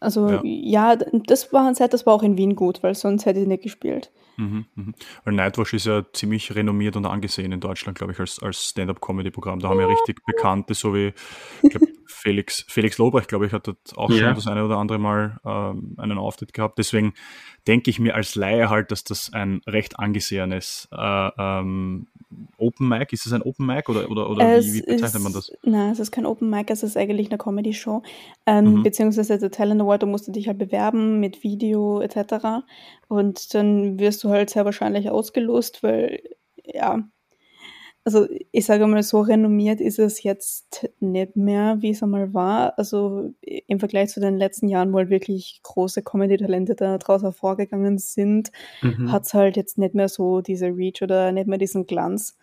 Also 0.00 0.28
ja. 0.28 0.40
ja, 0.44 0.96
das 0.96 1.52
war 1.52 1.66
ein 1.66 1.74
Set, 1.74 1.92
das 1.92 2.06
war 2.06 2.14
auch 2.14 2.22
in 2.22 2.36
Wien 2.36 2.54
gut, 2.54 2.82
weil 2.84 2.94
sonst 2.94 3.26
hätte 3.26 3.40
ich 3.40 3.48
nicht 3.48 3.64
gespielt. 3.64 4.12
Mhm, 4.36 4.66
mhm. 4.76 4.94
Weil 5.24 5.34
Nightwash 5.34 5.74
ist 5.74 5.86
ja 5.86 6.04
ziemlich 6.12 6.54
renommiert 6.54 6.94
und 6.94 7.04
angesehen 7.04 7.50
in 7.50 7.58
Deutschland, 7.58 7.98
glaube 7.98 8.12
ich, 8.12 8.20
als, 8.20 8.40
als 8.40 8.68
Stand-up-Comedy-Programm. 8.68 9.58
Da 9.58 9.68
haben 9.68 9.80
ja 9.80 9.86
richtig 9.86 10.24
Bekannte, 10.24 10.74
so 10.74 10.94
wie 10.94 11.12
glaub, 11.68 11.82
Felix, 12.10 12.64
Felix 12.68 12.96
Lobrecht, 12.98 13.28
glaube 13.28 13.46
ich, 13.46 13.52
hat 13.52 13.66
dort 13.66 13.78
auch 13.96 14.10
ja. 14.10 14.18
schon 14.18 14.34
das 14.34 14.46
eine 14.46 14.64
oder 14.64 14.78
andere 14.78 14.98
Mal 14.98 15.38
ähm, 15.44 15.94
einen 15.98 16.18
Auftritt 16.18 16.54
gehabt. 16.54 16.78
Deswegen 16.78 17.12
denke 17.66 17.90
ich 17.90 18.00
mir 18.00 18.14
als 18.14 18.34
Laie 18.34 18.70
halt, 18.70 18.90
dass 18.90 19.04
das 19.04 19.32
ein 19.32 19.60
recht 19.66 19.98
angesehenes 19.98 20.88
äh, 20.90 21.30
ähm, 21.38 22.08
Open 22.56 22.88
Mic, 22.88 23.12
ist 23.12 23.26
es 23.26 23.32
ein 23.32 23.42
Open 23.42 23.66
Mic 23.66 23.90
oder, 23.90 24.10
oder, 24.10 24.28
oder 24.30 24.60
wie, 24.60 24.74
wie, 24.74 24.80
bezeichnet 24.80 25.14
ist, 25.14 25.22
man 25.22 25.32
das? 25.32 25.52
Nein, 25.62 25.92
es 25.92 25.98
ist 25.98 26.10
kein 26.10 26.26
Open 26.26 26.48
Mic, 26.48 26.72
es 26.72 26.82
ist 26.82 26.96
eigentlich 26.96 27.28
eine 27.28 27.38
Comedy-Show. 27.38 28.02
Ähm, 28.46 28.74
mhm. 28.74 28.82
Beziehungsweise 28.82 29.38
der 29.38 29.50
Talent 29.50 29.82
Award, 29.82 30.02
da 30.02 30.06
musst 30.06 30.28
du 30.28 30.32
dich 30.32 30.48
halt 30.48 30.58
bewerben 30.58 31.20
mit 31.20 31.42
Video 31.42 32.00
etc. 32.00 32.64
Und 33.08 33.54
dann 33.54 33.98
wirst 33.98 34.24
du 34.24 34.30
halt 34.30 34.50
sehr 34.50 34.64
wahrscheinlich 34.64 35.10
ausgelost, 35.10 35.82
weil 35.82 36.22
ja, 36.64 37.02
also 38.08 38.26
ich 38.52 38.64
sage 38.64 38.86
mal, 38.86 39.02
so 39.02 39.20
renommiert 39.20 39.82
ist 39.82 39.98
es 39.98 40.22
jetzt 40.22 40.88
nicht 40.98 41.36
mehr, 41.36 41.76
wie 41.80 41.90
es 41.90 42.02
einmal 42.02 42.32
war. 42.32 42.78
Also 42.78 43.34
im 43.42 43.78
Vergleich 43.78 44.08
zu 44.08 44.18
den 44.18 44.38
letzten 44.38 44.68
Jahren, 44.68 44.94
wo 44.94 44.96
halt 44.96 45.10
wirklich 45.10 45.60
große 45.62 46.02
Comedy-Talente 46.02 46.74
da 46.74 46.96
draußen 46.96 47.26
hervorgegangen 47.26 47.98
sind, 47.98 48.50
mhm. 48.80 49.12
hat 49.12 49.24
es 49.24 49.34
halt 49.34 49.58
jetzt 49.58 49.76
nicht 49.76 49.94
mehr 49.94 50.08
so 50.08 50.40
diese 50.40 50.68
Reach 50.68 51.02
oder 51.02 51.32
nicht 51.32 51.48
mehr 51.48 51.58
diesen 51.58 51.86
Glanz. 51.86 52.38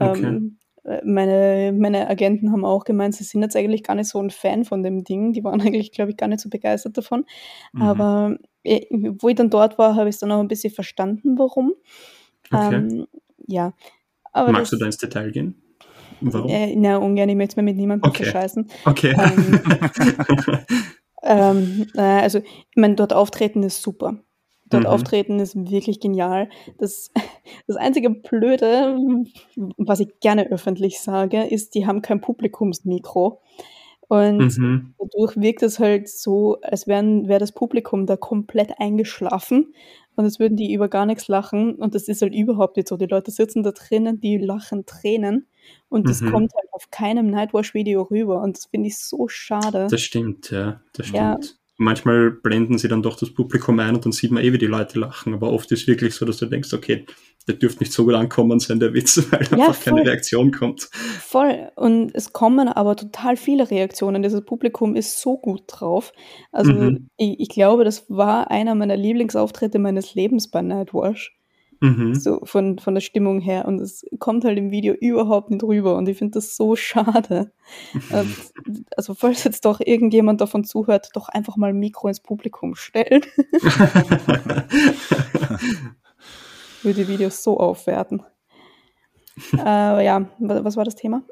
Okay. 0.00 0.26
Ähm, 0.26 0.58
meine, 1.04 1.72
meine 1.72 2.08
Agenten 2.08 2.50
haben 2.50 2.64
auch 2.64 2.84
gemeint, 2.84 3.14
sie 3.14 3.22
sind 3.22 3.42
jetzt 3.42 3.54
eigentlich 3.54 3.84
gar 3.84 3.94
nicht 3.94 4.08
so 4.08 4.18
ein 4.18 4.30
Fan 4.30 4.64
von 4.64 4.82
dem 4.82 5.04
Ding. 5.04 5.32
Die 5.32 5.44
waren 5.44 5.60
eigentlich, 5.60 5.92
glaube 5.92 6.10
ich, 6.10 6.16
gar 6.16 6.26
nicht 6.26 6.40
so 6.40 6.48
begeistert 6.50 6.98
davon. 6.98 7.24
Mhm. 7.72 7.82
Aber 7.82 8.36
äh, 8.64 8.84
wo 8.90 9.28
ich 9.28 9.36
dann 9.36 9.48
dort 9.48 9.78
war, 9.78 9.94
habe 9.94 10.08
ich 10.08 10.16
es 10.16 10.20
dann 10.20 10.32
auch 10.32 10.40
ein 10.40 10.48
bisschen 10.48 10.74
verstanden, 10.74 11.38
warum. 11.38 11.72
Okay. 12.50 12.74
Ähm, 12.74 13.06
ja, 13.46 13.74
aber 14.34 14.52
Magst 14.52 14.72
das, 14.72 14.78
du 14.78 14.82
da 14.82 14.86
ins 14.86 14.98
Detail 14.98 15.30
gehen? 15.30 15.54
Warum? 16.20 16.50
Äh, 16.50 16.74
na, 16.76 16.96
ungern, 16.96 17.28
ich 17.28 17.36
möchte 17.36 17.56
mir 17.56 17.64
mit 17.64 17.76
niemandem 17.76 18.08
okay. 18.08 18.24
verscheißen. 18.24 18.68
Okay. 18.84 19.14
Ähm, 19.16 19.60
ähm, 21.22 21.86
äh, 21.94 22.00
also, 22.00 22.38
ich 22.38 22.76
meine, 22.76 22.94
dort 22.94 23.12
auftreten 23.12 23.62
ist 23.62 23.82
super. 23.82 24.18
Dort 24.70 24.84
mhm. 24.84 24.88
auftreten 24.88 25.40
ist 25.40 25.54
wirklich 25.70 26.00
genial. 26.00 26.48
Das, 26.78 27.10
das 27.66 27.76
einzige 27.76 28.10
Blöde, 28.10 28.98
was 29.76 30.00
ich 30.00 30.08
gerne 30.20 30.50
öffentlich 30.50 31.00
sage, 31.00 31.44
ist, 31.44 31.74
die 31.74 31.86
haben 31.86 32.02
kein 32.02 32.20
Publikumsmikro. 32.20 33.40
Und 34.08 34.58
mhm. 34.58 34.94
dadurch 34.98 35.36
wirkt 35.36 35.62
es 35.62 35.78
halt 35.78 36.08
so, 36.08 36.58
als 36.62 36.86
wäre 36.86 37.26
wär 37.26 37.38
das 37.38 37.52
Publikum 37.52 38.06
da 38.06 38.16
komplett 38.16 38.78
eingeschlafen 38.78 39.74
und 40.16 40.24
es 40.24 40.38
würden 40.38 40.56
die 40.56 40.72
über 40.72 40.88
gar 40.88 41.06
nichts 41.06 41.28
lachen 41.28 41.74
und 41.74 41.94
das 41.94 42.08
ist 42.08 42.22
halt 42.22 42.34
überhaupt 42.34 42.76
nicht 42.76 42.88
so. 42.88 42.96
Die 42.96 43.06
Leute 43.06 43.30
sitzen 43.30 43.62
da 43.62 43.72
drinnen, 43.72 44.20
die 44.20 44.38
lachen 44.38 44.86
Tränen 44.86 45.46
und 45.88 46.08
das 46.08 46.20
mhm. 46.20 46.32
kommt 46.32 46.54
halt 46.54 46.68
auf 46.72 46.90
keinem 46.90 47.28
Nightwash-Video 47.28 48.02
rüber 48.02 48.42
und 48.42 48.56
das 48.56 48.66
finde 48.66 48.88
ich 48.88 48.98
so 48.98 49.28
schade. 49.28 49.88
Das 49.90 50.00
stimmt, 50.00 50.50
ja, 50.50 50.80
das 50.92 51.06
stimmt. 51.06 51.16
Ja. 51.18 51.38
Manchmal 51.76 52.30
blenden 52.30 52.78
sie 52.78 52.86
dann 52.86 53.02
doch 53.02 53.16
das 53.16 53.34
Publikum 53.34 53.80
ein 53.80 53.96
und 53.96 54.04
dann 54.04 54.12
sieht 54.12 54.30
man 54.30 54.44
eh, 54.44 54.52
wie 54.52 54.58
die 54.58 54.66
Leute 54.66 54.98
lachen, 55.00 55.34
aber 55.34 55.52
oft 55.52 55.72
ist 55.72 55.82
es 55.82 55.86
wirklich 55.88 56.14
so, 56.14 56.24
dass 56.24 56.36
du 56.36 56.46
denkst, 56.46 56.72
okay, 56.72 57.04
der 57.46 57.56
dürfte 57.56 57.82
nicht 57.82 57.92
so 57.92 58.04
gut 58.04 58.14
ankommen 58.14 58.58
sein, 58.58 58.80
der 58.80 58.94
Witz, 58.94 59.16
weil 59.30 59.46
ja, 59.50 59.66
einfach 59.66 59.74
voll. 59.74 59.94
keine 59.94 60.08
Reaktion 60.08 60.50
kommt. 60.50 60.88
Voll. 61.20 61.70
Und 61.76 62.14
es 62.14 62.32
kommen 62.32 62.68
aber 62.68 62.96
total 62.96 63.36
viele 63.36 63.70
Reaktionen. 63.70 64.22
Dieses 64.22 64.44
Publikum 64.44 64.96
ist 64.96 65.20
so 65.20 65.36
gut 65.36 65.64
drauf. 65.66 66.12
Also 66.52 66.72
mhm. 66.72 67.08
ich, 67.16 67.40
ich, 67.40 67.48
glaube, 67.48 67.84
das 67.84 68.06
war 68.08 68.50
einer 68.50 68.74
meiner 68.74 68.96
Lieblingsauftritte 68.96 69.78
meines 69.78 70.14
Lebens 70.14 70.50
bei 70.50 70.62
Nightwash. 70.62 71.36
Mhm. 71.80 72.14
So 72.14 72.40
von, 72.44 72.78
von 72.78 72.94
der 72.94 73.02
Stimmung 73.02 73.40
her. 73.40 73.66
Und 73.66 73.80
es 73.80 74.06
kommt 74.18 74.44
halt 74.44 74.56
im 74.56 74.70
Video 74.70 74.94
überhaupt 74.94 75.50
nicht 75.50 75.62
rüber. 75.62 75.96
Und 75.96 76.08
ich 76.08 76.16
finde 76.16 76.32
das 76.32 76.56
so 76.56 76.76
schade. 76.76 77.52
also, 78.96 79.14
falls 79.14 79.44
jetzt 79.44 79.66
doch 79.66 79.80
irgendjemand 79.84 80.40
davon 80.40 80.64
zuhört, 80.64 81.10
doch 81.12 81.28
einfach 81.28 81.58
mal 81.58 81.70
ein 81.70 81.78
Mikro 81.78 82.08
ins 82.08 82.20
Publikum 82.20 82.74
stellen. 82.74 83.22
würde 86.84 87.04
die 87.04 87.08
Videos 87.08 87.42
so 87.42 87.58
aufwerten. 87.58 88.22
äh, 89.52 90.04
ja, 90.04 90.26
was 90.38 90.76
war 90.76 90.84
das 90.84 90.94
Thema? 90.94 91.22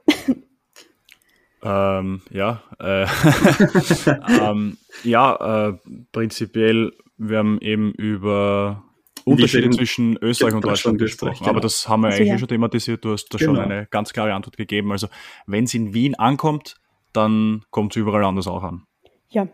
ähm, 1.63 2.23
ja, 2.31 2.63
äh, 2.81 3.07
ähm, 4.41 4.79
ja, 5.05 5.69
äh, 5.69 5.79
prinzipiell, 6.11 6.93
wir 7.17 7.39
haben 7.39 7.61
eben 7.61 7.93
über 7.93 8.83
Unterschiede 9.25 9.71
zwischen 9.71 10.17
Österreich 10.21 10.55
und 10.55 10.65
Deutschland, 10.65 10.99
gesprochen, 10.99 11.39
genau. 11.39 11.51
aber 11.51 11.61
das 11.61 11.89
haben 11.89 12.01
wir 12.03 12.09
also, 12.09 12.19
eigentlich 12.19 12.29
ja. 12.31 12.39
schon 12.39 12.49
thematisiert. 12.49 13.05
Du 13.05 13.13
hast 13.13 13.29
da 13.29 13.39
genau. 13.39 13.55
schon 13.55 13.65
eine 13.65 13.87
ganz 13.87 14.13
klare 14.13 14.35
Antwort 14.35 14.57
gegeben. 14.57 14.91
Also, 14.91 15.07
wenn 15.47 15.65
es 15.65 15.75
in 15.75 15.95
Wien 15.95 16.17
ankommt, 16.17 16.77
dann 17.13 17.63
kommt 17.71 17.93
es 17.93 17.97
überall 17.97 18.25
anders 18.25 18.49
auch 18.49 18.65
an. 18.65 18.85
Ja, 19.29 19.47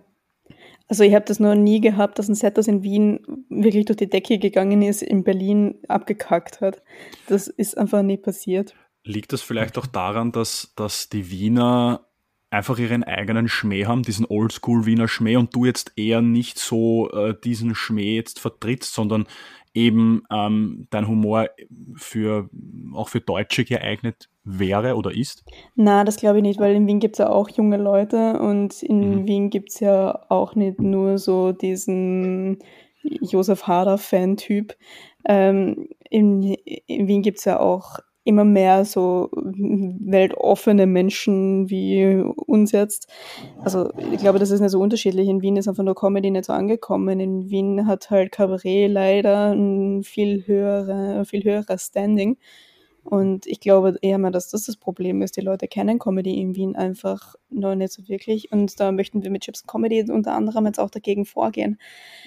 also 0.89 1.05
ich 1.05 1.14
habe 1.14 1.26
das 1.26 1.39
noch 1.39 1.55
nie 1.55 1.80
gehabt, 1.80 2.18
dass 2.18 2.28
ein 2.28 2.34
Set, 2.34 2.57
das 2.57 2.66
in 2.66 2.82
Wien 2.82 3.20
wirklich 3.51 3.84
durch 3.84 3.99
die 3.99 4.09
Decke 4.09 4.39
gegangen 4.39 4.82
ist, 4.82 5.03
in 5.03 5.22
Berlin 5.22 5.76
abgekackt 5.86 6.61
hat. 6.61 6.82
Das 7.26 7.47
ist 7.47 7.76
einfach 7.76 8.03
nie 8.03 8.16
passiert. 8.16 8.74
Liegt 9.05 9.32
das 9.32 9.43
vielleicht 9.43 9.76
auch 9.78 9.86
daran, 9.86 10.32
dass, 10.32 10.72
dass 10.76 11.09
die 11.09 11.30
Wiener 11.30 12.07
einfach 12.51 12.78
ihren 12.78 13.05
eigenen 13.05 13.49
Schmäh 13.49 13.84
haben, 13.84 14.03
diesen 14.03 14.24
Oldschool-Wiener 14.26 15.09
Schmäh 15.09 15.36
und 15.36 15.55
du 15.55 15.66
jetzt 15.66 15.93
eher 15.97 16.22
nicht 16.22 16.59
so 16.59 17.11
äh, 17.11 17.34
diesen 17.45 17.74
Schmäh 17.74 18.16
jetzt 18.16 18.41
vertrittst, 18.41 18.95
sondern 18.95 19.26
eben 19.75 20.23
ähm, 20.31 20.87
dein 20.91 21.09
Humor 21.09 21.49
für 21.97 22.49
auch 22.95 23.09
für 23.09 23.21
Deutsche 23.21 23.64
geeignet 23.64 24.29
wäre 24.45 24.97
oder 24.97 25.14
ist? 25.14 25.45
Na, 25.75 26.05
das 26.05 26.16
glaube 26.16 26.39
ich 26.39 26.43
nicht, 26.43 26.61
weil 26.61 26.75
in 26.75 26.87
Wien 26.87 27.01
gibt 27.01 27.14
es 27.14 27.19
ja 27.19 27.29
auch 27.29 27.49
junge 27.51 27.77
Leute 27.77 28.39
und 28.41 28.83
in 28.83 29.23
mhm. 29.23 29.27
Wien 29.27 29.51
gibt 29.51 29.71
es 29.71 29.81
ja 29.81 30.25
auch 30.29 30.55
nicht 30.55 30.81
nur 30.81 31.19
so 31.19 31.53
diesen 31.53 32.59
Josef 33.03 33.66
Hader-Fan-Typ. 33.66 34.77
Ähm, 35.27 35.89
in, 36.11 36.43
in 36.43 37.07
Wien 37.07 37.23
gibt 37.23 37.39
es 37.39 37.45
ja 37.45 37.61
auch 37.61 37.99
immer 38.29 38.45
mehr 38.45 38.85
so 38.85 39.31
weltoffene 39.33 40.87
Menschen 40.87 41.70
wie 41.70 42.22
uns 42.47 42.72
jetzt. 42.72 43.09
Also 43.64 43.91
ich 44.12 44.20
glaube, 44.20 44.39
das 44.39 44.51
ist 44.51 44.61
nicht 44.61 44.70
so 44.70 44.81
unterschiedlich. 44.81 45.29
In 45.29 45.41
Wien 45.41 45.57
ist 45.57 45.66
einfach 45.66 45.83
nur 45.83 45.95
Comedy 45.95 46.31
nicht 46.31 46.45
so 46.45 46.53
angekommen. 46.53 47.20
In 47.20 47.49
Wien 47.49 47.87
hat 47.87 48.11
halt 48.11 48.31
Cabaret 48.31 48.89
leider 48.89 49.53
ein 49.53 50.03
viel 50.03 50.47
höhere, 50.47 51.24
viel 51.24 51.43
höheres 51.43 51.87
Standing. 51.87 52.37
Und 53.03 53.47
ich 53.47 53.61
glaube 53.61 53.97
eher 54.03 54.18
mal, 54.18 54.31
dass 54.31 54.51
das 54.51 54.66
das 54.66 54.76
Problem 54.76 55.22
ist. 55.22 55.39
Die 55.39 55.41
Leute 55.41 55.66
kennen 55.66 55.99
Comedy 55.99 56.39
in 56.39 56.55
Wien 56.55 56.76
einfach 56.76 57.35
noch 57.49 57.74
nicht 57.74 57.95
so 57.95 58.07
wirklich. 58.09 58.53
Und 58.53 58.79
da 58.79 58.93
möchten 58.93 59.22
wir 59.22 59.31
mit 59.31 59.45
Chips 59.45 59.66
Comedy 59.66 60.05
unter 60.12 60.35
anderem 60.35 60.66
jetzt 60.66 60.79
auch 60.79 60.91
dagegen 60.91 61.24
vorgehen. 61.24 61.79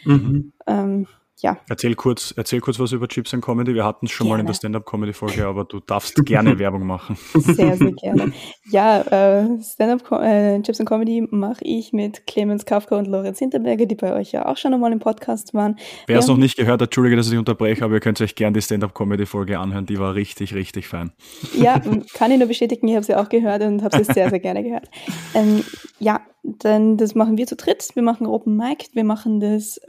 Mhm. 0.04 0.52
Ähm, 0.66 1.06
ja. 1.42 1.58
Erzähl 1.68 1.96
kurz, 1.96 2.34
erzähl 2.38 2.60
kurz 2.62 2.80
was 2.80 2.92
über 2.92 3.08
Chips 3.08 3.34
and 3.34 3.44
Comedy. 3.44 3.74
Wir 3.74 3.84
hatten 3.84 4.06
es 4.06 4.12
schon 4.12 4.28
gerne. 4.28 4.38
mal 4.38 4.40
in 4.42 4.46
der 4.48 4.54
Stand-Up-Comedy-Folge, 4.54 5.48
aber 5.48 5.66
du 5.66 5.80
darfst 5.80 6.24
gerne 6.26 6.58
Werbung 6.60 6.86
machen. 6.86 7.18
Sehr, 7.34 7.78
sehr 7.78 7.92
gerne. 8.02 8.32
Ja, 8.70 9.02
äh, 9.02 9.62
Stand-Up 9.62 10.12
äh, 10.22 10.62
Chips 10.62 10.80
and 10.80 10.88
Comedy 10.88 11.28
mache 11.32 11.64
ich 11.64 11.94
mit 11.94 12.28
Clemens 12.28 12.66
Kafka 12.66 12.98
und 12.98 13.08
Lorenz 13.08 13.40
Hinterberger, 13.40 13.88
die 13.88 13.96
bei 13.96 14.14
euch 14.14 14.32
ja 14.32 14.46
auch 14.46 14.58
schon 14.58 14.74
einmal 14.74 14.92
im 14.92 15.00
Podcast 15.00 15.56
waren. 15.56 15.78
Wer 16.06 16.20
es 16.20 16.28
noch 16.28 16.38
nicht 16.38 16.58
gehört 16.58 16.82
hat, 16.82 16.90
entschuldige, 16.90 17.16
dass 17.16 17.32
ich 17.32 17.38
unterbreche, 17.38 17.84
aber 17.84 17.96
ihr 17.96 18.02
könnt 18.02 18.22
euch 18.22 18.36
gerne 18.36 18.54
die 18.54 18.62
Stand-Up-Comedy-Folge 18.62 19.58
anhören. 19.58 19.88
Die 19.88 19.98
war 19.98 20.14
richtig, 20.14 20.54
richtig 20.54 20.88
fein. 20.88 21.12
Ja, 21.58 21.80
kann 22.14 22.32
ich 22.32 22.38
nur 22.38 22.48
bestätigen. 22.48 22.88
Ich 22.88 22.96
habe 22.96 23.06
sie 23.06 23.16
auch 23.16 23.30
gehört 23.30 23.64
und 23.64 23.82
habe 23.82 23.98
sie 23.98 24.14
sehr, 24.14 24.30
sehr 24.30 24.40
gerne 24.40 24.64
gehört. 24.64 24.90
Ähm, 25.34 25.64
ja, 26.00 26.22
dann 26.44 26.98
das 26.98 27.16
machen 27.16 27.38
wir 27.38 27.48
zu 27.48 27.56
dritt. 27.56 27.90
Wir 27.96 28.04
machen 28.04 28.28
Open 28.28 28.56
Mic. 28.56 28.90
Wir 28.94 29.04
machen 29.04 29.40
das 29.40 29.80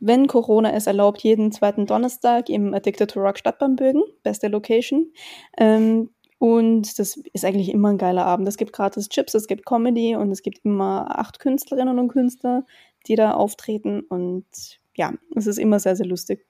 wenn 0.00 0.26
Corona 0.26 0.72
es 0.72 0.86
erlaubt, 0.86 1.22
jeden 1.22 1.52
zweiten 1.52 1.86
Donnerstag 1.86 2.48
im 2.48 2.74
Addicted 2.74 3.10
to 3.10 3.20
Rock 3.20 3.38
Stadtbahnbögen, 3.38 4.02
beste 4.22 4.48
Location. 4.48 5.12
Ähm, 5.56 6.10
und 6.38 6.98
das 6.98 7.16
ist 7.32 7.44
eigentlich 7.44 7.70
immer 7.70 7.88
ein 7.88 7.98
geiler 7.98 8.24
Abend. 8.24 8.46
Es 8.48 8.56
gibt 8.56 8.72
gratis 8.72 9.08
Chips, 9.08 9.34
es 9.34 9.48
gibt 9.48 9.66
Comedy 9.66 10.14
und 10.14 10.30
es 10.30 10.42
gibt 10.42 10.64
immer 10.64 11.18
acht 11.18 11.40
Künstlerinnen 11.40 11.98
und 11.98 12.08
Künstler, 12.08 12.64
die 13.06 13.16
da 13.16 13.32
auftreten. 13.32 14.02
Und 14.02 14.46
ja, 14.94 15.14
es 15.34 15.46
ist 15.46 15.58
immer 15.58 15.80
sehr, 15.80 15.96
sehr 15.96 16.06
lustig. 16.06 16.46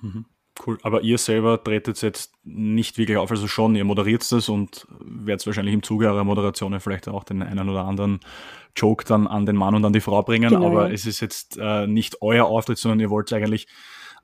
Mhm. 0.00 0.26
Cool. 0.64 0.78
Aber 0.82 1.02
ihr 1.02 1.18
selber 1.18 1.62
tretet 1.62 2.00
jetzt 2.02 2.32
nicht 2.44 2.96
wirklich 2.96 3.18
auf, 3.18 3.30
also 3.30 3.46
schon, 3.46 3.74
ihr 3.76 3.84
moderiert 3.84 4.30
das 4.30 4.48
und 4.48 4.86
werdet 5.00 5.46
wahrscheinlich 5.46 5.74
im 5.74 5.82
Zuge 5.82 6.08
eurer 6.08 6.24
Moderationen 6.24 6.80
vielleicht 6.80 7.08
auch 7.08 7.24
den 7.24 7.42
einen 7.42 7.68
oder 7.68 7.84
anderen 7.84 8.20
Joke 8.74 9.04
dann 9.04 9.26
an 9.26 9.46
den 9.46 9.56
Mann 9.56 9.74
und 9.74 9.84
an 9.84 9.92
die 9.92 10.00
Frau 10.00 10.22
bringen. 10.22 10.50
Genau. 10.50 10.66
Aber 10.66 10.92
es 10.92 11.06
ist 11.06 11.20
jetzt 11.20 11.58
äh, 11.60 11.86
nicht 11.86 12.22
euer 12.22 12.46
Auftritt, 12.46 12.78
sondern 12.78 13.00
ihr 13.00 13.10
wollt 13.10 13.32
eigentlich 13.32 13.66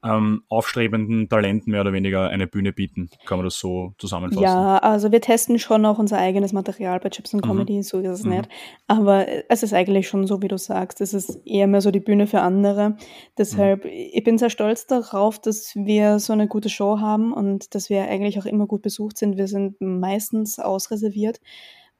ähm, 0.05 0.43
aufstrebenden 0.49 1.29
Talenten 1.29 1.71
mehr 1.71 1.81
oder 1.81 1.93
weniger 1.93 2.29
eine 2.29 2.47
Bühne 2.47 2.73
bieten. 2.73 3.09
Kann 3.25 3.39
man 3.39 3.45
das 3.45 3.59
so 3.59 3.95
zusammenfassen? 3.99 4.43
Ja, 4.43 4.79
also 4.79 5.13
wir 5.13 5.21
testen 5.21 5.59
schon 5.59 5.87
auch 5.87 5.99
unser 5.99 6.19
eigenes 6.19 6.53
Material 6.53 6.99
bei 7.01 7.09
Chips 7.09 7.35
and 7.35 7.45
mhm. 7.45 7.49
Comedy, 7.49 7.77
mhm. 7.77 7.83
so 7.83 8.01
ist 8.01 8.09
es 8.09 8.25
mhm. 8.25 8.31
nicht. 8.31 8.49
Aber 8.89 9.27
es 9.49 9.63
ist 9.63 9.73
eigentlich 9.73 10.09
schon 10.09 10.27
so, 10.27 10.43
wie 10.43 10.49
du 10.49 10.59
sagst. 10.59 11.01
Es 11.01 11.15
ist 11.15 11.41
eher 11.47 11.67
mehr 11.67 11.81
so 11.81 11.91
die 11.91 12.01
Bühne 12.01 12.27
für 12.27 12.41
andere. 12.41 12.97
Deshalb, 13.39 13.85
mhm. 13.85 13.91
ich 13.93 14.25
bin 14.25 14.39
sehr 14.39 14.51
stolz 14.51 14.87
darauf, 14.87 15.39
dass 15.41 15.75
wir 15.77 16.19
so 16.19 16.33
eine 16.33 16.49
gute 16.49 16.69
Show 16.69 16.99
haben 16.99 17.33
und 17.33 17.75
dass 17.75 17.89
wir 17.89 18.03
eigentlich 18.03 18.39
auch 18.39 18.47
immer 18.47 18.67
gut 18.67 18.83
besucht 18.83 19.17
sind. 19.19 19.37
Wir 19.37 19.47
sind 19.47 19.81
meistens 19.81 20.59
ausreserviert. 20.59 21.41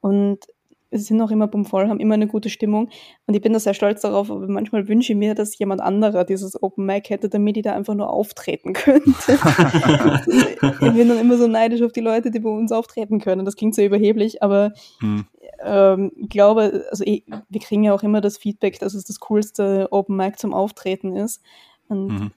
Und 0.01 0.39
es 0.93 1.07
sind 1.07 1.19
auch 1.21 1.31
immer 1.31 1.47
bummvoll, 1.47 1.89
haben 1.89 1.99
immer 1.99 2.13
eine 2.13 2.27
gute 2.27 2.49
Stimmung. 2.49 2.89
Und 3.25 3.33
ich 3.33 3.41
bin 3.41 3.53
da 3.53 3.59
sehr 3.59 3.73
stolz 3.73 4.01
darauf, 4.01 4.29
aber 4.29 4.47
manchmal 4.47 4.87
wünsche 4.87 5.13
ich 5.13 5.17
mir, 5.19 5.33
dass 5.33 5.57
jemand 5.57 5.81
anderer 5.81 6.23
dieses 6.23 6.61
Open 6.61 6.85
Mic 6.85 7.09
hätte, 7.09 7.29
damit 7.29 7.57
ich 7.57 7.63
da 7.63 7.73
einfach 7.73 7.95
nur 7.95 8.09
auftreten 8.09 8.73
könnte. 8.73 9.11
ich 10.81 10.93
bin 10.93 11.09
dann 11.09 11.19
immer 11.19 11.37
so 11.37 11.47
neidisch 11.47 11.81
auf 11.81 11.91
die 11.91 12.01
Leute, 12.01 12.31
die 12.31 12.39
bei 12.39 12.49
uns 12.49 12.71
auftreten 12.71 13.19
können. 13.19 13.45
Das 13.45 13.55
klingt 13.55 13.75
so 13.75 13.81
überheblich, 13.81 14.43
aber 14.43 14.73
hm. 14.99 15.25
ähm, 15.63 16.11
ich 16.15 16.29
glaube, 16.29 16.85
also 16.89 17.03
ich, 17.05 17.23
wir 17.49 17.61
kriegen 17.61 17.83
ja 17.83 17.93
auch 17.93 18.03
immer 18.03 18.21
das 18.21 18.37
Feedback, 18.37 18.79
dass 18.79 18.93
es 18.93 19.03
das 19.03 19.19
coolste 19.19 19.87
Open 19.91 20.15
Mic 20.15 20.37
zum 20.37 20.53
Auftreten 20.53 21.15
ist. 21.15 21.41
Und 21.87 22.31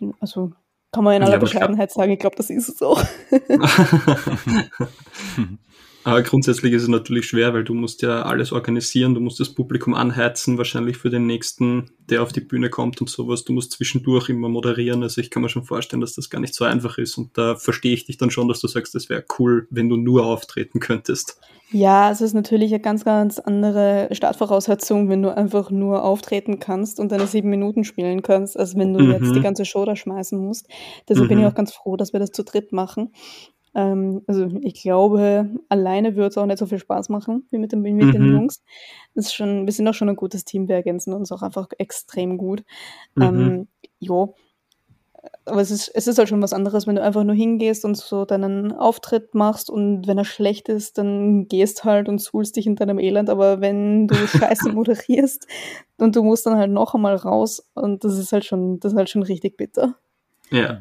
mhm. 0.00 0.14
also 0.20 0.52
kann 0.90 1.04
man 1.04 1.14
in 1.14 1.22
aller 1.22 1.38
Bescheidenheit 1.38 1.90
sagen, 1.90 2.12
ich 2.12 2.18
glaube, 2.18 2.36
das 2.36 2.50
ist 2.50 2.68
es 2.68 2.82
auch. 2.82 3.02
Aber 6.04 6.22
grundsätzlich 6.22 6.72
ist 6.72 6.82
es 6.82 6.88
natürlich 6.88 7.26
schwer, 7.26 7.54
weil 7.54 7.64
du 7.64 7.74
musst 7.74 8.02
ja 8.02 8.22
alles 8.22 8.52
organisieren, 8.52 9.14
du 9.14 9.20
musst 9.20 9.38
das 9.38 9.54
Publikum 9.54 9.94
anheizen, 9.94 10.58
wahrscheinlich 10.58 10.96
für 10.96 11.10
den 11.10 11.26
nächsten, 11.26 11.90
der 12.10 12.22
auf 12.22 12.32
die 12.32 12.40
Bühne 12.40 12.70
kommt 12.70 13.00
und 13.00 13.08
sowas. 13.08 13.44
Du 13.44 13.52
musst 13.52 13.72
zwischendurch 13.72 14.28
immer 14.28 14.48
moderieren. 14.48 15.02
Also 15.02 15.20
ich 15.20 15.30
kann 15.30 15.42
mir 15.42 15.48
schon 15.48 15.64
vorstellen, 15.64 16.00
dass 16.00 16.14
das 16.14 16.30
gar 16.30 16.40
nicht 16.40 16.54
so 16.54 16.64
einfach 16.64 16.98
ist. 16.98 17.16
Und 17.18 17.38
da 17.38 17.54
verstehe 17.54 17.94
ich 17.94 18.04
dich 18.04 18.16
dann 18.16 18.30
schon, 18.30 18.48
dass 18.48 18.60
du 18.60 18.66
sagst, 18.66 18.94
es 18.94 19.08
wäre 19.08 19.24
cool, 19.38 19.68
wenn 19.70 19.88
du 19.88 19.96
nur 19.96 20.26
auftreten 20.26 20.80
könntest. 20.80 21.38
Ja, 21.72 22.10
es 22.10 22.20
ist 22.20 22.34
natürlich 22.34 22.70
eine 22.70 22.82
ganz, 22.82 23.02
ganz 23.02 23.38
andere 23.38 24.08
Startvoraussetzung, 24.12 25.08
wenn 25.08 25.22
du 25.22 25.34
einfach 25.34 25.70
nur 25.70 26.04
auftreten 26.04 26.58
kannst 26.58 27.00
und 27.00 27.12
deine 27.12 27.26
sieben 27.26 27.48
Minuten 27.48 27.84
spielen 27.84 28.22
kannst, 28.22 28.58
als 28.58 28.76
wenn 28.76 28.92
du 28.92 29.02
mhm. 29.02 29.12
jetzt 29.12 29.34
die 29.34 29.40
ganze 29.40 29.64
Show 29.64 29.86
da 29.86 29.96
schmeißen 29.96 30.38
musst. 30.38 30.68
Deshalb 31.08 31.26
mhm. 31.26 31.28
bin 31.28 31.38
ich 31.38 31.44
mhm. 31.44 31.50
auch 31.50 31.54
ganz 31.54 31.72
froh, 31.72 31.96
dass 31.96 32.12
wir 32.12 32.20
das 32.20 32.30
zu 32.30 32.44
dritt 32.44 32.72
machen. 32.72 33.12
Ähm, 33.74 34.22
also 34.26 34.48
ich 34.60 34.82
glaube, 34.82 35.50
alleine 35.68 36.14
würde 36.16 36.28
es 36.28 36.38
auch 36.38 36.46
nicht 36.46 36.58
so 36.58 36.66
viel 36.66 36.78
Spaß 36.78 37.08
machen 37.08 37.46
wie 37.50 37.58
mit, 37.58 37.72
dem, 37.72 37.82
mit 37.82 37.94
mhm. 37.94 38.12
den 38.12 38.32
Jungs. 38.32 38.62
Das 39.14 39.26
ist 39.26 39.34
schon, 39.34 39.66
wir 39.66 39.72
sind 39.72 39.88
auch 39.88 39.94
schon 39.94 40.08
ein 40.08 40.16
gutes 40.16 40.44
Team, 40.44 40.68
wir 40.68 40.76
ergänzen 40.76 41.12
uns 41.12 41.32
auch 41.32 41.42
einfach 41.42 41.68
extrem 41.78 42.38
gut. 42.38 42.64
Mhm. 43.14 43.22
Ähm, 43.22 43.68
jo. 43.98 44.34
Aber 45.44 45.60
es 45.60 45.70
ist, 45.70 45.88
es 45.94 46.08
ist 46.08 46.18
halt 46.18 46.28
schon 46.28 46.42
was 46.42 46.52
anderes, 46.52 46.88
wenn 46.88 46.96
du 46.96 47.02
einfach 47.02 47.22
nur 47.22 47.36
hingehst 47.36 47.84
und 47.84 47.96
so 47.96 48.24
deinen 48.24 48.72
Auftritt 48.72 49.36
machst 49.36 49.70
und 49.70 50.08
wenn 50.08 50.18
er 50.18 50.24
schlecht 50.24 50.68
ist, 50.68 50.98
dann 50.98 51.46
gehst 51.46 51.84
halt 51.84 52.08
und 52.08 52.20
suhlst 52.20 52.56
dich 52.56 52.66
in 52.66 52.74
deinem 52.74 52.98
Elend. 52.98 53.30
Aber 53.30 53.60
wenn 53.60 54.08
du 54.08 54.14
Scheiße 54.26 54.72
moderierst 54.72 55.46
und 55.98 56.16
du 56.16 56.24
musst 56.24 56.44
dann 56.46 56.56
halt 56.56 56.72
noch 56.72 56.94
einmal 56.94 57.14
raus 57.14 57.64
und 57.74 58.02
das 58.02 58.18
ist 58.18 58.32
halt 58.32 58.44
schon, 58.44 58.80
das 58.80 58.92
ist 58.92 58.98
halt 58.98 59.10
schon 59.10 59.22
richtig 59.22 59.56
bitter. 59.56 59.94
Ja, 60.50 60.78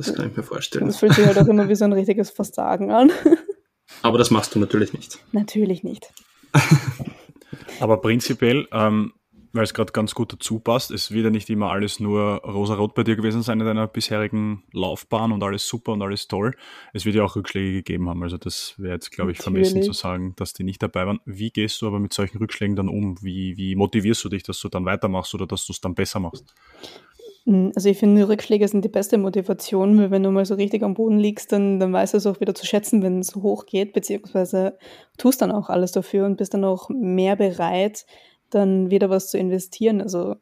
das 0.00 0.14
kann 0.14 0.30
ich 0.30 0.36
mir 0.36 0.42
vorstellen. 0.42 0.86
Das 0.86 0.96
fühlt 0.96 1.12
sich 1.12 1.26
halt 1.26 1.38
auch 1.38 1.46
immer 1.46 1.68
wie 1.68 1.74
so 1.74 1.84
ein 1.84 1.92
richtiges 1.92 2.30
Versagen 2.30 2.90
an. 2.90 3.12
Aber 4.02 4.16
das 4.16 4.30
machst 4.30 4.54
du 4.54 4.58
natürlich 4.58 4.94
nicht. 4.94 5.18
Natürlich 5.32 5.82
nicht. 5.82 6.10
Aber 7.80 8.00
prinzipiell, 8.00 8.66
ähm, 8.72 9.12
weil 9.52 9.64
es 9.64 9.74
gerade 9.74 9.92
ganz 9.92 10.14
gut 10.14 10.32
dazu 10.32 10.58
passt, 10.60 10.90
es 10.90 11.10
wird 11.10 11.24
ja 11.24 11.30
nicht 11.30 11.50
immer 11.50 11.70
alles 11.70 12.00
nur 12.00 12.40
rosa-rot 12.44 12.94
bei 12.94 13.02
dir 13.02 13.16
gewesen 13.16 13.42
sein 13.42 13.60
in 13.60 13.66
deiner 13.66 13.88
bisherigen 13.88 14.62
Laufbahn 14.72 15.32
und 15.32 15.42
alles 15.42 15.68
super 15.68 15.92
und 15.92 16.02
alles 16.02 16.28
toll. 16.28 16.54
Es 16.92 17.04
wird 17.04 17.16
ja 17.16 17.24
auch 17.24 17.36
Rückschläge 17.36 17.72
gegeben 17.72 18.08
haben. 18.08 18.22
Also 18.22 18.38
das 18.38 18.74
wäre 18.78 18.94
jetzt, 18.94 19.10
glaube 19.10 19.32
ich, 19.32 19.38
vermessen 19.38 19.82
zu 19.82 19.92
sagen, 19.92 20.34
dass 20.36 20.52
die 20.52 20.64
nicht 20.64 20.82
dabei 20.82 21.06
waren. 21.06 21.20
Wie 21.26 21.50
gehst 21.50 21.82
du 21.82 21.88
aber 21.88 21.98
mit 21.98 22.14
solchen 22.14 22.38
Rückschlägen 22.38 22.76
dann 22.76 22.88
um? 22.88 23.20
Wie, 23.22 23.56
wie 23.56 23.74
motivierst 23.74 24.24
du 24.24 24.28
dich, 24.30 24.44
dass 24.44 24.60
du 24.60 24.68
dann 24.68 24.86
weitermachst 24.86 25.34
oder 25.34 25.46
dass 25.46 25.66
du 25.66 25.72
es 25.72 25.80
dann 25.80 25.94
besser 25.94 26.20
machst? 26.20 26.54
Hm, 27.46 27.72
also 27.74 27.88
ich 27.88 27.98
finde, 27.98 28.28
Rückschläge 28.28 28.66
sind 28.68 28.84
die 28.84 28.88
beste 28.88 29.18
Motivation, 29.18 29.98
weil 29.98 30.10
wenn 30.10 30.22
du 30.22 30.30
mal 30.30 30.44
so 30.44 30.54
richtig 30.54 30.82
am 30.82 30.94
Boden 30.94 31.18
liegst, 31.18 31.52
dann, 31.52 31.80
dann 31.80 31.92
weißt 31.92 32.14
du 32.14 32.18
es 32.18 32.26
auch 32.26 32.40
wieder 32.40 32.54
zu 32.54 32.66
schätzen, 32.66 33.02
wenn 33.02 33.20
es 33.20 33.28
so 33.28 33.42
hoch 33.42 33.66
geht, 33.66 33.92
beziehungsweise 33.92 34.78
tust 35.18 35.42
dann 35.42 35.52
auch 35.52 35.70
alles 35.70 35.92
dafür 35.92 36.26
und 36.26 36.36
bist 36.36 36.54
dann 36.54 36.64
auch 36.64 36.88
mehr 36.90 37.36
bereit, 37.36 38.06
dann 38.50 38.90
wieder 38.90 39.10
was 39.10 39.30
zu 39.30 39.38
investieren. 39.38 40.00
Also 40.00 40.36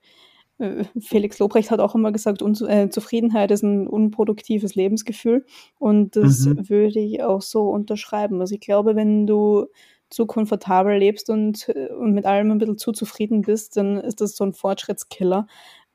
äh, 0.58 0.84
Felix 1.00 1.38
Lobrecht 1.38 1.70
hat 1.70 1.80
auch 1.80 1.94
immer 1.94 2.12
gesagt, 2.12 2.42
Unzu 2.42 2.66
äh, 2.66 2.90
Zufriedenheit 2.90 3.50
ist 3.50 3.62
ein 3.62 3.86
unproduktives 3.86 4.74
Lebensgefühl 4.74 5.46
und 5.78 6.16
das 6.16 6.46
mhm. 6.46 6.68
würde 6.68 7.00
ich 7.00 7.22
auch 7.22 7.42
so 7.42 7.70
unterschreiben. 7.70 8.40
Also 8.40 8.54
ich 8.54 8.60
glaube, 8.60 8.96
wenn 8.96 9.26
du 9.26 9.66
zu 10.10 10.26
komfortabel 10.26 10.96
lebst 10.96 11.30
und, 11.30 11.68
äh, 11.68 11.88
und 11.92 12.12
mit 12.12 12.26
allem 12.26 12.50
ein 12.50 12.58
bisschen 12.58 12.78
zu 12.78 12.92
zufrieden 12.92 13.42
bist, 13.42 13.76
dann 13.76 13.98
ist 13.98 14.20
das 14.20 14.36
so 14.36 14.44
ein 14.44 14.52
Fortschrittskiller. 14.52 15.46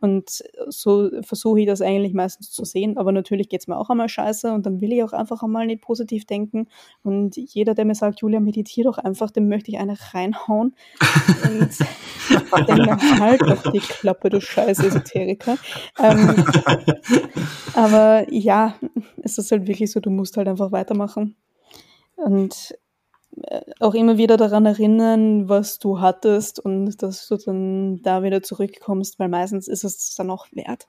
Und 0.03 0.43
so 0.67 1.09
versuche 1.21 1.61
ich 1.61 1.65
das 1.65 1.81
eigentlich 1.81 2.13
meistens 2.13 2.51
zu 2.51 2.65
sehen. 2.65 2.97
Aber 2.97 3.13
natürlich 3.13 3.47
geht 3.47 3.61
es 3.61 3.67
mir 3.67 3.77
auch 3.77 3.89
einmal 3.89 4.09
scheiße 4.09 4.51
und 4.51 4.65
dann 4.65 4.81
will 4.81 4.91
ich 4.91 5.01
auch 5.01 5.13
einfach 5.13 5.43
einmal 5.43 5.65
nicht 5.65 5.81
positiv 5.81 6.25
denken. 6.25 6.67
Und 7.03 7.37
jeder, 7.37 7.73
der 7.73 7.85
mir 7.85 7.95
sagt, 7.95 8.19
Julia, 8.19 8.41
meditiere 8.41 8.89
doch 8.89 8.97
einfach, 8.97 9.31
dem 9.31 9.47
möchte 9.47 9.71
ich 9.71 9.77
eine 9.77 9.95
reinhauen. 10.13 10.75
und 11.45 11.69
denke 12.67 12.81
mir, 12.81 13.19
halt 13.21 13.43
doch 13.43 13.71
die 13.71 13.79
Klappe, 13.79 14.29
du 14.29 14.41
scheiß 14.41 14.79
Esoteriker. 14.79 15.57
Ähm, 15.97 16.35
aber 17.73 18.25
ja, 18.29 18.75
es 19.21 19.37
ist 19.37 19.53
halt 19.53 19.67
wirklich 19.67 19.89
so, 19.89 20.01
du 20.01 20.09
musst 20.09 20.35
halt 20.35 20.49
einfach 20.49 20.73
weitermachen. 20.73 21.37
Und 22.17 22.75
auch 23.79 23.93
immer 23.93 24.17
wieder 24.17 24.37
daran 24.37 24.65
erinnern, 24.65 25.49
was 25.49 25.79
du 25.79 25.99
hattest 25.99 26.59
und 26.59 27.01
dass 27.01 27.27
du 27.27 27.37
dann 27.37 28.01
da 28.01 28.23
wieder 28.23 28.43
zurückkommst, 28.43 29.19
weil 29.19 29.29
meistens 29.29 29.67
ist 29.67 29.83
es 29.83 30.15
dann 30.15 30.29
auch 30.29 30.47
wert. 30.51 30.87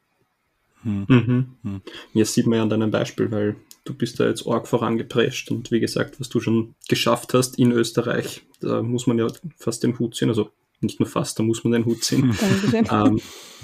Hm. 0.82 1.06
Mhm. 1.08 1.46
Mhm. 1.62 1.82
Ja, 2.12 2.24
sieht 2.24 2.46
man 2.46 2.56
ja 2.58 2.62
an 2.62 2.68
deinem 2.68 2.90
Beispiel, 2.90 3.30
weil 3.30 3.56
du 3.84 3.94
bist 3.94 4.20
da 4.20 4.26
jetzt 4.26 4.46
arg 4.46 4.68
vorangeprescht 4.68 5.50
und 5.50 5.70
wie 5.70 5.80
gesagt, 5.80 6.20
was 6.20 6.28
du 6.28 6.40
schon 6.40 6.74
geschafft 6.88 7.34
hast 7.34 7.58
in 7.58 7.72
Österreich, 7.72 8.42
da 8.60 8.82
muss 8.82 9.06
man 9.06 9.18
ja 9.18 9.26
fast 9.56 9.82
den 9.82 9.98
Hut 9.98 10.14
ziehen, 10.14 10.28
also 10.28 10.50
nicht 10.80 11.00
nur 11.00 11.08
fast, 11.08 11.38
da 11.38 11.42
muss 11.42 11.64
man 11.64 11.72
den 11.72 11.86
Hut 11.86 12.04
ziehen. 12.04 12.36
ähm, 12.90 13.20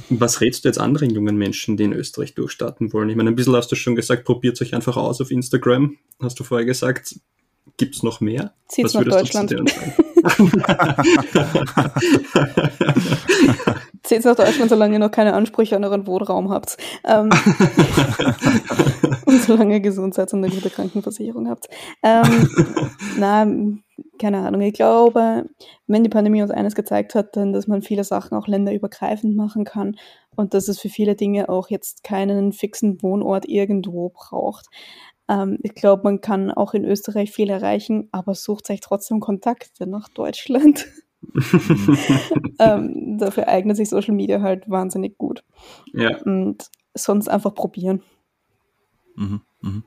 was 0.09 0.41
rätst 0.41 0.64
du 0.64 0.68
jetzt 0.68 0.78
anderen 0.78 1.11
jungen 1.11 1.37
Menschen, 1.37 1.76
die 1.76 1.85
in 1.85 1.93
Österreich 1.93 2.35
durchstarten 2.35 2.93
wollen? 2.93 3.11
Ich 3.11 3.16
meine, 3.16 3.31
ein 3.31 3.37
bisschen 3.37 3.57
hast 3.57 3.70
du 3.70 3.76
schon 3.76 3.95
gesagt, 3.95 4.24
probiert 4.24 4.61
euch 4.62 4.74
einfach 4.74 4.97
aus 4.97 5.20
auf 5.20 5.31
Instagram, 5.31 5.99
hast 6.20 6.41
du 6.41 6.45
vorher 6.45 6.64
gesagt. 6.64 7.16
Gibt 7.81 7.97
es 7.97 8.03
noch 8.03 8.20
mehr? 8.20 8.53
Zieht's 8.68 8.93
nach 8.93 9.05
Deutschland. 9.05 9.49
Zieht's 14.03 14.26
nach 14.26 14.37
Deutschland, 14.37 14.68
solange 14.68 14.93
ihr 14.93 14.99
noch 14.99 15.11
keine 15.11 15.33
Ansprüche 15.33 15.76
an 15.76 15.85
euren 15.85 16.07
Wohnraum 16.07 16.51
habt. 16.51 16.76
Ähm, 17.07 17.31
und 19.24 19.43
solange 19.43 19.72
ihr 19.76 19.81
gesund 19.81 20.12
seid 20.12 20.31
und 20.35 20.45
eine 20.45 20.53
gute 20.55 20.68
Krankenversicherung 20.68 21.49
habt. 21.49 21.68
Ähm, 22.03 22.51
na, 23.18 23.47
keine 24.18 24.41
Ahnung. 24.41 24.61
Ich 24.61 24.74
glaube, 24.74 25.47
wenn 25.87 26.05
die 26.05 26.11
Pandemie 26.11 26.43
uns 26.43 26.51
eines 26.51 26.74
gezeigt 26.74 27.14
hat, 27.14 27.35
dann, 27.35 27.55
dass 27.55 27.66
man 27.66 27.81
viele 27.81 28.05
Sachen 28.05 28.37
auch 28.37 28.47
länderübergreifend 28.47 29.35
machen 29.35 29.64
kann 29.64 29.97
und 30.37 30.53
dass 30.53 30.68
es 30.68 30.81
für 30.81 30.91
viele 30.91 31.14
Dinge 31.14 31.49
auch 31.49 31.70
jetzt 31.70 32.05
keinen 32.05 32.53
fixen 32.53 33.03
Wohnort 33.03 33.49
irgendwo 33.49 34.11
braucht. 34.11 34.66
Ähm, 35.31 35.59
ich 35.62 35.74
glaube, 35.74 36.03
man 36.03 36.20
kann 36.20 36.51
auch 36.51 36.74
in 36.74 36.85
Österreich 36.85 37.31
viel 37.31 37.51
erreichen, 37.51 38.09
aber 38.11 38.35
sucht 38.35 38.66
sich 38.66 38.81
trotzdem 38.81 39.20
Kontakte 39.20 39.87
nach 39.87 40.09
Deutschland. 40.09 40.87
ähm, 42.59 43.18
dafür 43.18 43.47
eignet 43.47 43.76
sich 43.76 43.89
Social 43.89 44.14
Media 44.14 44.43
halt 44.43 44.68
wahnsinnig 44.68 45.16
gut. 45.18 45.45
Ja. 45.93 46.16
Und 46.22 46.68
sonst 46.95 47.28
einfach 47.28 47.55
probieren. 47.55 48.03
Mhm, 49.14 49.43
mh. 49.61 49.83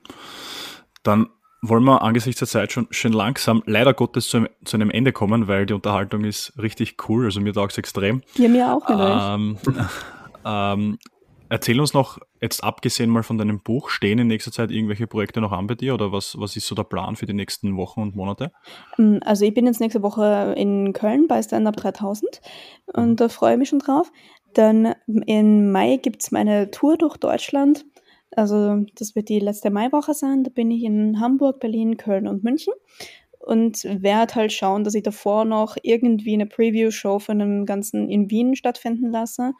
Dann 1.02 1.28
wollen 1.60 1.84
wir 1.84 2.00
angesichts 2.00 2.38
der 2.38 2.48
Zeit 2.48 2.72
schon 2.72 2.86
schön 2.90 3.12
langsam, 3.12 3.62
leider 3.66 3.92
Gottes, 3.92 4.28
zu, 4.28 4.46
zu, 4.64 4.76
einem 4.76 4.90
Ende 4.90 5.12
kommen, 5.12 5.48
weil 5.48 5.66
die 5.66 5.74
Unterhaltung 5.74 6.24
ist 6.24 6.52
richtig 6.56 6.96
cool. 7.08 7.26
Also 7.26 7.40
mir 7.40 7.52
taugt 7.52 7.72
es 7.72 7.78
extrem. 7.78 8.22
Ja, 8.36 8.48
mir 8.48 8.72
auch. 8.72 9.34
Ähm, 9.34 9.58
ähm, 10.46 10.98
Erzähl 11.54 11.78
uns 11.78 11.94
noch, 11.94 12.18
jetzt 12.40 12.64
abgesehen 12.64 13.10
mal 13.10 13.22
von 13.22 13.38
deinem 13.38 13.60
Buch, 13.60 13.88
stehen 13.88 14.18
in 14.18 14.26
nächster 14.26 14.50
Zeit 14.50 14.72
irgendwelche 14.72 15.06
Projekte 15.06 15.40
noch 15.40 15.52
an 15.52 15.68
bei 15.68 15.76
dir 15.76 15.94
oder 15.94 16.10
was, 16.10 16.36
was 16.36 16.56
ist 16.56 16.66
so 16.66 16.74
der 16.74 16.82
Plan 16.82 17.14
für 17.14 17.26
die 17.26 17.32
nächsten 17.32 17.76
Wochen 17.76 18.02
und 18.02 18.16
Monate? 18.16 18.50
Ähm, 18.98 19.20
also 19.24 19.44
ich 19.44 19.54
bin 19.54 19.64
jetzt 19.64 19.78
nächste 19.78 20.02
Woche 20.02 20.52
in 20.58 20.92
Köln 20.92 21.28
bei 21.28 21.40
Stand 21.40 21.68
Up 21.68 21.76
3000 21.76 22.40
und 22.92 23.10
mhm. 23.10 23.14
da 23.14 23.28
freue 23.28 23.52
ich 23.52 23.58
mich 23.60 23.68
schon 23.68 23.78
drauf. 23.78 24.10
Dann 24.54 24.96
im 25.06 25.70
Mai 25.70 25.98
gibt 25.98 26.24
es 26.24 26.32
meine 26.32 26.72
Tour 26.72 26.96
durch 26.96 27.18
Deutschland. 27.18 27.84
Also 28.32 28.84
das 28.96 29.14
wird 29.14 29.28
die 29.28 29.38
letzte 29.38 29.70
Maiwoche 29.70 30.12
sein. 30.12 30.42
Da 30.42 30.50
bin 30.50 30.72
ich 30.72 30.82
in 30.82 31.20
Hamburg, 31.20 31.60
Berlin, 31.60 31.96
Köln 31.96 32.26
und 32.26 32.42
München. 32.42 32.74
Und 33.44 33.84
werde 33.84 34.34
halt 34.34 34.52
schauen, 34.52 34.84
dass 34.84 34.94
ich 34.94 35.02
davor 35.02 35.44
noch 35.44 35.76
irgendwie 35.82 36.34
eine 36.34 36.46
Preview-Show 36.46 37.18
von 37.18 37.40
einem 37.40 37.66
Ganzen 37.66 38.08
in 38.08 38.30
Wien 38.30 38.56
stattfinden 38.56 39.10
lasse. 39.10 39.52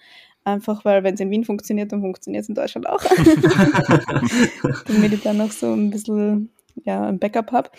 Einfach 0.45 0.85
weil, 0.85 1.05
wenn 1.05 1.15
es 1.15 1.21
in 1.21 1.31
Wien 1.31 1.45
funktioniert, 1.45 1.93
dann 1.93 2.01
funktioniert 2.01 2.43
es 2.43 2.49
in 2.49 2.55
Deutschland 2.55 2.89
auch. 2.89 3.03
Damit 4.87 5.13
ich 5.13 5.23
dann 5.23 5.39
noch 5.39 5.51
so 5.51 5.73
ein 5.73 5.91
bisschen 5.91 6.51
ja, 6.85 7.07
ein 7.07 7.19
Backup 7.19 7.53
habe. 7.53 7.71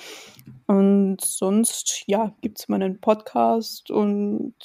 Und 0.68 1.22
sonst, 1.22 2.04
ja, 2.08 2.36
gibt 2.42 2.60
es 2.60 2.68
meinen 2.68 3.00
Podcast 3.00 3.92
und 3.92 4.56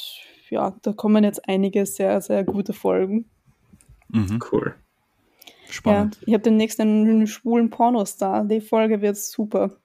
ja, 0.50 0.74
da 0.82 0.92
kommen 0.92 1.24
jetzt 1.24 1.46
einige 1.48 1.86
sehr, 1.86 2.20
sehr 2.20 2.44
gute 2.44 2.72
Folgen. 2.72 3.26
Mhm. 4.08 4.40
Cool. 4.50 4.74
Spannend. 5.68 6.16
Ja, 6.16 6.22
ich 6.26 6.34
habe 6.34 6.42
demnächst 6.42 6.80
einen 6.80 7.26
schwulen 7.26 7.70
Pornostar. 7.70 8.44
Die 8.44 8.60
Folge 8.60 9.00
wird 9.00 9.16
super. 9.16 9.76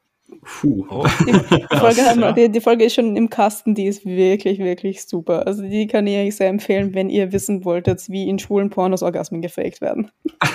Puh. 0.41 0.86
Oh. 0.89 1.05
Die, 1.25 1.77
Folge 1.77 2.01
haben, 2.05 2.36
die, 2.36 2.49
die, 2.49 2.61
Folge 2.61 2.86
ist 2.86 2.93
schon 2.93 3.15
im 3.15 3.29
Kasten, 3.29 3.75
die 3.75 3.88
ist 3.88 4.05
wirklich, 4.05 4.59
wirklich 4.59 5.05
super. 5.05 5.45
Also 5.47 5.63
die 5.63 5.88
kann 5.88 6.07
ich 6.07 6.17
euch 6.17 6.36
sehr 6.36 6.49
empfehlen, 6.49 6.93
wenn 6.93 7.09
ihr 7.09 7.31
wissen 7.31 7.65
wolltet, 7.65 8.07
wie 8.09 8.29
in 8.29 8.39
schwulen 8.39 8.69
Pornos 8.69 9.03
Orgasmen 9.03 9.41
gefaked 9.41 9.81
werden. 9.81 10.11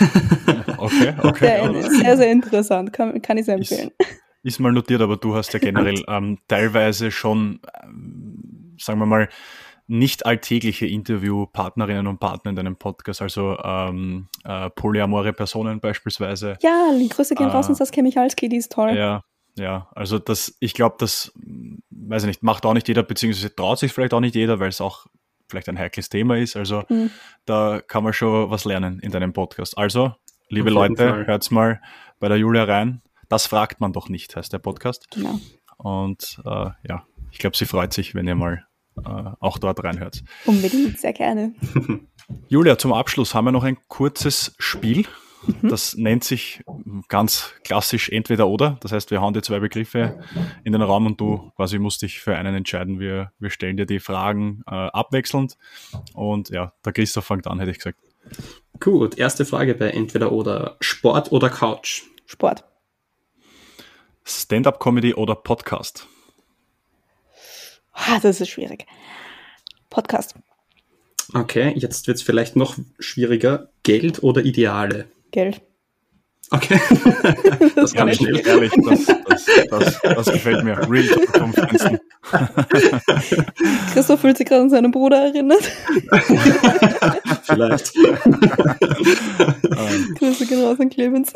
Okay, 0.78 1.14
okay. 1.22 1.72
Sehr, 1.72 1.90
sehr, 1.90 2.16
sehr 2.16 2.32
interessant, 2.32 2.92
kann, 2.92 3.20
kann 3.20 3.36
ich 3.36 3.44
sehr 3.44 3.56
empfehlen. 3.56 3.90
Ist, 3.98 4.08
ist 4.42 4.60
mal 4.60 4.72
notiert, 4.72 5.02
aber 5.02 5.18
du 5.18 5.34
hast 5.34 5.52
ja 5.52 5.58
generell 5.58 6.02
ähm, 6.08 6.38
teilweise 6.48 7.10
schon, 7.10 7.60
ähm, 7.82 8.76
sagen 8.78 8.98
wir 8.98 9.06
mal, 9.06 9.28
nicht 9.90 10.24
alltägliche 10.24 10.86
Interviewpartnerinnen 10.86 12.06
und 12.06 12.20
Partner 12.20 12.50
in 12.50 12.56
deinem 12.56 12.76
Podcast, 12.76 13.20
also 13.20 13.58
ähm, 13.62 14.28
äh, 14.44 14.70
polyamore 14.70 15.32
Personen 15.32 15.80
beispielsweise. 15.80 16.56
Ja, 16.62 16.92
die 16.96 17.08
Grüße 17.08 17.34
gehen 17.34 17.48
äh, 17.48 17.52
raus 17.52 17.68
an 17.68 17.74
Saskia 17.74 18.02
Michalski, 18.02 18.48
die 18.48 18.56
ist 18.56 18.72
toll. 18.72 18.96
Ja, 18.96 19.22
ja, 19.56 19.88
also 19.94 20.18
das, 20.18 20.56
ich 20.60 20.74
glaube, 20.74 20.96
das, 20.98 21.32
weiß 21.90 22.22
ich 22.24 22.28
nicht, 22.28 22.42
macht 22.42 22.64
auch 22.66 22.74
nicht 22.74 22.88
jeder, 22.88 23.02
beziehungsweise 23.02 23.54
traut 23.54 23.78
sich 23.78 23.92
vielleicht 23.92 24.14
auch 24.14 24.20
nicht 24.20 24.34
jeder, 24.34 24.60
weil 24.60 24.68
es 24.68 24.80
auch 24.80 25.06
vielleicht 25.48 25.68
ein 25.68 25.78
heikles 25.78 26.08
Thema 26.08 26.36
ist. 26.36 26.56
Also 26.56 26.84
mhm. 26.88 27.10
da 27.44 27.80
kann 27.86 28.04
man 28.04 28.12
schon 28.12 28.50
was 28.50 28.64
lernen 28.64 29.00
in 29.00 29.10
deinem 29.10 29.32
Podcast. 29.32 29.76
Also, 29.76 30.14
liebe 30.48 30.70
Leute, 30.70 31.26
hört's 31.26 31.50
mal 31.50 31.80
bei 32.18 32.28
der 32.28 32.38
Julia 32.38 32.64
rein. 32.64 33.02
Das 33.28 33.46
fragt 33.46 33.80
man 33.80 33.92
doch 33.92 34.08
nicht, 34.08 34.34
heißt 34.36 34.52
der 34.52 34.58
Podcast. 34.58 35.10
Genau. 35.10 35.38
Und 35.76 36.40
äh, 36.44 36.70
ja, 36.88 37.06
ich 37.30 37.38
glaube, 37.38 37.56
sie 37.56 37.66
freut 37.66 37.92
sich, 37.92 38.14
wenn 38.14 38.26
ihr 38.26 38.34
mal 38.34 38.64
äh, 38.98 39.30
auch 39.40 39.58
dort 39.58 39.82
reinhört. 39.82 40.22
Unbedingt, 40.46 40.98
sehr 40.98 41.12
gerne. 41.12 41.54
Julia, 42.48 42.78
zum 42.78 42.92
Abschluss 42.92 43.34
haben 43.34 43.46
wir 43.46 43.52
noch 43.52 43.64
ein 43.64 43.78
kurzes 43.88 44.54
Spiel. 44.58 45.06
Mhm. 45.46 45.68
Das 45.68 45.96
nennt 45.96 46.24
sich 46.24 46.62
ganz 47.08 47.52
klassisch 47.64 48.10
entweder 48.10 48.48
oder. 48.48 48.78
Das 48.80 48.92
heißt, 48.92 49.10
wir 49.10 49.20
hauen 49.20 49.32
dir 49.32 49.42
zwei 49.42 49.58
Begriffe 49.58 50.22
in 50.64 50.72
den 50.72 50.82
Raum 50.82 51.06
und 51.06 51.20
du 51.20 51.50
quasi 51.56 51.78
musst 51.78 52.02
dich 52.02 52.20
für 52.20 52.36
einen 52.36 52.54
entscheiden. 52.54 53.00
Wir, 53.00 53.32
wir 53.38 53.50
stellen 53.50 53.76
dir 53.76 53.86
die 53.86 54.00
Fragen 54.00 54.62
äh, 54.66 54.74
abwechselnd. 54.74 55.56
Und 56.14 56.50
ja, 56.50 56.72
der 56.84 56.92
Christoph 56.92 57.24
fängt 57.24 57.46
an, 57.46 57.58
hätte 57.58 57.70
ich 57.70 57.78
gesagt. 57.78 57.98
Gut, 58.78 59.18
erste 59.18 59.44
Frage 59.44 59.74
bei 59.74 59.90
entweder 59.90 60.32
oder. 60.32 60.76
Sport 60.80 61.32
oder 61.32 61.48
Couch? 61.48 62.02
Sport. 62.26 62.64
Stand-up-Comedy 64.24 65.14
oder 65.14 65.34
Podcast? 65.34 66.06
Ah, 67.92 68.20
das 68.20 68.40
ist 68.40 68.48
schwierig. 68.48 68.86
Podcast. 69.88 70.34
Okay, 71.34 71.72
jetzt 71.76 72.06
wird 72.06 72.18
es 72.18 72.22
vielleicht 72.22 72.56
noch 72.56 72.76
schwieriger. 72.98 73.70
Geld 73.82 74.22
oder 74.22 74.44
Ideale? 74.44 75.06
Geld. 75.30 75.62
Okay. 76.52 76.80
das 77.76 77.94
kann 77.94 78.08
ich 78.08 78.16
schnell. 78.16 78.44
Ehrlich, 78.44 78.72
das, 78.84 79.06
das, 79.06 79.46
das, 79.70 80.00
das, 80.02 80.26
gefällt 80.32 80.64
mir. 80.64 80.76
Real 80.90 81.06
vom. 81.32 81.54
Christoph 83.92 84.20
fühlt 84.20 84.36
sich 84.36 84.48
gerade 84.48 84.62
an 84.62 84.70
seinen 84.70 84.90
Bruder 84.90 85.26
erinnert. 85.26 85.62
Vielleicht. 87.44 87.94
Grüße 90.18 90.46
gehen 90.46 90.64
raus 90.64 90.80
an 90.80 90.90
Clemens. 90.90 91.32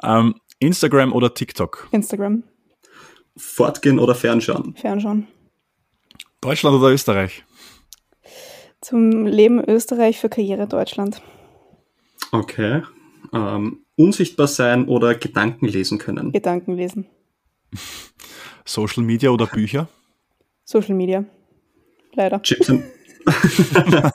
um, 0.00 0.04
ähm, 0.04 0.36
Instagram 0.60 1.12
oder 1.12 1.34
TikTok? 1.34 1.88
Instagram. 1.90 2.44
Fortgehen 3.36 3.98
oder 3.98 4.14
Fernschauen? 4.14 4.76
Fernschauen. 4.76 5.26
Deutschland 6.40 6.76
oder 6.76 6.92
Österreich? 6.92 7.42
Zum 8.80 9.26
Leben 9.26 9.62
Österreich 9.64 10.18
für 10.18 10.28
Karriere 10.28 10.66
Deutschland. 10.68 11.20
Okay. 12.30 12.82
Ähm, 13.32 13.84
unsichtbar 13.96 14.46
sein 14.46 14.86
oder 14.86 15.14
Gedanken 15.14 15.66
lesen 15.66 15.98
können? 15.98 16.32
Gedanken 16.32 16.76
lesen. 16.76 17.06
Social 18.64 19.02
Media 19.02 19.30
oder 19.30 19.46
Bücher? 19.46 19.88
Social 20.64 20.94
Media. 20.94 21.24
Leider. 22.14 22.40
Chips 22.42 22.70
and, 22.70 22.84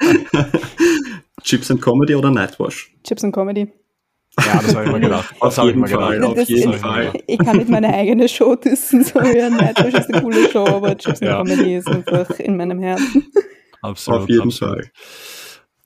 Chips 1.44 1.72
and 1.72 1.82
Comedy 1.82 2.16
oder 2.16 2.32
Nightwash? 2.32 2.96
Chips 3.04 3.24
and 3.24 3.34
Comedy. 3.34 3.72
Ja, 4.40 4.62
das 4.62 4.76
habe 4.76 4.86
ich 4.86 4.92
mir 4.92 5.00
gedacht. 5.02 5.36
Das 5.42 5.60
auf 5.60 5.68
jeden 5.68 5.88
Fall. 5.88 6.24
Auf 6.24 6.50
jeden 6.50 6.74
Fall. 6.74 7.14
Ich 7.28 7.38
kann 7.38 7.58
nicht 7.58 7.70
meine 7.70 7.94
eigene 7.94 8.28
Show 8.28 8.56
dissen, 8.56 9.04
so 9.04 9.20
ja, 9.22 9.50
Nightwish 9.50 9.94
ist 9.94 10.14
eine 10.14 10.22
coole 10.22 10.50
Show, 10.50 10.66
aber 10.66 10.98
Chips 10.98 11.20
ja. 11.20 11.38
Comedy 11.38 11.76
ist 11.76 11.88
einfach 11.88 12.30
in 12.40 12.58
meinem 12.58 12.80
Herzen. 12.80 13.32
Absolut. 13.84 14.22
Auf 14.22 14.30
jeden 14.30 14.44
absolut. 14.44 14.76
Fall. 14.76 14.92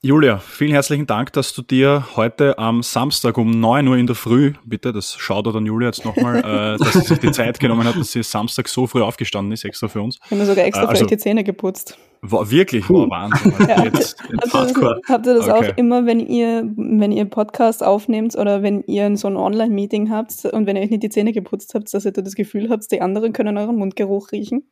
Julia, 0.03 0.37
vielen 0.37 0.73
herzlichen 0.73 1.07
Dank, 1.07 1.33
dass 1.33 1.55
du 1.55 1.63
dir 1.63 2.05
heute 2.15 2.59
am 2.59 2.83
Samstag 2.83 3.35
um 3.39 3.49
9 3.49 3.87
Uhr 3.87 3.97
in 3.97 4.05
der 4.05 4.15
Früh, 4.15 4.53
bitte, 4.63 4.93
das 4.93 5.15
schaut 5.17 5.47
an 5.47 5.65
Julia 5.65 5.87
jetzt 5.87 6.05
nochmal, 6.05 6.37
äh, 6.37 6.77
dass 6.83 6.93
sie 6.93 7.01
sich 7.01 7.17
die 7.17 7.31
Zeit 7.31 7.59
genommen 7.59 7.87
hat, 7.87 7.97
dass 7.97 8.11
sie 8.11 8.21
Samstag 8.21 8.67
so 8.67 8.85
früh 8.85 9.01
aufgestanden 9.01 9.51
ist, 9.51 9.65
extra 9.65 9.87
für 9.87 10.03
uns. 10.03 10.19
Ich 10.23 10.31
habe 10.31 10.35
mir 10.35 10.45
sogar 10.45 10.65
extra 10.65 10.83
äh, 10.83 10.87
also, 10.87 11.03
für 11.03 11.09
die 11.09 11.17
Zähne 11.17 11.43
geputzt. 11.43 11.97
War 12.21 12.49
wirklich, 12.51 12.87
war 12.91 13.09
Wahnsinn. 13.09 13.53
Also 13.57 13.71
ja, 13.71 13.83
jetzt, 13.85 14.17
jetzt 14.31 14.53
habt, 14.53 14.77
ihr, 14.77 14.99
habt 15.09 15.25
ihr 15.25 15.33
das 15.33 15.49
okay. 15.49 15.71
auch 15.71 15.77
immer, 15.77 16.05
wenn 16.05 16.19
ihr, 16.19 16.63
wenn 16.75 17.11
ihr 17.11 17.25
Podcast 17.25 17.83
aufnehmt 17.83 18.37
oder 18.37 18.61
wenn 18.61 18.83
ihr 18.83 19.17
so 19.17 19.27
ein 19.27 19.35
Online-Meeting 19.35 20.11
habt 20.11 20.45
und 20.45 20.67
wenn 20.67 20.75
ihr 20.75 20.83
euch 20.83 20.91
nicht 20.91 21.03
die 21.03 21.09
Zähne 21.09 21.33
geputzt 21.33 21.73
habt, 21.73 21.91
dass 21.91 22.05
ihr 22.05 22.11
das 22.11 22.35
Gefühl 22.35 22.69
habt, 22.69 22.91
die 22.91 23.01
anderen 23.01 23.33
können 23.33 23.57
euren 23.57 23.75
Mundgeruch 23.75 24.31
riechen? 24.31 24.63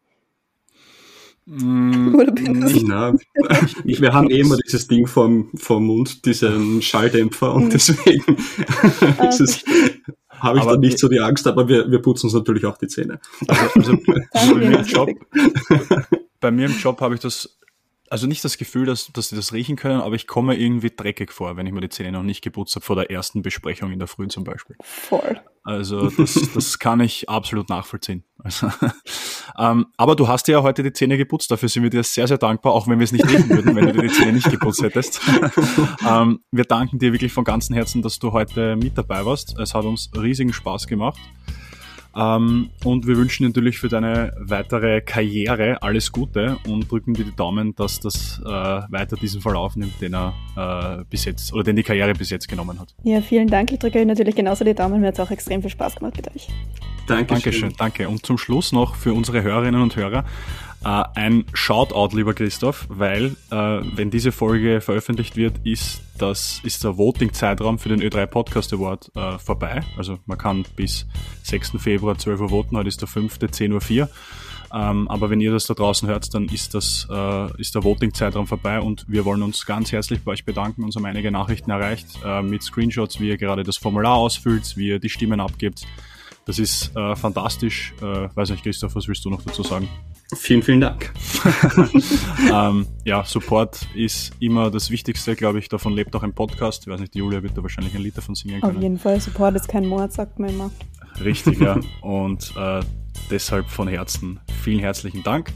Mm, 1.48 2.16
Oder 2.16 2.32
bin 2.32 2.60
nicht, 2.60 2.88
nein. 2.88 3.20
Ich, 3.86 4.02
wir 4.02 4.14
haben 4.14 4.32
eh 4.32 4.40
immer 4.40 4.58
dieses 4.58 4.88
Ding 4.88 5.06
vom, 5.06 5.52
vom 5.56 5.86
Mund, 5.86 6.26
diesen 6.26 6.82
Schalldämpfer 6.82 7.54
und 7.54 7.66
mhm. 7.66 7.70
deswegen 7.70 8.24
ah, 9.18 10.40
habe 10.40 10.58
ich 10.58 10.64
aber 10.64 10.74
da 10.74 10.78
nicht 10.78 10.98
so 10.98 11.08
die 11.08 11.20
Angst, 11.20 11.46
aber 11.46 11.68
wir, 11.68 11.90
wir 11.92 12.00
putzen 12.00 12.28
uns 12.28 12.34
natürlich 12.34 12.66
auch 12.66 12.78
die 12.78 12.88
Zähne. 12.88 13.20
Also, 13.48 13.98
also 14.32 14.56
bei, 14.56 14.68
mir 14.68 14.82
Job, 14.82 15.10
bei 16.40 16.52
mir 16.52 16.66
im 16.66 16.78
Job 16.80 17.00
habe 17.02 17.14
ich 17.14 17.22
das 17.22 17.58
also 18.10 18.28
nicht 18.28 18.44
das 18.44 18.58
Gefühl, 18.58 18.86
dass, 18.86 19.12
dass 19.12 19.30
sie 19.30 19.36
das 19.36 19.54
riechen 19.54 19.76
können, 19.76 20.02
aber 20.02 20.16
ich 20.16 20.28
komme 20.28 20.56
irgendwie 20.56 20.92
dreckig 20.96 21.32
vor, 21.32 21.58
wenn 21.58 21.66
ich 21.66 21.74
mir 21.74 21.82
die 21.82 21.90
Zähne 21.90 22.12
noch 22.12 22.24
nicht 22.24 22.42
geputzt 22.42 22.76
habe, 22.76 22.86
vor 22.86 22.96
der 22.96 23.10
ersten 23.10 23.42
Besprechung 23.42 23.92
in 23.92 24.00
der 24.00 24.08
Früh 24.08 24.28
zum 24.28 24.44
Beispiel. 24.44 24.76
Voll. 24.82 25.42
Also 25.64 26.12
das, 26.12 26.40
das 26.54 26.78
kann 26.78 27.00
ich 27.00 27.28
absolut 27.28 27.70
nachvollziehen. 27.70 28.24
Also, 28.38 28.70
ähm, 29.58 29.88
aber 29.98 30.16
du 30.16 30.28
hast 30.28 30.48
ja 30.48 30.62
heute 30.62 30.84
die 30.84 30.94
Zähne 30.94 31.18
geputzt, 31.18 31.50
dafür 31.50 31.70
sind 31.70 31.82
wir 31.82 31.90
dir 31.90 32.04
sehr, 32.04 32.28
sehr 32.28 32.38
dankbar, 32.38 32.74
auch 32.74 32.88
wenn 32.88 33.00
wir 33.00 33.06
es 33.06 33.12
nicht 33.12 33.28
riechen 33.28 33.50
würden, 33.50 33.76
wenn 33.76 33.88
du 33.88 33.94
dir 33.94 34.04
die 34.04 34.14
Zähne 34.14 34.34
nicht 34.34 34.52
geputzt 34.52 34.84
hättest. 34.84 35.20
ähm, 36.08 36.42
wir 36.52 36.66
danken 36.66 37.00
dir 37.00 37.12
wirklich 37.14 37.34
von 37.34 37.44
ganzem 37.44 37.76
Herzen, 37.76 38.04
dass 38.04 38.20
du 38.20 38.32
heute 38.32 38.76
mit 38.76 38.98
dabei 38.98 39.26
warst. 39.26 39.58
Es 39.58 39.74
hat 39.74 39.86
uns 39.86 40.12
riesigen 40.16 40.54
Spaß 40.54 40.86
gemacht. 40.86 41.20
Ähm, 42.16 42.70
und 42.84 43.08
wir 43.08 43.18
wünschen 43.18 43.46
natürlich 43.46 43.78
für 43.78 43.90
deine 43.90 44.34
weitere 44.40 45.02
Karriere 45.02 45.82
alles 45.82 46.12
Gute 46.12 46.58
und 46.68 46.90
drücken 46.90 47.14
dir 47.14 47.26
die 47.26 47.36
Daumen, 47.36 47.76
dass 47.76 48.00
das 48.00 48.42
äh, 48.44 48.50
weiter 48.50 49.18
diesen 49.18 49.42
Verlauf 49.42 49.76
nimmt, 49.76 50.00
den 50.02 50.16
er 50.16 50.34
äh, 50.56 51.04
bis 51.10 51.26
jetzt 51.26 51.54
oder 51.54 51.64
den 51.64 51.76
die 51.76 51.84
Karriere 51.84 52.14
bis 52.14 52.30
jetzt 52.30 52.48
genommen 52.48 52.80
hat. 52.80 52.96
Ja, 53.04 53.22
vielen 53.22 53.48
Dank. 53.48 53.72
Ich 53.72 53.80
drücke 53.80 54.00
euch 54.00 54.06
natürlich 54.06 54.36
genauso 54.36 54.64
die 54.64 54.74
Daumen. 54.74 55.02
Mir 55.02 55.08
hat 55.08 55.16
es 55.16 55.20
auch 55.20 55.32
extrem 55.32 55.62
viel 55.62 55.72
Spaß 55.72 55.98
gemacht 55.98 56.16
mit 56.16 56.34
euch. 56.34 56.48
Dankeschön. 57.08 57.28
Dankeschön, 57.28 57.74
danke. 57.78 58.10
Und 58.10 58.26
zum 58.26 58.38
Schluss 58.38 58.72
noch 58.72 58.96
für 58.96 59.14
unsere 59.14 59.44
Hörerinnen 59.44 59.82
und 59.82 59.96
Hörer 59.96 60.24
äh, 60.86 61.04
ein 61.16 61.46
Shoutout, 61.54 62.16
lieber 62.16 62.34
Christoph, 62.34 62.86
weil 62.90 63.36
äh, 63.50 63.56
wenn 63.96 64.12
diese 64.12 64.32
Folge 64.32 64.82
veröffentlicht 64.82 65.36
wird, 65.36 65.56
ist 65.66 66.02
das 66.18 66.62
ist 66.64 66.84
der 66.84 66.98
Voting-Zeitraum 66.98 67.80
für 67.80 67.90
den 67.90 68.02
Ö3 68.02 68.28
Podcast 68.28 68.72
Award 68.72 69.12
äh, 69.16 69.38
vorbei. 69.40 69.82
Also 69.98 70.20
man 70.26 70.38
kann 70.38 70.64
bis 70.76 71.06
6. 71.44 71.74
Februar 72.06 72.18
12 72.20 72.42
Uhr 72.42 72.50
voten, 72.50 72.78
heute 72.78 72.88
ist 72.88 73.02
der 73.02 73.08
5. 73.08 73.38
10.04 73.38 74.02
Uhr. 74.02 74.10
Ähm, 74.72 75.08
aber 75.08 75.32
wenn 75.32 75.42
ihr 75.42 75.52
das 75.52 75.66
da 75.66 75.74
draußen 75.74 76.08
hört, 76.08 76.32
dann 76.36 76.46
ist 76.46 76.76
das 76.76 77.08
äh, 77.10 77.60
ist 77.60 77.74
der 77.74 77.84
Voting-Zeitraum 77.84 78.46
vorbei 78.46 78.80
und 78.80 79.06
wir 79.08 79.26
wollen 79.26 79.42
uns 79.42 79.66
ganz 79.66 79.92
herzlich 79.92 80.22
bei 80.22 80.34
euch 80.34 80.46
bedanken. 80.46 80.84
Uns 80.84 80.96
haben 80.96 81.06
einige 81.06 81.32
Nachrichten 81.32 81.72
erreicht 81.72 82.08
äh, 82.24 82.44
mit 82.44 82.62
Screenshots, 82.62 83.20
wie 83.20 83.30
ihr 83.30 83.38
gerade 83.38 83.64
das 83.64 83.78
Formular 83.78 84.16
ausfüllt, 84.16 84.78
wie 84.78 84.90
ihr 84.90 85.00
die 85.00 85.10
Stimmen 85.10 85.40
abgibt. 85.40 85.88
Das 86.46 86.60
ist 86.60 86.96
äh, 86.96 87.16
fantastisch. 87.16 87.96
Äh, 88.02 88.30
weiß 88.36 88.52
nicht, 88.52 88.62
Christoph, 88.62 88.94
was 88.94 89.08
willst 89.08 89.26
du 89.26 89.32
noch 89.32 89.42
dazu 89.42 89.64
sagen? 89.64 89.90
Vielen, 90.36 90.62
vielen 90.62 90.82
Dank. 90.82 91.12
ähm, 92.54 92.86
ja, 93.04 93.24
Support 93.24 93.88
ist 93.96 94.34
immer 94.40 94.70
das 94.70 94.92
Wichtigste, 94.92 95.36
glaube 95.36 95.58
ich. 95.58 95.70
Davon 95.70 95.94
lebt 95.94 96.16
auch 96.16 96.22
ein 96.22 96.34
Podcast. 96.34 96.84
Ich 96.84 96.88
weiß 96.88 97.00
nicht, 97.00 97.16
die 97.16 97.20
Julia 97.20 97.42
wird 97.42 97.58
da 97.58 97.64
wahrscheinlich 97.64 97.96
ein 97.96 98.02
Lied 98.02 98.16
davon 98.16 98.36
singen 98.36 98.62
können. 98.62 98.78
Auf 98.78 98.84
jeden 98.84 99.00
Fall. 99.00 99.20
Support 99.20 99.56
ist 99.56 99.68
kein 99.68 99.88
Mord, 99.88 100.14
sagt 100.14 100.38
man 100.38 100.52
immer. 100.52 100.70
Richtig, 101.24 101.60
ja. 101.60 101.80
Und 102.02 102.54
äh, 102.58 102.82
deshalb 103.30 103.70
von 103.70 103.88
Herzen 103.88 104.40
vielen 104.64 104.80
herzlichen 104.80 105.24
Dank. 105.24 105.54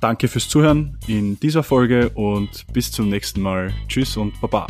Danke 0.00 0.28
fürs 0.28 0.48
Zuhören 0.48 0.98
in 1.06 1.38
dieser 1.38 1.62
Folge 1.62 2.10
und 2.10 2.66
bis 2.72 2.90
zum 2.90 3.08
nächsten 3.08 3.40
Mal. 3.40 3.72
Tschüss 3.88 4.16
und 4.16 4.40
Baba. 4.40 4.66